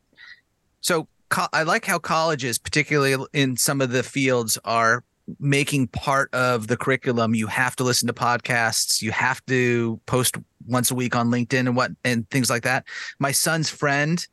so 0.82 1.08
co- 1.30 1.48
I 1.54 1.64
like 1.64 1.86
how 1.86 2.00
colleges, 2.00 2.58
particularly 2.58 3.26
in 3.34 3.58
some 3.58 3.82
of 3.82 3.92
the 3.92 4.04
fields, 4.04 4.58
are 4.66 5.04
making 5.40 5.88
part 5.88 6.34
of 6.34 6.68
the 6.68 6.78
curriculum. 6.78 7.36
You 7.36 7.48
have 7.48 7.76
to 7.78 7.84
listen 7.84 8.08
to 8.08 8.14
podcasts. 8.14 9.02
You 9.02 9.12
have 9.12 9.46
to 9.48 10.00
post 10.06 10.38
once 10.66 10.92
a 10.92 10.96
week 10.96 11.16
on 11.16 11.30
LinkedIn 11.30 11.60
and 11.60 11.76
what 11.76 11.92
and 12.04 12.30
things 12.30 12.50
like 12.50 12.64
that. 12.64 12.86
My 13.20 13.32
son's 13.32 13.70
friend 13.70 14.26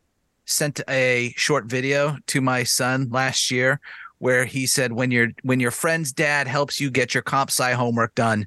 sent 0.47 0.81
a 0.89 1.33
short 1.37 1.67
video 1.67 2.17
to 2.27 2.41
my 2.41 2.65
son 2.65 3.09
last 3.11 3.51
year 3.51 3.81
where 4.19 4.45
he 4.45 4.67
said 4.67 4.93
when 4.93 5.11
your 5.11 5.29
when 5.43 5.61
your 5.61 5.71
friend's 5.71 6.13
dad 6.13 6.47
helps 6.47 6.81
you 6.81 6.91
get 6.91 7.15
your 7.15 7.23
comp 7.23 7.51
sci 7.51 7.73
homework 7.73 8.15
done 8.15 8.47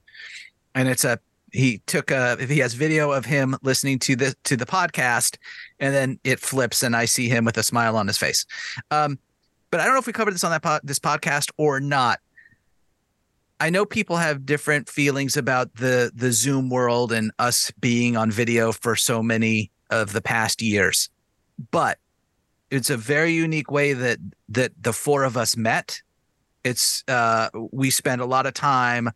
and 0.76 0.88
it's 0.88 1.04
a 1.04 1.20
he 1.58 1.82
took 1.88 2.12
a 2.12 2.38
he 2.46 2.60
has 2.60 2.74
video 2.74 3.12
of 3.12 3.26
him 3.26 3.56
listening 3.64 4.00
to 4.00 4.16
the 4.16 4.36
to 4.44 4.56
the 4.56 4.66
podcast 4.66 5.38
and 5.80 5.94
then 5.94 6.20
it 6.24 6.40
flips 6.40 6.84
and 6.84 6.96
i 6.96 7.06
see 7.06 7.28
him 7.28 7.46
with 7.46 7.58
a 7.58 7.64
smile 7.64 7.96
on 7.96 8.08
his 8.08 8.18
face 8.18 8.46
um 8.92 9.18
but 9.72 9.80
i 9.80 9.86
don't 9.86 9.94
know 9.94 10.00
if 10.00 10.08
we 10.08 10.14
covered 10.14 10.34
this 10.34 10.44
on 10.44 10.52
that 10.52 10.62
pod, 10.62 10.82
this 10.84 11.00
podcast 11.00 11.50
or 11.58 11.80
not 11.80 12.20
i 13.60 13.70
know 13.70 13.86
people 13.86 14.18
have 14.18 14.46
different 14.46 14.88
feelings 14.88 15.36
about 15.36 15.74
the 15.76 16.12
the 16.16 16.32
zoom 16.32 16.70
world 16.70 17.12
and 17.12 17.32
us 17.40 17.72
being 17.80 18.16
on 18.16 18.30
video 18.32 18.72
for 18.72 18.96
so 18.96 19.24
many 19.24 19.72
of 19.90 20.14
the 20.14 20.22
past 20.22 20.62
years 20.62 21.10
but 21.72 21.98
it's 22.70 22.90
a 22.90 22.98
very 22.98 23.34
unique 23.34 23.72
way 23.72 23.94
that 23.94 24.20
that 24.50 24.72
the 24.82 24.94
four 24.94 25.24
of 25.24 25.38
us 25.38 25.56
met. 25.56 26.02
It's 26.64 27.04
uh, 27.08 27.50
we 27.72 27.90
spent 27.90 28.22
a 28.22 28.26
lot 28.26 28.46
of 28.46 28.54
time 28.54 29.10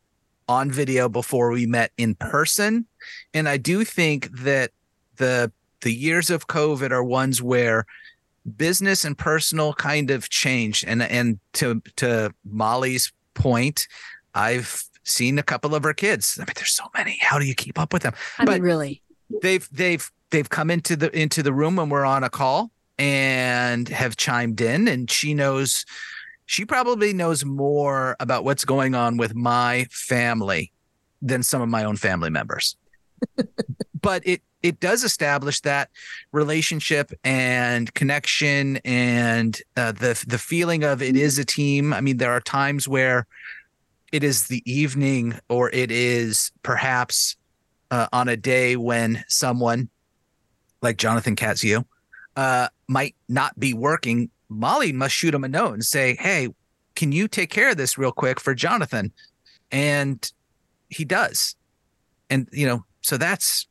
on 0.48 0.72
video 0.72 1.08
before 1.08 1.52
we 1.52 1.66
met 1.66 1.92
in 1.98 2.16
person, 2.16 2.86
and 3.34 3.48
I 3.48 3.58
do 3.58 3.84
think 3.84 4.30
that 4.40 4.72
the 5.18 5.52
the 5.82 5.94
years 5.94 6.30
of 6.30 6.48
COVID 6.48 6.92
are 6.92 7.04
ones 7.04 7.42
where 7.42 7.86
business 8.58 9.06
and 9.06 9.18
personal 9.18 9.74
kind 9.74 10.12
of 10.12 10.30
changed. 10.30 10.86
And 10.88 11.02
and 11.02 11.40
to 11.54 11.82
to 11.98 12.34
Molly's 12.46 13.12
point, 13.34 13.88
I've 14.34 14.84
seen 15.04 15.40
a 15.40 15.44
couple 15.44 15.76
of 15.76 15.84
her 15.84 15.94
kids. 15.94 16.38
I 16.40 16.42
mean, 16.42 16.54
there's 16.56 16.74
so 16.74 16.86
many. 16.96 17.18
How 17.22 17.40
do 17.40 17.46
you 17.46 17.56
keep 17.56 17.80
up 17.80 17.94
with 17.94 18.04
them? 18.04 18.14
I 18.38 18.46
but 18.46 18.54
mean, 18.54 18.62
really, 18.64 19.02
they've 19.42 19.68
they've 19.72 20.10
they've 20.32 20.50
come 20.50 20.70
into 20.70 20.96
the 20.96 21.16
into 21.18 21.44
the 21.44 21.54
room 21.54 21.76
when 21.76 21.90
we're 21.90 22.06
on 22.06 22.24
a 22.24 22.30
call 22.30 22.72
and 22.98 23.88
have 23.90 24.16
chimed 24.16 24.62
in 24.62 24.88
and 24.88 25.10
she 25.10 25.34
knows 25.34 25.86
she 26.52 26.66
probably 26.66 27.14
knows 27.14 27.46
more 27.46 28.18
about 28.20 28.44
what's 28.44 28.66
going 28.66 28.94
on 28.94 29.16
with 29.16 29.34
my 29.34 29.88
family 29.90 30.74
than 31.22 31.44
some 31.44 31.62
of 31.62 31.70
my 31.70 31.86
own 31.86 31.96
family 31.96 32.30
members. 32.30 32.76
But 34.02 34.26
it 34.26 34.42
it 34.64 34.80
does 34.80 35.04
establish 35.04 35.62
that 35.62 35.92
relationship 36.32 37.12
and 37.24 37.94
connection 37.94 38.78
and 38.78 39.62
uh, 39.78 39.92
the 39.92 40.22
the 40.28 40.40
feeling 40.40 40.84
of 40.84 41.04
it 41.04 41.16
is 41.16 41.38
a 41.38 41.46
team. 41.46 41.94
I 41.94 42.02
mean 42.02 42.18
there 42.18 42.32
are 42.32 42.42
times 42.42 42.88
where 42.88 43.28
it 44.12 44.24
is 44.24 44.48
the 44.48 44.64
evening 44.66 45.40
or 45.50 45.70
it 45.70 45.92
is 45.92 46.52
perhaps 46.64 47.38
uh, 47.92 48.08
on 48.12 48.28
a 48.28 48.36
day 48.36 48.76
when 48.76 49.24
someone 49.28 49.88
like 50.82 50.98
jonathan 50.98 51.36
Katzio, 51.36 51.86
uh, 52.36 52.70
might 52.88 53.16
not 53.30 53.60
be 53.60 53.76
working, 53.76 54.32
Molly 54.52 54.92
must 54.92 55.16
shoot 55.16 55.34
him 55.34 55.44
a 55.44 55.48
note 55.48 55.74
and 55.74 55.84
say, 55.84 56.16
Hey, 56.20 56.50
can 56.96 57.12
you 57.12 57.28
take 57.28 57.50
care 57.50 57.70
of 57.70 57.78
this 57.78 57.98
real 57.98 58.12
quick 58.12 58.40
for 58.40 58.54
Jonathan? 58.54 59.12
And 59.72 60.32
he 60.90 61.06
does. 61.06 61.56
and 62.30 62.48
you 62.52 62.68
know, 62.68 62.86
so 63.02 63.18
that's 63.18 63.68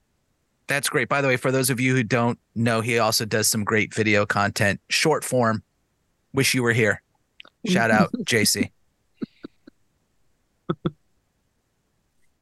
that's 0.67 0.89
great. 0.89 1.09
By 1.09 1.21
the 1.21 1.29
way, 1.29 1.37
for 1.37 1.51
those 1.53 1.69
of 1.69 1.81
you 1.81 1.95
who 1.95 2.03
don't 2.03 2.39
know, 2.55 2.81
he 2.81 2.99
also 2.99 3.25
does 3.25 3.49
some 3.49 3.65
great 3.65 3.93
video 3.93 4.25
content, 4.25 4.81
short 4.89 5.25
form. 5.25 5.63
Wish 6.33 6.55
you 6.55 6.63
were 6.63 6.73
here. 6.73 7.03
Shout 7.67 7.91
out, 7.91 8.11
JC. 8.25 8.71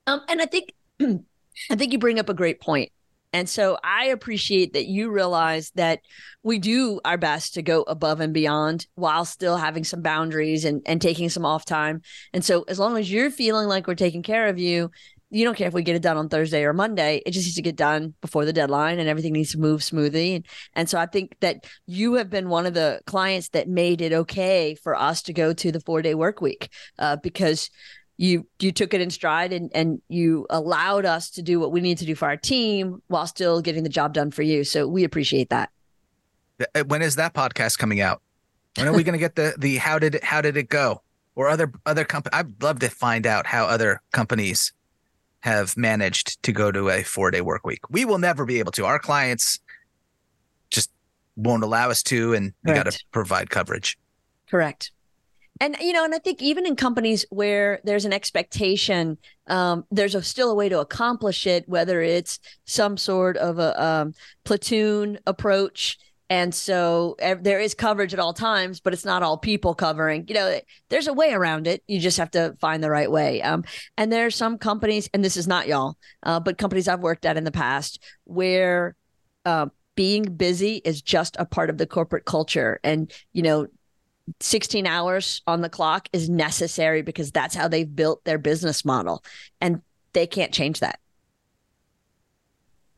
Um, 0.06 0.20
and 0.28 0.40
I 0.40 0.46
think 0.46 0.74
I 1.00 1.74
think 1.74 1.92
you 1.92 1.98
bring 1.98 2.18
up 2.18 2.28
a 2.28 2.34
great 2.34 2.60
point. 2.60 2.92
And 3.32 3.48
so 3.48 3.78
I 3.84 4.06
appreciate 4.06 4.72
that 4.72 4.86
you 4.86 5.10
realize 5.10 5.70
that 5.74 6.00
we 6.42 6.58
do 6.58 7.00
our 7.04 7.18
best 7.18 7.54
to 7.54 7.62
go 7.62 7.82
above 7.82 8.20
and 8.20 8.32
beyond 8.32 8.86
while 8.94 9.24
still 9.24 9.56
having 9.56 9.84
some 9.84 10.02
boundaries 10.02 10.64
and, 10.64 10.82
and 10.86 11.00
taking 11.00 11.28
some 11.28 11.44
off 11.44 11.64
time. 11.64 12.00
And 12.32 12.44
so 12.44 12.64
as 12.68 12.78
long 12.78 12.96
as 12.96 13.10
you're 13.10 13.30
feeling 13.30 13.68
like 13.68 13.86
we're 13.86 13.94
taking 13.94 14.22
care 14.22 14.48
of 14.48 14.58
you, 14.58 14.90
you 15.30 15.44
don't 15.44 15.56
care 15.56 15.68
if 15.68 15.74
we 15.74 15.82
get 15.82 15.96
it 15.96 16.02
done 16.02 16.16
on 16.16 16.28
Thursday 16.28 16.64
or 16.64 16.72
Monday. 16.72 17.20
It 17.26 17.32
just 17.32 17.46
needs 17.46 17.56
to 17.56 17.62
get 17.62 17.76
done 17.76 18.14
before 18.22 18.46
the 18.46 18.52
deadline 18.52 18.98
and 18.98 19.08
everything 19.08 19.34
needs 19.34 19.52
to 19.52 19.58
move 19.58 19.84
smoothly. 19.84 20.36
And, 20.36 20.46
and 20.74 20.88
so 20.88 20.98
I 20.98 21.06
think 21.06 21.36
that 21.40 21.66
you 21.86 22.14
have 22.14 22.30
been 22.30 22.48
one 22.48 22.64
of 22.64 22.72
the 22.72 23.00
clients 23.06 23.50
that 23.50 23.68
made 23.68 24.00
it 24.00 24.12
okay 24.12 24.74
for 24.74 24.94
us 24.94 25.22
to 25.22 25.34
go 25.34 25.52
to 25.52 25.70
the 25.70 25.80
four 25.80 26.00
day 26.00 26.14
work 26.14 26.40
week 26.40 26.70
uh, 26.98 27.16
because 27.16 27.68
you 28.18 28.46
you 28.58 28.72
took 28.72 28.92
it 28.92 29.00
in 29.00 29.10
stride 29.10 29.52
and 29.52 29.70
and 29.74 30.02
you 30.08 30.46
allowed 30.50 31.06
us 31.06 31.30
to 31.30 31.42
do 31.42 31.58
what 31.58 31.72
we 31.72 31.80
need 31.80 31.98
to 31.98 32.04
do 32.04 32.14
for 32.14 32.26
our 32.26 32.36
team 32.36 33.00
while 33.06 33.26
still 33.26 33.62
getting 33.62 33.84
the 33.84 33.88
job 33.88 34.12
done 34.12 34.30
for 34.30 34.42
you. 34.42 34.64
So 34.64 34.86
we 34.86 35.04
appreciate 35.04 35.50
that. 35.50 35.70
Uh, 36.74 36.82
when 36.84 37.00
is 37.00 37.14
that 37.14 37.32
podcast 37.32 37.78
coming 37.78 38.00
out? 38.00 38.20
When 38.76 38.88
are 38.88 38.92
we 38.92 39.04
going 39.04 39.14
to 39.14 39.18
get 39.18 39.36
the 39.36 39.54
the 39.58 39.76
how 39.76 39.98
did 39.98 40.16
it, 40.16 40.24
how 40.24 40.42
did 40.42 40.56
it 40.56 40.68
go? 40.68 41.02
Or 41.36 41.48
other 41.48 41.72
other 41.86 42.04
company? 42.04 42.34
I'd 42.34 42.60
love 42.60 42.80
to 42.80 42.90
find 42.90 43.24
out 43.24 43.46
how 43.46 43.66
other 43.66 44.02
companies 44.12 44.72
have 45.40 45.76
managed 45.76 46.42
to 46.42 46.50
go 46.50 46.72
to 46.72 46.90
a 46.90 47.04
four 47.04 47.30
day 47.30 47.40
work 47.40 47.64
week. 47.64 47.88
We 47.88 48.04
will 48.04 48.18
never 48.18 48.44
be 48.44 48.58
able 48.58 48.72
to. 48.72 48.84
Our 48.84 48.98
clients 48.98 49.60
just 50.70 50.90
won't 51.36 51.62
allow 51.62 51.90
us 51.90 52.02
to, 52.04 52.34
and 52.34 52.52
we 52.64 52.74
got 52.74 52.90
to 52.90 53.04
provide 53.12 53.50
coverage. 53.50 53.96
Correct 54.50 54.90
and 55.60 55.76
you 55.80 55.92
know 55.92 56.04
and 56.04 56.14
i 56.14 56.18
think 56.18 56.42
even 56.42 56.66
in 56.66 56.76
companies 56.76 57.24
where 57.30 57.80
there's 57.84 58.04
an 58.04 58.12
expectation 58.12 59.18
um, 59.48 59.84
there's 59.90 60.14
a, 60.14 60.22
still 60.22 60.50
a 60.50 60.54
way 60.54 60.68
to 60.68 60.80
accomplish 60.80 61.46
it 61.46 61.68
whether 61.68 62.00
it's 62.00 62.38
some 62.64 62.96
sort 62.96 63.36
of 63.36 63.58
a 63.58 63.82
um, 63.82 64.14
platoon 64.44 65.18
approach. 65.26 65.98
And 66.30 66.54
so 66.54 67.16
there 67.18 67.58
is 67.58 67.72
coverage 67.72 68.12
at 68.12 68.20
all 68.20 68.34
times 68.34 68.80
but 68.80 68.92
it's 68.92 69.06
not 69.06 69.22
all 69.22 69.38
people 69.38 69.74
covering. 69.74 70.26
You 70.28 70.34
know 70.34 70.60
there's 70.90 71.06
a 71.06 71.12
way 71.14 71.32
around 71.32 71.66
it. 71.66 71.82
You 71.86 71.98
just 71.98 72.18
have 72.18 72.30
to 72.32 72.54
find 72.60 72.84
the 72.84 72.90
right 72.90 73.10
way. 73.10 73.40
Um, 73.40 73.64
and 73.96 74.12
there 74.12 74.26
are 74.26 74.30
some 74.30 74.58
companies 74.58 75.08
and 75.14 75.24
this 75.24 75.38
is 75.38 75.48
not 75.48 75.66
y'all 75.66 75.96
uh, 76.22 76.38
but 76.40 76.58
companies 76.58 76.86
i've 76.86 77.00
worked 77.00 77.24
at 77.24 77.38
in 77.38 77.44
the 77.44 77.50
past 77.50 78.02
where 78.24 78.94
uh, 79.46 79.66
being 79.94 80.22
busy 80.22 80.82
is 80.84 81.00
just 81.00 81.34
a 81.40 81.46
part 81.46 81.70
of 81.70 81.78
the 81.78 81.86
corporate 81.86 82.24
culture. 82.26 82.78
And 82.84 83.10
you 83.32 83.42
know 83.42 83.66
16 84.40 84.86
hours 84.86 85.42
on 85.46 85.60
the 85.60 85.68
clock 85.68 86.08
is 86.12 86.28
necessary 86.28 87.02
because 87.02 87.30
that's 87.30 87.54
how 87.54 87.68
they've 87.68 87.94
built 87.94 88.24
their 88.24 88.38
business 88.38 88.84
model 88.84 89.22
and 89.60 89.82
they 90.12 90.26
can't 90.26 90.52
change 90.52 90.80
that. 90.80 90.98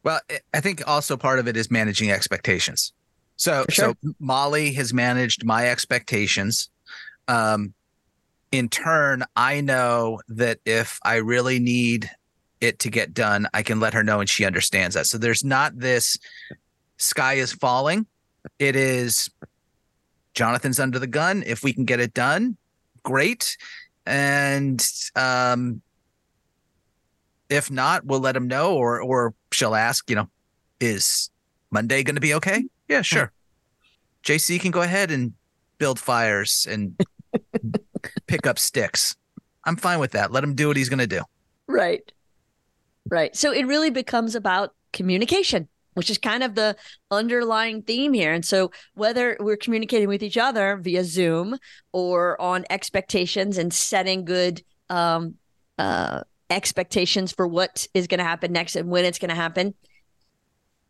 Well, 0.03 0.21
I 0.55 0.61
think 0.61 0.87
also 0.87 1.17
part 1.17 1.39
of 1.39 1.49
it 1.49 1.57
is 1.57 1.71
managing 1.71 2.11
expectations. 2.11 2.93
So, 3.37 3.65
sure. 3.69 3.95
so 4.03 4.13
Molly 4.19 4.73
has 4.75 4.95
managed 4.95 5.45
my 5.45 5.69
expectations. 5.69 6.71
Um, 7.29 7.75
in 8.53 8.69
turn, 8.69 9.25
I 9.37 9.61
know 9.61 10.21
that 10.29 10.59
if 10.65 10.99
I 11.05 11.17
really 11.17 11.59
need 11.59 12.11
it 12.61 12.79
to 12.81 12.91
get 12.91 13.15
done, 13.15 13.47
I 13.55 13.63
can 13.63 13.81
let 13.81 13.95
her 13.95 14.03
know 14.03 14.21
and 14.21 14.29
she 14.29 14.45
understands 14.45 14.95
that. 14.95 15.07
So 15.07 15.19
there's 15.19 15.45
not 15.45 15.79
this 15.79 16.19
sky 16.99 17.35
is 17.35 17.53
falling. 17.53 18.07
It 18.59 18.77
is 18.77 19.31
Jonathan's 20.35 20.81
under 20.81 20.99
the 20.99 21.07
gun. 21.07 21.43
If 21.47 21.63
we 21.63 21.73
can 21.73 21.85
get 21.85 22.01
it 22.01 22.15
done, 22.15 22.57
great. 23.03 23.57
And 24.07 24.85
um, 25.17 25.83
if 27.49 27.71
not, 27.71 28.05
we'll 28.05 28.21
let 28.21 28.37
him 28.37 28.49
know, 28.49 28.75
or 28.75 29.01
or 29.01 29.35
she'll 29.53 29.75
ask. 29.75 30.09
You 30.09 30.17
know, 30.17 30.29
is 30.81 31.31
Monday 31.71 32.03
going 32.03 32.15
to 32.15 32.21
be 32.21 32.35
okay? 32.35 32.65
Yeah, 32.89 33.03
sure. 33.03 33.33
JC 34.25 34.61
can 34.61 34.71
go 34.71 34.83
ahead 34.83 35.11
and 35.11 35.33
build 35.79 35.99
fires 35.99 36.67
and 36.69 36.99
pick 38.27 38.47
up 38.47 38.59
sticks. 38.59 39.17
I'm 39.65 39.77
fine 39.77 39.99
with 39.99 40.13
that. 40.13 40.33
Let 40.33 40.45
him 40.45 40.55
do 40.55 40.69
what 40.69 40.77
he's 40.77 40.89
going 40.89 40.99
to 40.99 41.07
do. 41.07 41.23
Right. 41.67 42.11
Right. 43.09 43.35
So 43.35 43.53
it 43.53 43.67
really 43.67 43.91
becomes 43.91 44.35
about 44.35 44.75
communication 44.93 45.69
which 45.95 46.11
is 46.11 46.19
kind 46.19 46.43
of 46.43 46.55
the 46.55 46.77
underlying 47.11 47.83
theme 47.83 48.13
here. 48.13 48.33
And 48.33 48.45
so, 48.45 48.71
whether 48.95 49.37
we're 49.41 49.57
communicating 49.57 50.09
with 50.09 50.23
each 50.23 50.39
other 50.39 50.77
via 50.77 51.05
Zoom 51.05 51.57
or 51.93 52.41
on 52.41 52.65
expectations 52.71 53.59
and 53.59 53.73
setting 53.73 54.25
good 54.25 54.63
um, 54.89 55.35
uh, 55.79 56.23
expectations 56.49 57.33
for 57.33 57.47
what 57.47 57.87
is 57.95 58.07
going 58.07 58.19
to 58.19 58.25
happen 58.25 58.53
next 58.53 58.77
and 58.77 58.89
when 58.89 59.05
it's 59.05 59.19
going 59.19 59.31
to 59.31 59.35
happen, 59.35 59.75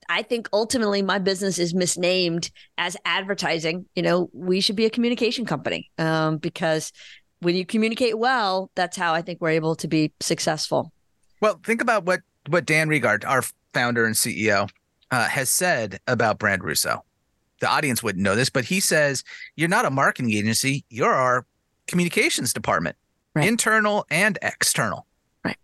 I 0.09 0.22
think 0.22 0.48
ultimately 0.53 1.03
my 1.03 1.18
business 1.18 1.59
is 1.59 1.72
misnamed 1.72 2.51
as 2.76 2.96
advertising. 3.05 3.86
You 3.94 4.03
know, 4.03 4.28
we 4.32 4.61
should 4.61 4.76
be 4.76 4.84
a 4.84 4.90
communication 4.90 5.46
company 5.46 5.90
um, 5.98 6.38
because 6.38 6.92
when 7.40 7.55
you 7.55 7.64
communicate 7.64 8.18
well, 8.18 8.70
that's 8.74 8.96
how 8.96 9.14
I 9.14 9.22
think 9.22 9.40
we're 9.40 9.51
able 9.51 9.76
to 9.76 9.88
be 9.88 10.12
successful. 10.20 10.92
Well, 11.40 11.61
think 11.64 11.80
about 11.80 12.05
what 12.05 12.20
what 12.48 12.66
Dan 12.66 12.88
Riegard, 12.88 13.24
our 13.24 13.44
founder 13.72 14.05
and 14.05 14.14
CEO, 14.14 14.68
uh, 15.11 15.28
has 15.28 15.50
said 15.50 16.00
about 16.06 16.38
Brand 16.38 16.64
Russo. 16.64 17.04
The 17.61 17.68
audience 17.68 18.02
wouldn't 18.02 18.22
know 18.22 18.34
this, 18.34 18.50
but 18.50 18.64
he 18.64 18.80
says, 18.80 19.22
You're 19.56 19.68
not 19.68 19.84
a 19.84 19.90
marketing 19.90 20.32
agency, 20.32 20.84
you're 20.88 21.12
our 21.12 21.46
communications 21.86 22.52
department, 22.52 22.96
right. 23.34 23.46
internal 23.46 24.06
and 24.11 24.38
external. 24.42 25.06
Right. 25.44 25.58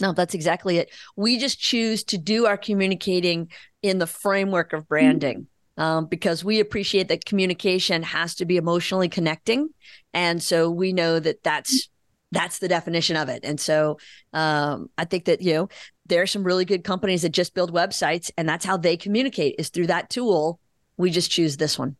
No, 0.00 0.12
that's 0.12 0.34
exactly 0.34 0.78
it. 0.78 0.90
We 1.16 1.38
just 1.38 1.58
choose 1.58 2.04
to 2.04 2.18
do 2.18 2.46
our 2.46 2.58
communicating 2.58 3.50
in 3.82 3.98
the 3.98 4.06
framework 4.06 4.72
of 4.72 4.88
branding. 4.88 5.46
Um, 5.78 6.06
because 6.06 6.42
we 6.42 6.60
appreciate 6.60 7.08
that 7.08 7.26
communication 7.26 8.02
has 8.02 8.34
to 8.36 8.46
be 8.46 8.56
emotionally 8.56 9.10
connecting, 9.10 9.68
and 10.14 10.42
so 10.42 10.70
we 10.70 10.94
know 10.94 11.20
that 11.20 11.42
that's 11.42 11.90
that's 12.32 12.58
the 12.58 12.68
definition 12.68 13.16
of 13.16 13.28
it. 13.28 13.40
And 13.44 13.60
so 13.60 13.98
um, 14.32 14.90
I 14.98 15.04
think 15.04 15.26
that 15.26 15.42
you 15.42 15.52
know 15.52 15.68
there 16.08 16.22
are 16.22 16.26
some 16.26 16.44
really 16.44 16.64
good 16.64 16.84
companies 16.84 17.22
that 17.22 17.30
just 17.30 17.54
build 17.54 17.72
websites 17.72 18.30
and 18.36 18.48
that's 18.48 18.64
how 18.64 18.76
they 18.76 18.96
communicate 18.96 19.56
is 19.58 19.68
through 19.68 19.88
that 19.88 20.10
tool. 20.10 20.60
We 20.96 21.10
just 21.10 21.30
choose 21.30 21.56
this 21.56 21.78
one. 21.78 21.96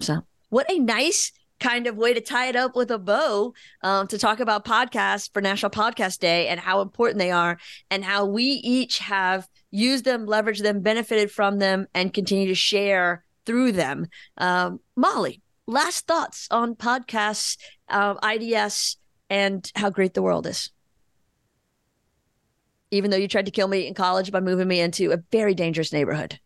So 0.00 0.22
what 0.48 0.70
a 0.70 0.78
nice 0.78 1.32
kind 1.58 1.86
of 1.86 1.96
way 1.96 2.14
to 2.14 2.20
tie 2.20 2.48
it 2.48 2.56
up 2.56 2.74
with 2.74 2.90
a 2.90 2.98
bow 2.98 3.52
um, 3.82 4.06
to 4.08 4.18
talk 4.18 4.40
about 4.40 4.64
podcasts 4.64 5.30
for 5.32 5.42
national 5.42 5.70
podcast 5.70 6.18
day 6.18 6.48
and 6.48 6.58
how 6.58 6.80
important 6.80 7.18
they 7.18 7.30
are 7.30 7.58
and 7.90 8.02
how 8.02 8.24
we 8.24 8.44
each 8.44 8.98
have 8.98 9.46
used 9.70 10.04
them 10.04 10.26
leveraged 10.26 10.62
them 10.62 10.80
benefited 10.80 11.30
from 11.30 11.58
them 11.58 11.86
and 11.94 12.14
continue 12.14 12.48
to 12.48 12.54
share 12.54 13.24
through 13.44 13.72
them. 13.72 14.06
Um, 14.38 14.80
molly 14.96 15.42
last 15.66 16.06
thoughts 16.06 16.48
on 16.50 16.74
podcasts 16.74 17.56
uh, 17.88 18.14
ids 18.22 18.96
and 19.28 19.70
how 19.76 19.90
great 19.90 20.14
the 20.14 20.22
world 20.22 20.46
is 20.46 20.70
even 22.90 23.10
though 23.10 23.16
you 23.16 23.28
tried 23.28 23.46
to 23.46 23.52
kill 23.52 23.68
me 23.68 23.86
in 23.86 23.94
college 23.94 24.32
by 24.32 24.40
moving 24.40 24.68
me 24.68 24.80
into 24.80 25.12
a 25.12 25.18
very 25.30 25.54
dangerous 25.54 25.92
neighborhood? 25.92 26.38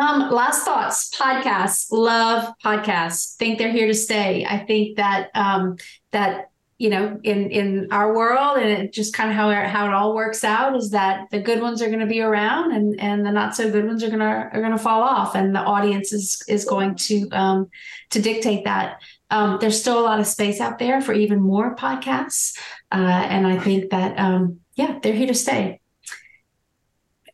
Um, 0.00 0.30
last 0.30 0.64
thoughts, 0.64 1.14
podcasts, 1.14 1.92
love 1.92 2.54
podcasts. 2.64 3.36
Think 3.36 3.58
they're 3.58 3.70
here 3.70 3.86
to 3.86 3.94
stay. 3.94 4.46
I 4.46 4.58
think 4.58 4.96
that 4.96 5.30
um, 5.34 5.76
that 6.12 6.50
you 6.82 6.90
know, 6.90 7.20
in 7.22 7.48
in 7.50 7.88
our 7.92 8.12
world, 8.12 8.58
and 8.58 8.68
it 8.68 8.92
just 8.92 9.14
kind 9.14 9.30
of 9.30 9.36
how 9.36 9.50
it, 9.50 9.66
how 9.68 9.86
it 9.86 9.92
all 9.92 10.16
works 10.16 10.42
out 10.42 10.74
is 10.74 10.90
that 10.90 11.30
the 11.30 11.38
good 11.38 11.60
ones 11.60 11.80
are 11.80 11.86
going 11.86 12.00
to 12.00 12.06
be 12.06 12.20
around, 12.20 12.72
and 12.72 12.98
and 12.98 13.24
the 13.24 13.30
not 13.30 13.54
so 13.54 13.70
good 13.70 13.86
ones 13.86 14.02
are 14.02 14.10
gonna 14.10 14.50
are 14.52 14.60
gonna 14.60 14.76
fall 14.76 15.00
off, 15.00 15.36
and 15.36 15.54
the 15.54 15.60
audience 15.60 16.12
is 16.12 16.42
is 16.48 16.64
going 16.64 16.96
to 16.96 17.28
um, 17.30 17.68
to 18.10 18.20
dictate 18.20 18.64
that. 18.64 19.00
Um, 19.30 19.58
there's 19.60 19.80
still 19.80 20.00
a 20.00 20.02
lot 20.02 20.18
of 20.18 20.26
space 20.26 20.60
out 20.60 20.80
there 20.80 21.00
for 21.00 21.12
even 21.12 21.40
more 21.40 21.76
podcasts, 21.76 22.58
uh, 22.90 22.96
and 22.96 23.46
I 23.46 23.58
think 23.58 23.90
that 23.90 24.18
um, 24.18 24.58
yeah, 24.74 24.98
they're 25.02 25.14
here 25.14 25.26
to 25.26 25.34
stay. 25.34 25.80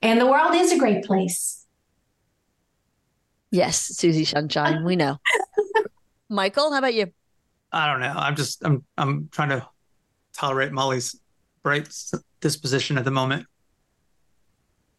And 0.03 0.20
the 0.20 0.26
world 0.26 0.55
is 0.55 0.72
a 0.72 0.78
great 0.78 1.05
place. 1.05 1.66
Yes, 3.51 3.80
Susie 3.80 4.24
Sunshine, 4.24 4.84
we 4.84 4.97
know. 4.97 5.18
Michael, 6.28 6.70
how 6.70 6.78
about 6.78 6.95
you? 6.95 7.11
I 7.72 7.91
don't 7.91 8.01
know. 8.01 8.14
I'm 8.14 8.36
just 8.36 8.64
I'm 8.64 8.84
I'm 8.97 9.28
trying 9.30 9.51
to 9.51 9.66
tolerate 10.34 10.72
Molly's 10.72 11.18
bright 11.62 11.89
disposition 12.41 12.99
at 12.99 13.05
the 13.05 13.11
moment. 13.11 13.47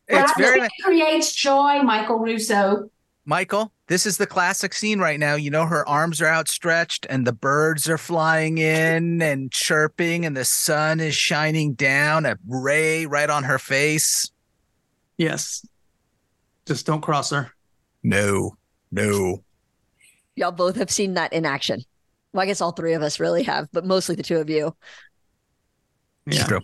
It's 0.08 0.36
very 0.38 0.62
it 0.62 0.72
creates 0.84 1.34
joy, 1.34 1.82
Michael 1.84 2.18
Russo. 2.18 2.90
Michael, 3.30 3.72
this 3.86 4.08
is 4.08 4.18
the 4.18 4.26
classic 4.26 4.74
scene 4.74 4.98
right 4.98 5.20
now. 5.20 5.36
You 5.36 5.52
know, 5.52 5.68
her 5.68 5.88
arms 5.88 6.20
are 6.20 6.28
outstretched 6.28 7.06
and 7.12 7.28
the 7.28 7.32
birds 7.32 7.88
are 7.88 8.00
flying 8.00 8.58
in 8.58 9.22
and 9.22 9.52
chirping, 9.52 10.26
and 10.26 10.36
the 10.36 10.44
sun 10.44 11.00
is 11.00 11.14
shining 11.14 11.76
down, 11.76 12.26
a 12.26 12.40
ray 12.48 13.06
right 13.06 13.30
on 13.30 13.44
her 13.44 13.60
face. 13.60 14.32
Yes. 15.18 15.64
Just 16.66 16.88
don't 16.88 17.02
cross 17.02 17.30
her. 17.30 17.52
No, 18.02 18.58
no. 18.92 19.44
Y'all 20.36 20.52
both 20.52 20.78
have 20.78 20.90
seen 20.90 21.14
that 21.14 21.32
in 21.32 21.46
action. 21.46 21.84
Well, 22.34 22.42
I 22.42 22.48
guess 22.48 22.62
all 22.62 22.72
three 22.72 22.94
of 22.94 23.04
us 23.04 23.20
really 23.20 23.44
have, 23.44 23.68
but 23.72 23.86
mostly 23.86 24.16
the 24.16 24.24
two 24.24 24.38
of 24.38 24.50
you. 24.50 24.76
Yeah. 26.26 26.46
True. 26.46 26.62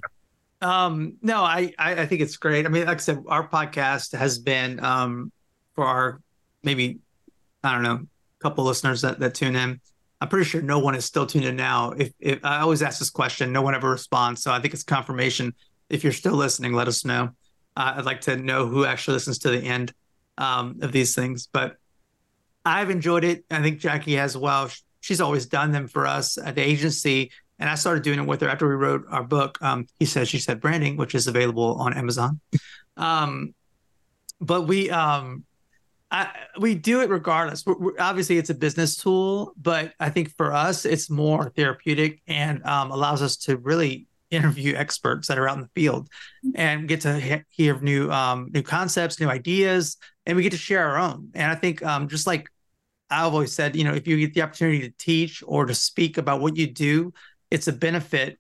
Um, 0.63 1.18
no, 1.22 1.43
I, 1.43 1.76
I 1.78 2.01
I 2.01 2.05
think 2.07 2.22
it's 2.22 2.38
great. 2.38 2.66
I 2.66 2.70
mean, 2.70 2.88
like 2.88 2.97
I 2.97 3.01
said, 3.01 3.24
our 3.28 3.47
podcast 3.47 4.18
has 4.18 4.39
been 4.39 4.84
um 4.84 5.32
for 5.76 5.86
our 5.86 6.22
maybe 6.66 6.99
I 7.63 7.74
don't 7.74 7.84
know, 7.84 7.95
a 7.95 8.43
couple 8.43 8.63
listeners 8.63 9.01
that, 9.01 9.20
that 9.20 9.34
tune 9.34 9.55
in. 9.55 9.82
I'm 10.22 10.30
pretty 10.30 10.45
sure 10.45 10.61
no 10.61 10.80
one 10.80 10.95
is 10.95 11.05
still 11.05 11.26
tuned 11.26 11.45
in 11.45 11.55
now. 11.55 11.91
If 11.91 12.13
if 12.20 12.43
I 12.43 12.59
always 12.59 12.82
ask 12.82 12.99
this 12.99 13.09
question, 13.09 13.51
no 13.51 13.61
one 13.61 13.76
ever 13.76 13.89
responds. 13.89 14.41
So 14.41 14.51
I 14.51 14.59
think 14.59 14.74
it's 14.74 14.84
confirmation. 14.84 15.53
If 15.89 16.03
you're 16.03 16.13
still 16.13 16.36
listening, 16.36 16.74
let 16.74 16.88
us 16.88 17.03
know. 17.03 17.32
Uh, 17.76 17.95
I'd 17.97 18.05
like 18.05 18.22
to 18.22 18.38
know 18.38 18.66
who 18.68 18.86
actually 18.86 19.16
listens 19.16 19.39
to 19.39 19.49
the 19.49 19.59
end 19.59 19.93
um, 20.38 20.80
of 20.82 20.91
these 20.91 21.16
things. 21.16 21.47
But 21.51 21.76
I've 22.63 22.89
enjoyed 22.89 23.24
it. 23.24 23.45
I 23.51 23.61
think 23.61 23.80
Jackie 23.80 24.16
has 24.16 24.38
well. 24.38 24.70
She's 25.01 25.22
always 25.22 25.45
done 25.45 25.72
them 25.72 25.88
for 25.88 26.07
us 26.07 26.38
at 26.38 26.55
the 26.55 26.61
agency, 26.61 27.32
and 27.59 27.70
I 27.70 27.76
started 27.76 28.03
doing 28.03 28.20
it 28.20 28.26
with 28.26 28.41
her 28.41 28.49
after 28.49 28.68
we 28.68 28.76
wrote 28.76 29.05
our 29.09 29.24
book. 29.24 29.61
Um, 29.61 29.88
he 29.99 30.05
said, 30.05 30.28
she 30.28 30.39
said, 30.39 30.61
branding, 30.61 30.97
which 30.97 31.13
is 31.13 31.28
available 31.28 31.76
on 31.76 31.93
Amazon. 31.93 32.39
Um, 32.97 33.53
but 34.39 34.63
we 34.63 34.89
um, 34.89 35.43
I, 36.12 36.32
we 36.60 36.76
do 36.76 37.01
it 37.01 37.10
regardless. 37.10 37.66
We're, 37.66 37.78
we're, 37.78 37.99
obviously, 37.99 38.38
it's 38.38 38.49
a 38.49 38.56
business 38.56 38.95
tool, 38.95 39.53
but 39.58 39.93
I 39.99 40.10
think 40.10 40.36
for 40.36 40.53
us, 40.53 40.86
it's 40.86 41.10
more 41.10 41.49
therapeutic 41.56 42.22
and 42.28 42.64
um, 42.66 42.91
allows 42.91 43.22
us 43.22 43.38
to 43.38 43.58
really 43.58 44.08
interview 44.32 44.76
experts 44.76 45.28
that 45.28 45.38
are 45.38 45.47
out 45.47 45.58
in 45.58 45.62
the 45.62 45.70
field 45.70 46.10
and 46.56 46.88
get 46.88 47.01
to 47.01 47.20
he- 47.20 47.43
hear 47.49 47.80
new 47.80 48.12
um, 48.12 48.49
new 48.53 48.62
concepts, 48.62 49.20
new 49.20 49.30
ideas, 49.30 49.97
and 50.26 50.36
we 50.36 50.43
get 50.43 50.51
to 50.51 50.58
share 50.58 50.88
our 50.88 50.97
own. 50.97 51.30
And 51.34 51.51
I 51.51 51.56
think 51.56 51.84
um, 51.84 52.08
just 52.08 52.28
like 52.28 52.49
I've 53.10 53.34
always 53.34 53.53
said, 53.53 53.76
you 53.76 53.84
know, 53.84 53.93
if 53.93 54.08
you 54.08 54.18
get 54.18 54.34
the 54.34 54.41
opportunity 54.41 54.82
to 54.82 54.93
teach 54.97 55.43
or 55.45 55.66
to 55.66 55.76
speak 55.76 56.18
about 56.18 56.41
what 56.41 56.56
you 56.56 56.68
do, 56.68 57.14
it's 57.51 57.68
a 57.68 57.74
benefit 57.74 58.39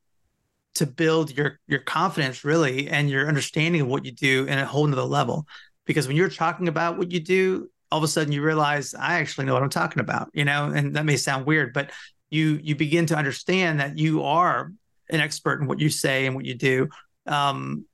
to 0.75 0.85
build 0.85 1.35
your 1.35 1.59
your 1.67 1.79
confidence 1.79 2.43
really 2.43 2.89
and 2.89 3.09
your 3.09 3.27
understanding 3.27 3.81
of 3.81 3.87
what 3.87 4.05
you 4.05 4.11
do 4.11 4.45
in 4.45 4.59
a 4.59 4.65
whole 4.65 4.85
nother 4.85 5.03
level. 5.03 5.47
Because 5.85 6.07
when 6.07 6.15
you're 6.15 6.29
talking 6.29 6.67
about 6.67 6.97
what 6.97 7.11
you 7.11 7.19
do, 7.19 7.69
all 7.91 7.99
of 7.99 8.03
a 8.03 8.07
sudden 8.07 8.33
you 8.33 8.41
realize 8.41 8.93
I 8.93 9.19
actually 9.19 9.45
know 9.45 9.53
what 9.53 9.63
I'm 9.63 9.69
talking 9.69 9.99
about, 9.99 10.29
you 10.33 10.45
know, 10.45 10.65
and 10.65 10.95
that 10.95 11.05
may 11.05 11.17
sound 11.17 11.45
weird, 11.45 11.73
but 11.73 11.91
you 12.29 12.59
you 12.61 12.75
begin 12.75 13.05
to 13.07 13.15
understand 13.15 13.79
that 13.79 13.97
you 13.97 14.23
are 14.23 14.71
an 15.09 15.19
expert 15.19 15.61
in 15.61 15.67
what 15.67 15.79
you 15.79 15.89
say 15.89 16.25
and 16.25 16.35
what 16.35 16.45
you 16.45 16.55
do. 16.55 16.89
Um, 17.27 17.85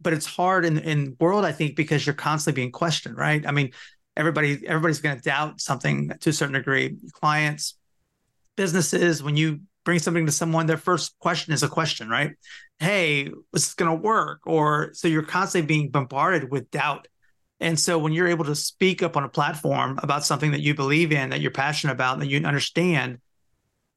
but 0.00 0.12
it's 0.12 0.26
hard 0.26 0.64
in 0.64 0.78
in 0.78 1.16
world, 1.18 1.44
I 1.44 1.52
think, 1.52 1.76
because 1.76 2.04
you're 2.04 2.14
constantly 2.14 2.60
being 2.60 2.72
questioned, 2.72 3.16
right? 3.16 3.46
I 3.46 3.52
mean, 3.52 3.72
everybody 4.16 4.66
everybody's 4.66 5.00
going 5.00 5.16
to 5.16 5.22
doubt 5.22 5.60
something 5.60 6.10
to 6.20 6.30
a 6.30 6.32
certain 6.32 6.54
degree. 6.54 6.96
Clients, 7.12 7.78
businesses, 8.56 9.22
when 9.22 9.36
you 9.36 9.60
bring 9.86 10.00
something 10.00 10.26
to 10.26 10.32
someone, 10.32 10.66
their 10.66 10.76
first 10.76 11.16
question 11.20 11.54
is 11.54 11.62
a 11.62 11.68
question, 11.68 12.10
right? 12.10 12.32
Hey, 12.80 13.22
is 13.22 13.32
this 13.52 13.74
going 13.74 13.90
to 13.90 14.02
work? 14.02 14.40
Or 14.44 14.90
so 14.92 15.08
you're 15.08 15.22
constantly 15.22 15.66
being 15.66 15.90
bombarded 15.90 16.50
with 16.50 16.70
doubt. 16.72 17.08
And 17.60 17.78
so 17.80 17.96
when 17.96 18.12
you're 18.12 18.26
able 18.26 18.44
to 18.46 18.54
speak 18.54 19.02
up 19.02 19.16
on 19.16 19.22
a 19.22 19.28
platform 19.28 19.98
about 20.02 20.26
something 20.26 20.50
that 20.50 20.60
you 20.60 20.74
believe 20.74 21.12
in, 21.12 21.30
that 21.30 21.40
you're 21.40 21.52
passionate 21.52 21.94
about, 21.94 22.18
that 22.18 22.26
you 22.26 22.44
understand 22.44 23.18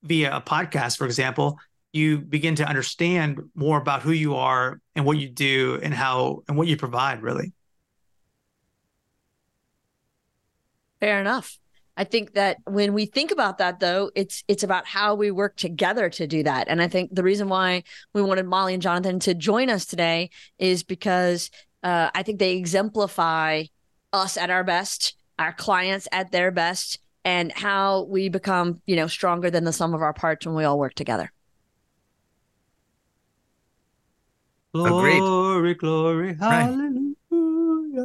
via 0.04 0.38
a 0.38 0.42
podcast, 0.42 0.98
for 0.98 1.06
example, 1.06 1.58
you 1.92 2.20
begin 2.20 2.56
to 2.56 2.66
understand 2.66 3.42
more 3.56 3.82
about 3.82 4.04
who 4.04 4.12
you 4.12 4.36
are 4.36 4.80
and 4.96 5.06
what 5.06 5.18
you 5.18 5.28
do 5.28 5.80
and 5.82 5.92
how 5.92 6.44
and 6.48 6.56
what 6.56 6.68
you 6.68 6.78
provide 6.78 7.24
really. 7.24 7.52
Fair 11.00 11.20
enough. 11.20 11.58
I 12.00 12.06
think 12.06 12.36
that 12.36 12.60
when 12.64 12.94
we 12.94 13.06
think 13.06 13.30
about 13.30 13.58
that 13.58 13.82
though, 13.82 14.10
it's 14.16 14.46
it's 14.48 14.64
about 14.64 14.88
how 14.88 15.16
we 15.16 15.32
work 15.32 15.58
together 15.58 16.10
to 16.12 16.28
do 16.28 16.44
that. 16.44 16.70
And 16.70 16.82
I 16.82 16.88
think 16.88 17.14
the 17.14 17.24
reason 17.24 17.50
why 17.50 17.84
we 18.14 18.22
wanted 18.22 18.46
Molly 18.46 18.74
and 18.74 18.82
Jonathan 18.82 19.20
to 19.20 19.34
join 19.34 19.70
us 19.70 19.86
today 19.86 20.30
is 20.58 20.82
because 20.82 21.52
uh, 21.84 22.10
I 22.16 22.24
think 22.24 22.40
they 22.40 22.54
exemplify 22.54 23.66
us 24.14 24.38
at 24.38 24.50
our 24.50 24.64
best, 24.64 25.18
our 25.38 25.52
clients 25.52 26.08
at 26.14 26.32
their 26.32 26.52
best, 26.52 27.00
and 27.26 27.52
how 27.52 28.04
we 28.04 28.30
become, 28.30 28.82
you 28.88 28.96
know, 28.96 29.08
stronger 29.08 29.52
than 29.52 29.66
the 29.66 29.74
sum 29.74 29.94
of 29.94 30.02
our 30.02 30.14
parts 30.14 30.46
when 30.46 30.56
we 30.56 30.64
all 30.64 30.80
work 30.80 30.94
together. 30.94 31.30
Agreed. 34.74 35.20
Glory, 35.20 35.74
glory, 35.74 36.36
hallelujah. 36.40 37.09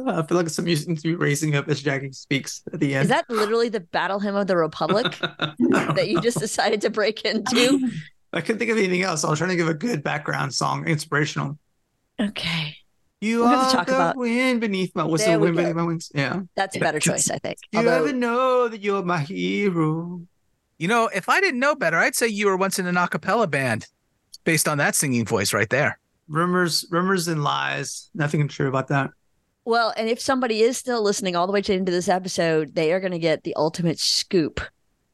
I 0.07 0.21
feel 0.23 0.37
like 0.37 0.49
some 0.49 0.65
music 0.65 0.87
needs 0.89 1.01
to 1.03 1.09
be 1.09 1.15
raising 1.15 1.55
up 1.55 1.67
as 1.69 1.81
Jackie 1.81 2.11
speaks 2.11 2.61
at 2.73 2.79
the 2.79 2.95
end. 2.95 3.03
Is 3.03 3.09
that 3.09 3.29
literally 3.29 3.69
the 3.69 3.79
battle 3.79 4.19
hymn 4.19 4.35
of 4.35 4.47
the 4.47 4.57
Republic 4.57 5.17
that 5.19 6.07
you 6.07 6.21
just 6.21 6.39
decided 6.39 6.81
to 6.81 6.89
break 6.89 7.23
into? 7.25 7.89
I 8.33 8.41
couldn't 8.41 8.59
think 8.59 8.71
of 8.71 8.77
anything 8.77 9.01
else. 9.01 9.23
I 9.23 9.29
was 9.29 9.39
trying 9.39 9.51
to 9.51 9.55
give 9.55 9.69
a 9.69 9.73
good 9.73 10.03
background 10.03 10.53
song, 10.53 10.85
inspirational. 10.87 11.57
Okay. 12.19 12.75
You 13.21 13.39
We'll 13.39 13.47
have 13.49 13.59
are 13.59 13.69
to 13.71 13.75
talk 13.77 13.87
the 13.87 13.95
about- 13.95 14.17
wind 14.17 14.61
beneath 14.61 14.93
my 14.95 15.03
what's 15.03 15.23
There 15.23 15.33
the 15.33 15.39
we 15.39 15.45
wind 15.47 15.55
go. 15.57 15.61
beneath 15.63 15.75
my 15.75 15.83
wings? 15.83 16.11
Yeah. 16.13 16.41
That's 16.55 16.75
a 16.75 16.79
better 16.79 16.99
choice, 16.99 17.29
I 17.29 17.37
think. 17.39 17.57
You 17.71 17.79
Although- 17.79 17.91
ever 18.05 18.13
know 18.13 18.67
that 18.67 18.81
you're 18.81 19.03
my 19.03 19.19
hero? 19.19 20.21
You 20.77 20.87
know, 20.89 21.09
if 21.13 21.29
I 21.29 21.39
didn't 21.39 21.59
know 21.59 21.73
better, 21.75 21.97
I'd 21.97 22.15
say 22.15 22.27
you 22.27 22.47
were 22.47 22.57
once 22.57 22.77
in 22.79 22.85
an 22.87 22.97
a 22.97 23.07
cappella 23.07 23.47
band 23.47 23.87
based 24.43 24.67
on 24.67 24.77
that 24.79 24.93
singing 24.95 25.25
voice 25.25 25.53
right 25.53 25.69
there. 25.69 25.97
Rumors, 26.27 26.85
rumors 26.91 27.27
and 27.29 27.43
lies. 27.43 28.09
Nothing 28.13 28.45
true 28.49 28.67
about 28.67 28.89
that. 28.89 29.11
Well, 29.65 29.93
and 29.97 30.07
if 30.07 30.19
somebody 30.19 30.61
is 30.61 30.77
still 30.77 31.01
listening 31.01 31.35
all 31.35 31.47
the 31.47 31.53
way 31.53 31.61
to 31.61 31.71
the 31.71 31.77
end 31.77 31.89
of 31.89 31.93
this 31.93 32.07
episode, 32.07 32.75
they 32.75 32.93
are 32.93 32.99
going 32.99 33.11
to 33.13 33.19
get 33.19 33.43
the 33.43 33.55
ultimate 33.55 33.97
scoop 33.97 34.61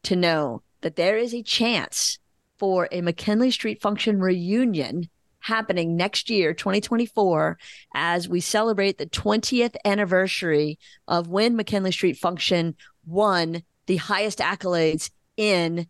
to 0.02 0.14
know 0.14 0.62
that 0.82 0.96
there 0.96 1.16
is 1.16 1.32
a 1.34 1.42
chance 1.42 2.18
for 2.58 2.86
a 2.92 3.00
McKinley 3.00 3.50
Street 3.50 3.80
Function 3.80 4.20
reunion 4.20 5.08
happening 5.40 5.96
next 5.96 6.28
year, 6.28 6.52
2024, 6.52 7.58
as 7.94 8.28
we 8.28 8.40
celebrate 8.40 8.98
the 8.98 9.06
20th 9.06 9.74
anniversary 9.86 10.78
of 11.08 11.28
when 11.28 11.56
McKinley 11.56 11.90
Street 11.90 12.18
Function 12.18 12.76
won 13.06 13.62
the 13.86 13.96
highest 13.96 14.38
accolades 14.38 15.10
in 15.36 15.86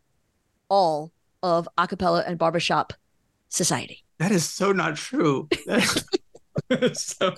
all 0.69 1.13
of 1.43 1.69
acapella 1.77 2.23
and 2.27 2.39
barbershop 2.39 2.93
society. 3.49 4.05
That 4.19 4.31
is 4.31 4.49
so 4.49 4.71
not 4.71 4.95
true. 4.95 5.49
So 6.95 7.35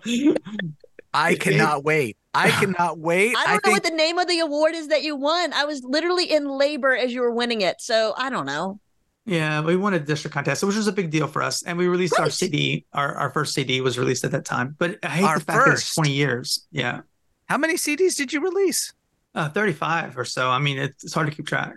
I 1.15 1.35
cannot 1.37 1.85
wait. 1.85 2.17
I 2.35 2.51
cannot 2.61 2.99
wait. 2.99 3.35
I 3.37 3.47
don't 3.47 3.67
know 3.67 3.73
what 3.73 3.85
the 3.85 3.91
name 3.91 4.19
of 4.19 4.27
the 4.29 4.41
award 4.41 4.75
is 4.75 4.89
that 4.89 5.03
you 5.03 5.17
won. 5.17 5.53
I 5.53 5.65
was 5.65 5.83
literally 5.85 6.31
in 6.31 6.47
labor 6.49 6.95
as 6.97 7.13
you 7.15 7.21
were 7.21 7.31
winning 7.31 7.61
it. 7.61 7.81
So 7.81 8.13
I 8.17 8.29
don't 8.31 8.47
know. 8.47 8.81
Yeah, 9.27 9.63
we 9.63 9.77
won 9.77 9.95
a 9.95 9.99
district 10.01 10.35
contest, 10.35 10.63
which 10.65 10.77
was 10.77 10.87
a 10.87 10.93
big 10.93 11.11
deal 11.11 11.27
for 11.27 11.41
us. 11.43 11.63
And 11.63 11.79
we 11.79 11.89
released 11.89 12.19
our 12.19 12.25
Right. 12.27 12.33
CD. 12.33 12.85
Our, 12.93 13.15
our 13.15 13.31
first 13.31 13.55
CD 13.55 13.81
was 13.81 13.99
released 13.99 14.23
at 14.25 14.33
that 14.33 14.45
time. 14.45 14.77
But 14.79 14.99
I 15.03 15.09
hate 15.09 15.25
Our 15.25 15.39
the 15.39 15.45
fact 15.47 15.65
that 15.67 15.73
it's 15.75 15.95
20 15.95 16.11
years. 16.13 16.67
Yeah. 16.73 17.01
How 17.47 17.57
many 17.57 17.75
CDs 17.75 18.17
did 18.17 18.33
you 18.35 18.43
release? 18.43 18.93
Uh, 19.35 19.49
35 19.49 20.19
or 20.19 20.25
so. 20.27 20.51
I 20.51 20.59
mean, 20.59 20.79
it's, 20.79 21.05
it's 21.05 21.15
hard 21.15 21.29
to 21.31 21.35
keep 21.35 21.47
track. 21.47 21.73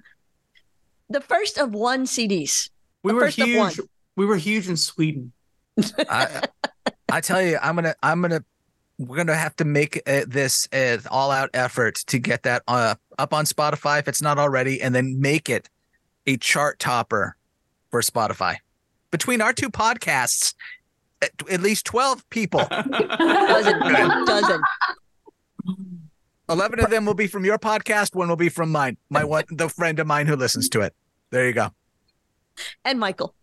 The 1.09 1.21
first 1.21 1.57
of 1.57 1.73
one 1.73 2.03
CDs. 2.05 2.69
We 3.03 3.11
The 3.11 3.15
were 3.15 3.21
first 3.21 3.39
of 3.39 3.47
one. 3.55 3.71
huge. 3.71 3.87
We 4.17 4.25
were 4.25 4.35
huge 4.35 4.67
in 4.67 4.75
Sweden. 4.75 5.31
I, 6.09 6.41
I 7.09 7.21
tell 7.21 7.41
you, 7.41 7.57
I'm 7.61 7.75
gonna, 7.75 7.95
I'm 8.03 8.21
gonna, 8.21 8.43
we're 8.97 9.17
gonna 9.17 9.35
have 9.35 9.55
to 9.57 9.65
make 9.65 10.01
uh, 10.07 10.21
this 10.27 10.67
an 10.71 11.01
all-out 11.11 11.49
effort 11.53 11.95
to 12.07 12.19
get 12.19 12.43
that 12.43 12.63
uh, 12.67 12.95
up 13.19 13.33
on 13.33 13.45
Spotify 13.45 13.99
if 13.99 14.07
it's 14.07 14.21
not 14.21 14.37
already, 14.39 14.81
and 14.81 14.93
then 14.95 15.19
make 15.21 15.49
it 15.49 15.69
a 16.25 16.37
chart 16.37 16.79
topper 16.79 17.35
for 17.91 18.01
Spotify. 18.01 18.55
Between 19.11 19.41
our 19.41 19.53
two 19.53 19.69
podcasts, 19.69 20.53
at, 21.21 21.31
at 21.49 21.61
least 21.61 21.85
twelve 21.85 22.27
people, 22.29 22.59
Dozen. 22.69 23.79
dozen. 24.25 24.61
eleven 26.49 26.79
of 26.79 26.89
them 26.89 27.05
will 27.05 27.13
be 27.13 27.27
from 27.27 27.45
your 27.45 27.57
podcast, 27.57 28.15
one 28.15 28.27
will 28.29 28.35
be 28.35 28.49
from 28.49 28.71
mine. 28.71 28.97
My 29.09 29.23
one, 29.23 29.43
the 29.49 29.69
friend 29.69 29.99
of 29.99 30.07
mine 30.07 30.27
who 30.27 30.35
listens 30.35 30.69
to 30.69 30.81
it. 30.81 30.93
There 31.31 31.45
you 31.47 31.53
go. 31.53 31.69
And 32.83 32.99
Michael. 32.99 33.35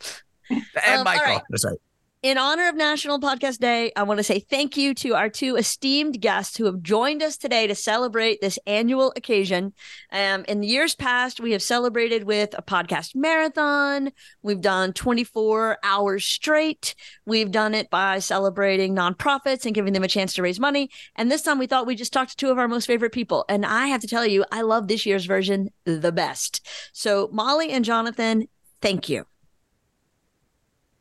And 0.50 0.62
Um, 0.98 1.04
Michael. 1.04 1.24
right. 1.34 1.42
That's 1.50 1.64
right. 1.64 1.78
In 2.24 2.38
honor 2.38 2.70
of 2.70 2.74
National 2.74 3.20
Podcast 3.20 3.58
Day, 3.58 3.92
I 3.94 4.02
want 4.02 4.16
to 4.16 4.24
say 4.24 4.38
thank 4.38 4.78
you 4.78 4.94
to 4.94 5.14
our 5.14 5.28
two 5.28 5.56
esteemed 5.56 6.22
guests 6.22 6.56
who 6.56 6.64
have 6.64 6.80
joined 6.80 7.22
us 7.22 7.36
today 7.36 7.66
to 7.66 7.74
celebrate 7.74 8.40
this 8.40 8.58
annual 8.66 9.12
occasion. 9.14 9.74
Um, 10.10 10.46
in 10.48 10.62
the 10.62 10.66
years 10.66 10.94
past, 10.94 11.38
we 11.38 11.52
have 11.52 11.60
celebrated 11.60 12.24
with 12.24 12.54
a 12.56 12.62
podcast 12.62 13.14
marathon. 13.14 14.10
We've 14.40 14.62
done 14.62 14.94
24 14.94 15.76
hours 15.84 16.24
straight. 16.24 16.94
We've 17.26 17.50
done 17.50 17.74
it 17.74 17.90
by 17.90 18.20
celebrating 18.20 18.96
nonprofits 18.96 19.66
and 19.66 19.74
giving 19.74 19.92
them 19.92 20.02
a 20.02 20.08
chance 20.08 20.32
to 20.34 20.42
raise 20.42 20.58
money. 20.58 20.88
And 21.16 21.30
this 21.30 21.42
time 21.42 21.58
we 21.58 21.66
thought 21.66 21.86
we'd 21.86 21.98
just 21.98 22.14
talk 22.14 22.28
to 22.28 22.36
two 22.36 22.50
of 22.50 22.56
our 22.56 22.68
most 22.68 22.86
favorite 22.86 23.12
people. 23.12 23.44
And 23.50 23.66
I 23.66 23.88
have 23.88 24.00
to 24.00 24.08
tell 24.08 24.24
you, 24.24 24.46
I 24.50 24.62
love 24.62 24.88
this 24.88 25.04
year's 25.04 25.26
version 25.26 25.68
the 25.84 26.10
best. 26.10 26.66
So, 26.94 27.28
Molly 27.34 27.68
and 27.68 27.84
Jonathan, 27.84 28.48
thank 28.80 29.10
you. 29.10 29.26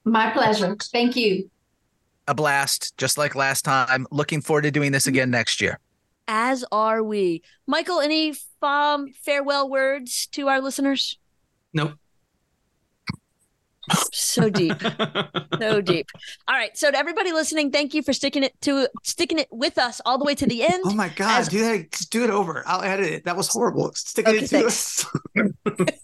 My 0.05 0.31
pleasure. 0.31 0.75
Thank 0.91 1.15
you. 1.15 1.49
A 2.27 2.33
blast, 2.33 2.97
just 2.97 3.17
like 3.17 3.35
last 3.35 3.63
time. 3.65 4.05
Looking 4.11 4.41
forward 4.41 4.61
to 4.63 4.71
doing 4.71 4.91
this 4.91 5.07
again 5.07 5.29
next 5.29 5.61
year. 5.61 5.79
As 6.27 6.63
are 6.71 7.03
we. 7.03 7.41
Michael, 7.67 7.99
any 7.99 8.33
um, 8.61 9.07
farewell 9.23 9.69
words 9.69 10.27
to 10.27 10.47
our 10.47 10.61
listeners? 10.61 11.17
Nope. 11.73 11.93
So 14.13 14.49
deep. 14.49 14.81
so 15.59 15.81
deep. 15.81 16.07
All 16.47 16.55
right. 16.55 16.75
So 16.77 16.89
to 16.89 16.97
everybody 16.97 17.33
listening, 17.33 17.69
thank 17.71 17.93
you 17.93 18.01
for 18.01 18.13
sticking 18.13 18.43
it 18.43 18.53
to 18.61 18.87
sticking 19.03 19.37
it 19.39 19.49
with 19.51 19.77
us 19.77 19.99
all 20.05 20.17
the 20.17 20.23
way 20.23 20.35
to 20.35 20.45
the 20.45 20.63
end. 20.63 20.83
Oh 20.85 20.93
my 20.93 21.09
god, 21.09 21.41
As- 21.41 21.47
do 21.49 21.59
that 21.59 21.91
just 21.91 22.09
do 22.09 22.23
it 22.23 22.29
over. 22.29 22.63
I'll 22.65 22.81
edit 22.81 23.07
it. 23.07 23.25
That 23.25 23.35
was 23.35 23.49
horrible. 23.49 23.91
Stick 23.93 24.25
it 24.29 24.31
to 24.31 24.37
into 24.37 24.47
thanks. 24.47 25.05
us. 25.05 25.05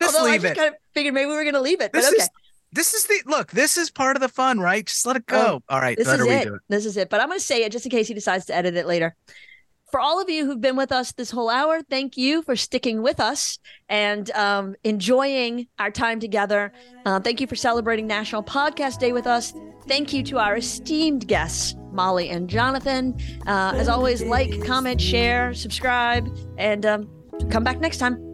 Just 0.00 0.14
Although 0.14 0.28
I 0.28 0.32
leave 0.32 0.42
just 0.42 0.52
it. 0.52 0.56
kind 0.56 0.68
of 0.68 0.74
figured 0.92 1.14
maybe 1.14 1.26
we 1.26 1.34
were 1.34 1.44
gonna 1.44 1.60
leave 1.60 1.80
it, 1.80 1.90
but 1.90 2.00
This 2.02 2.08
okay. 2.12 2.22
is 2.22 2.28
this 2.74 2.92
is 2.92 3.06
the 3.06 3.22
look. 3.26 3.52
This 3.52 3.76
is 3.76 3.90
part 3.90 4.16
of 4.16 4.20
the 4.20 4.28
fun, 4.28 4.58
right? 4.58 4.84
Just 4.84 5.06
let 5.06 5.16
it 5.16 5.26
go. 5.26 5.62
All 5.68 5.80
right, 5.80 5.96
This 5.96 6.08
is 6.08 6.20
it. 6.26 6.46
it. 6.48 6.52
This 6.68 6.86
is 6.86 6.96
it. 6.96 7.08
But 7.08 7.20
I'm 7.20 7.28
going 7.28 7.38
to 7.38 7.44
say 7.44 7.64
it 7.64 7.72
just 7.72 7.86
in 7.86 7.90
case 7.90 8.08
he 8.08 8.14
decides 8.14 8.46
to 8.46 8.54
edit 8.54 8.76
it 8.76 8.86
later. 8.86 9.14
For 9.90 10.00
all 10.00 10.20
of 10.20 10.28
you 10.28 10.44
who've 10.44 10.60
been 10.60 10.74
with 10.74 10.90
us 10.90 11.12
this 11.12 11.30
whole 11.30 11.48
hour, 11.48 11.80
thank 11.88 12.16
you 12.16 12.42
for 12.42 12.56
sticking 12.56 13.00
with 13.00 13.20
us 13.20 13.60
and 13.88 14.28
um, 14.32 14.74
enjoying 14.82 15.68
our 15.78 15.92
time 15.92 16.18
together. 16.18 16.72
Uh, 17.06 17.20
thank 17.20 17.40
you 17.40 17.46
for 17.46 17.54
celebrating 17.54 18.08
National 18.08 18.42
Podcast 18.42 18.98
Day 18.98 19.12
with 19.12 19.28
us. 19.28 19.52
Thank 19.86 20.12
you 20.12 20.24
to 20.24 20.38
our 20.38 20.56
esteemed 20.56 21.28
guests, 21.28 21.76
Molly 21.92 22.30
and 22.30 22.50
Jonathan. 22.50 23.16
Uh, 23.46 23.74
as 23.76 23.88
always, 23.88 24.20
like, 24.24 24.64
comment, 24.64 25.00
share, 25.00 25.54
subscribe, 25.54 26.26
and 26.58 26.84
um, 26.84 27.08
come 27.50 27.62
back 27.62 27.78
next 27.78 27.98
time. 27.98 28.33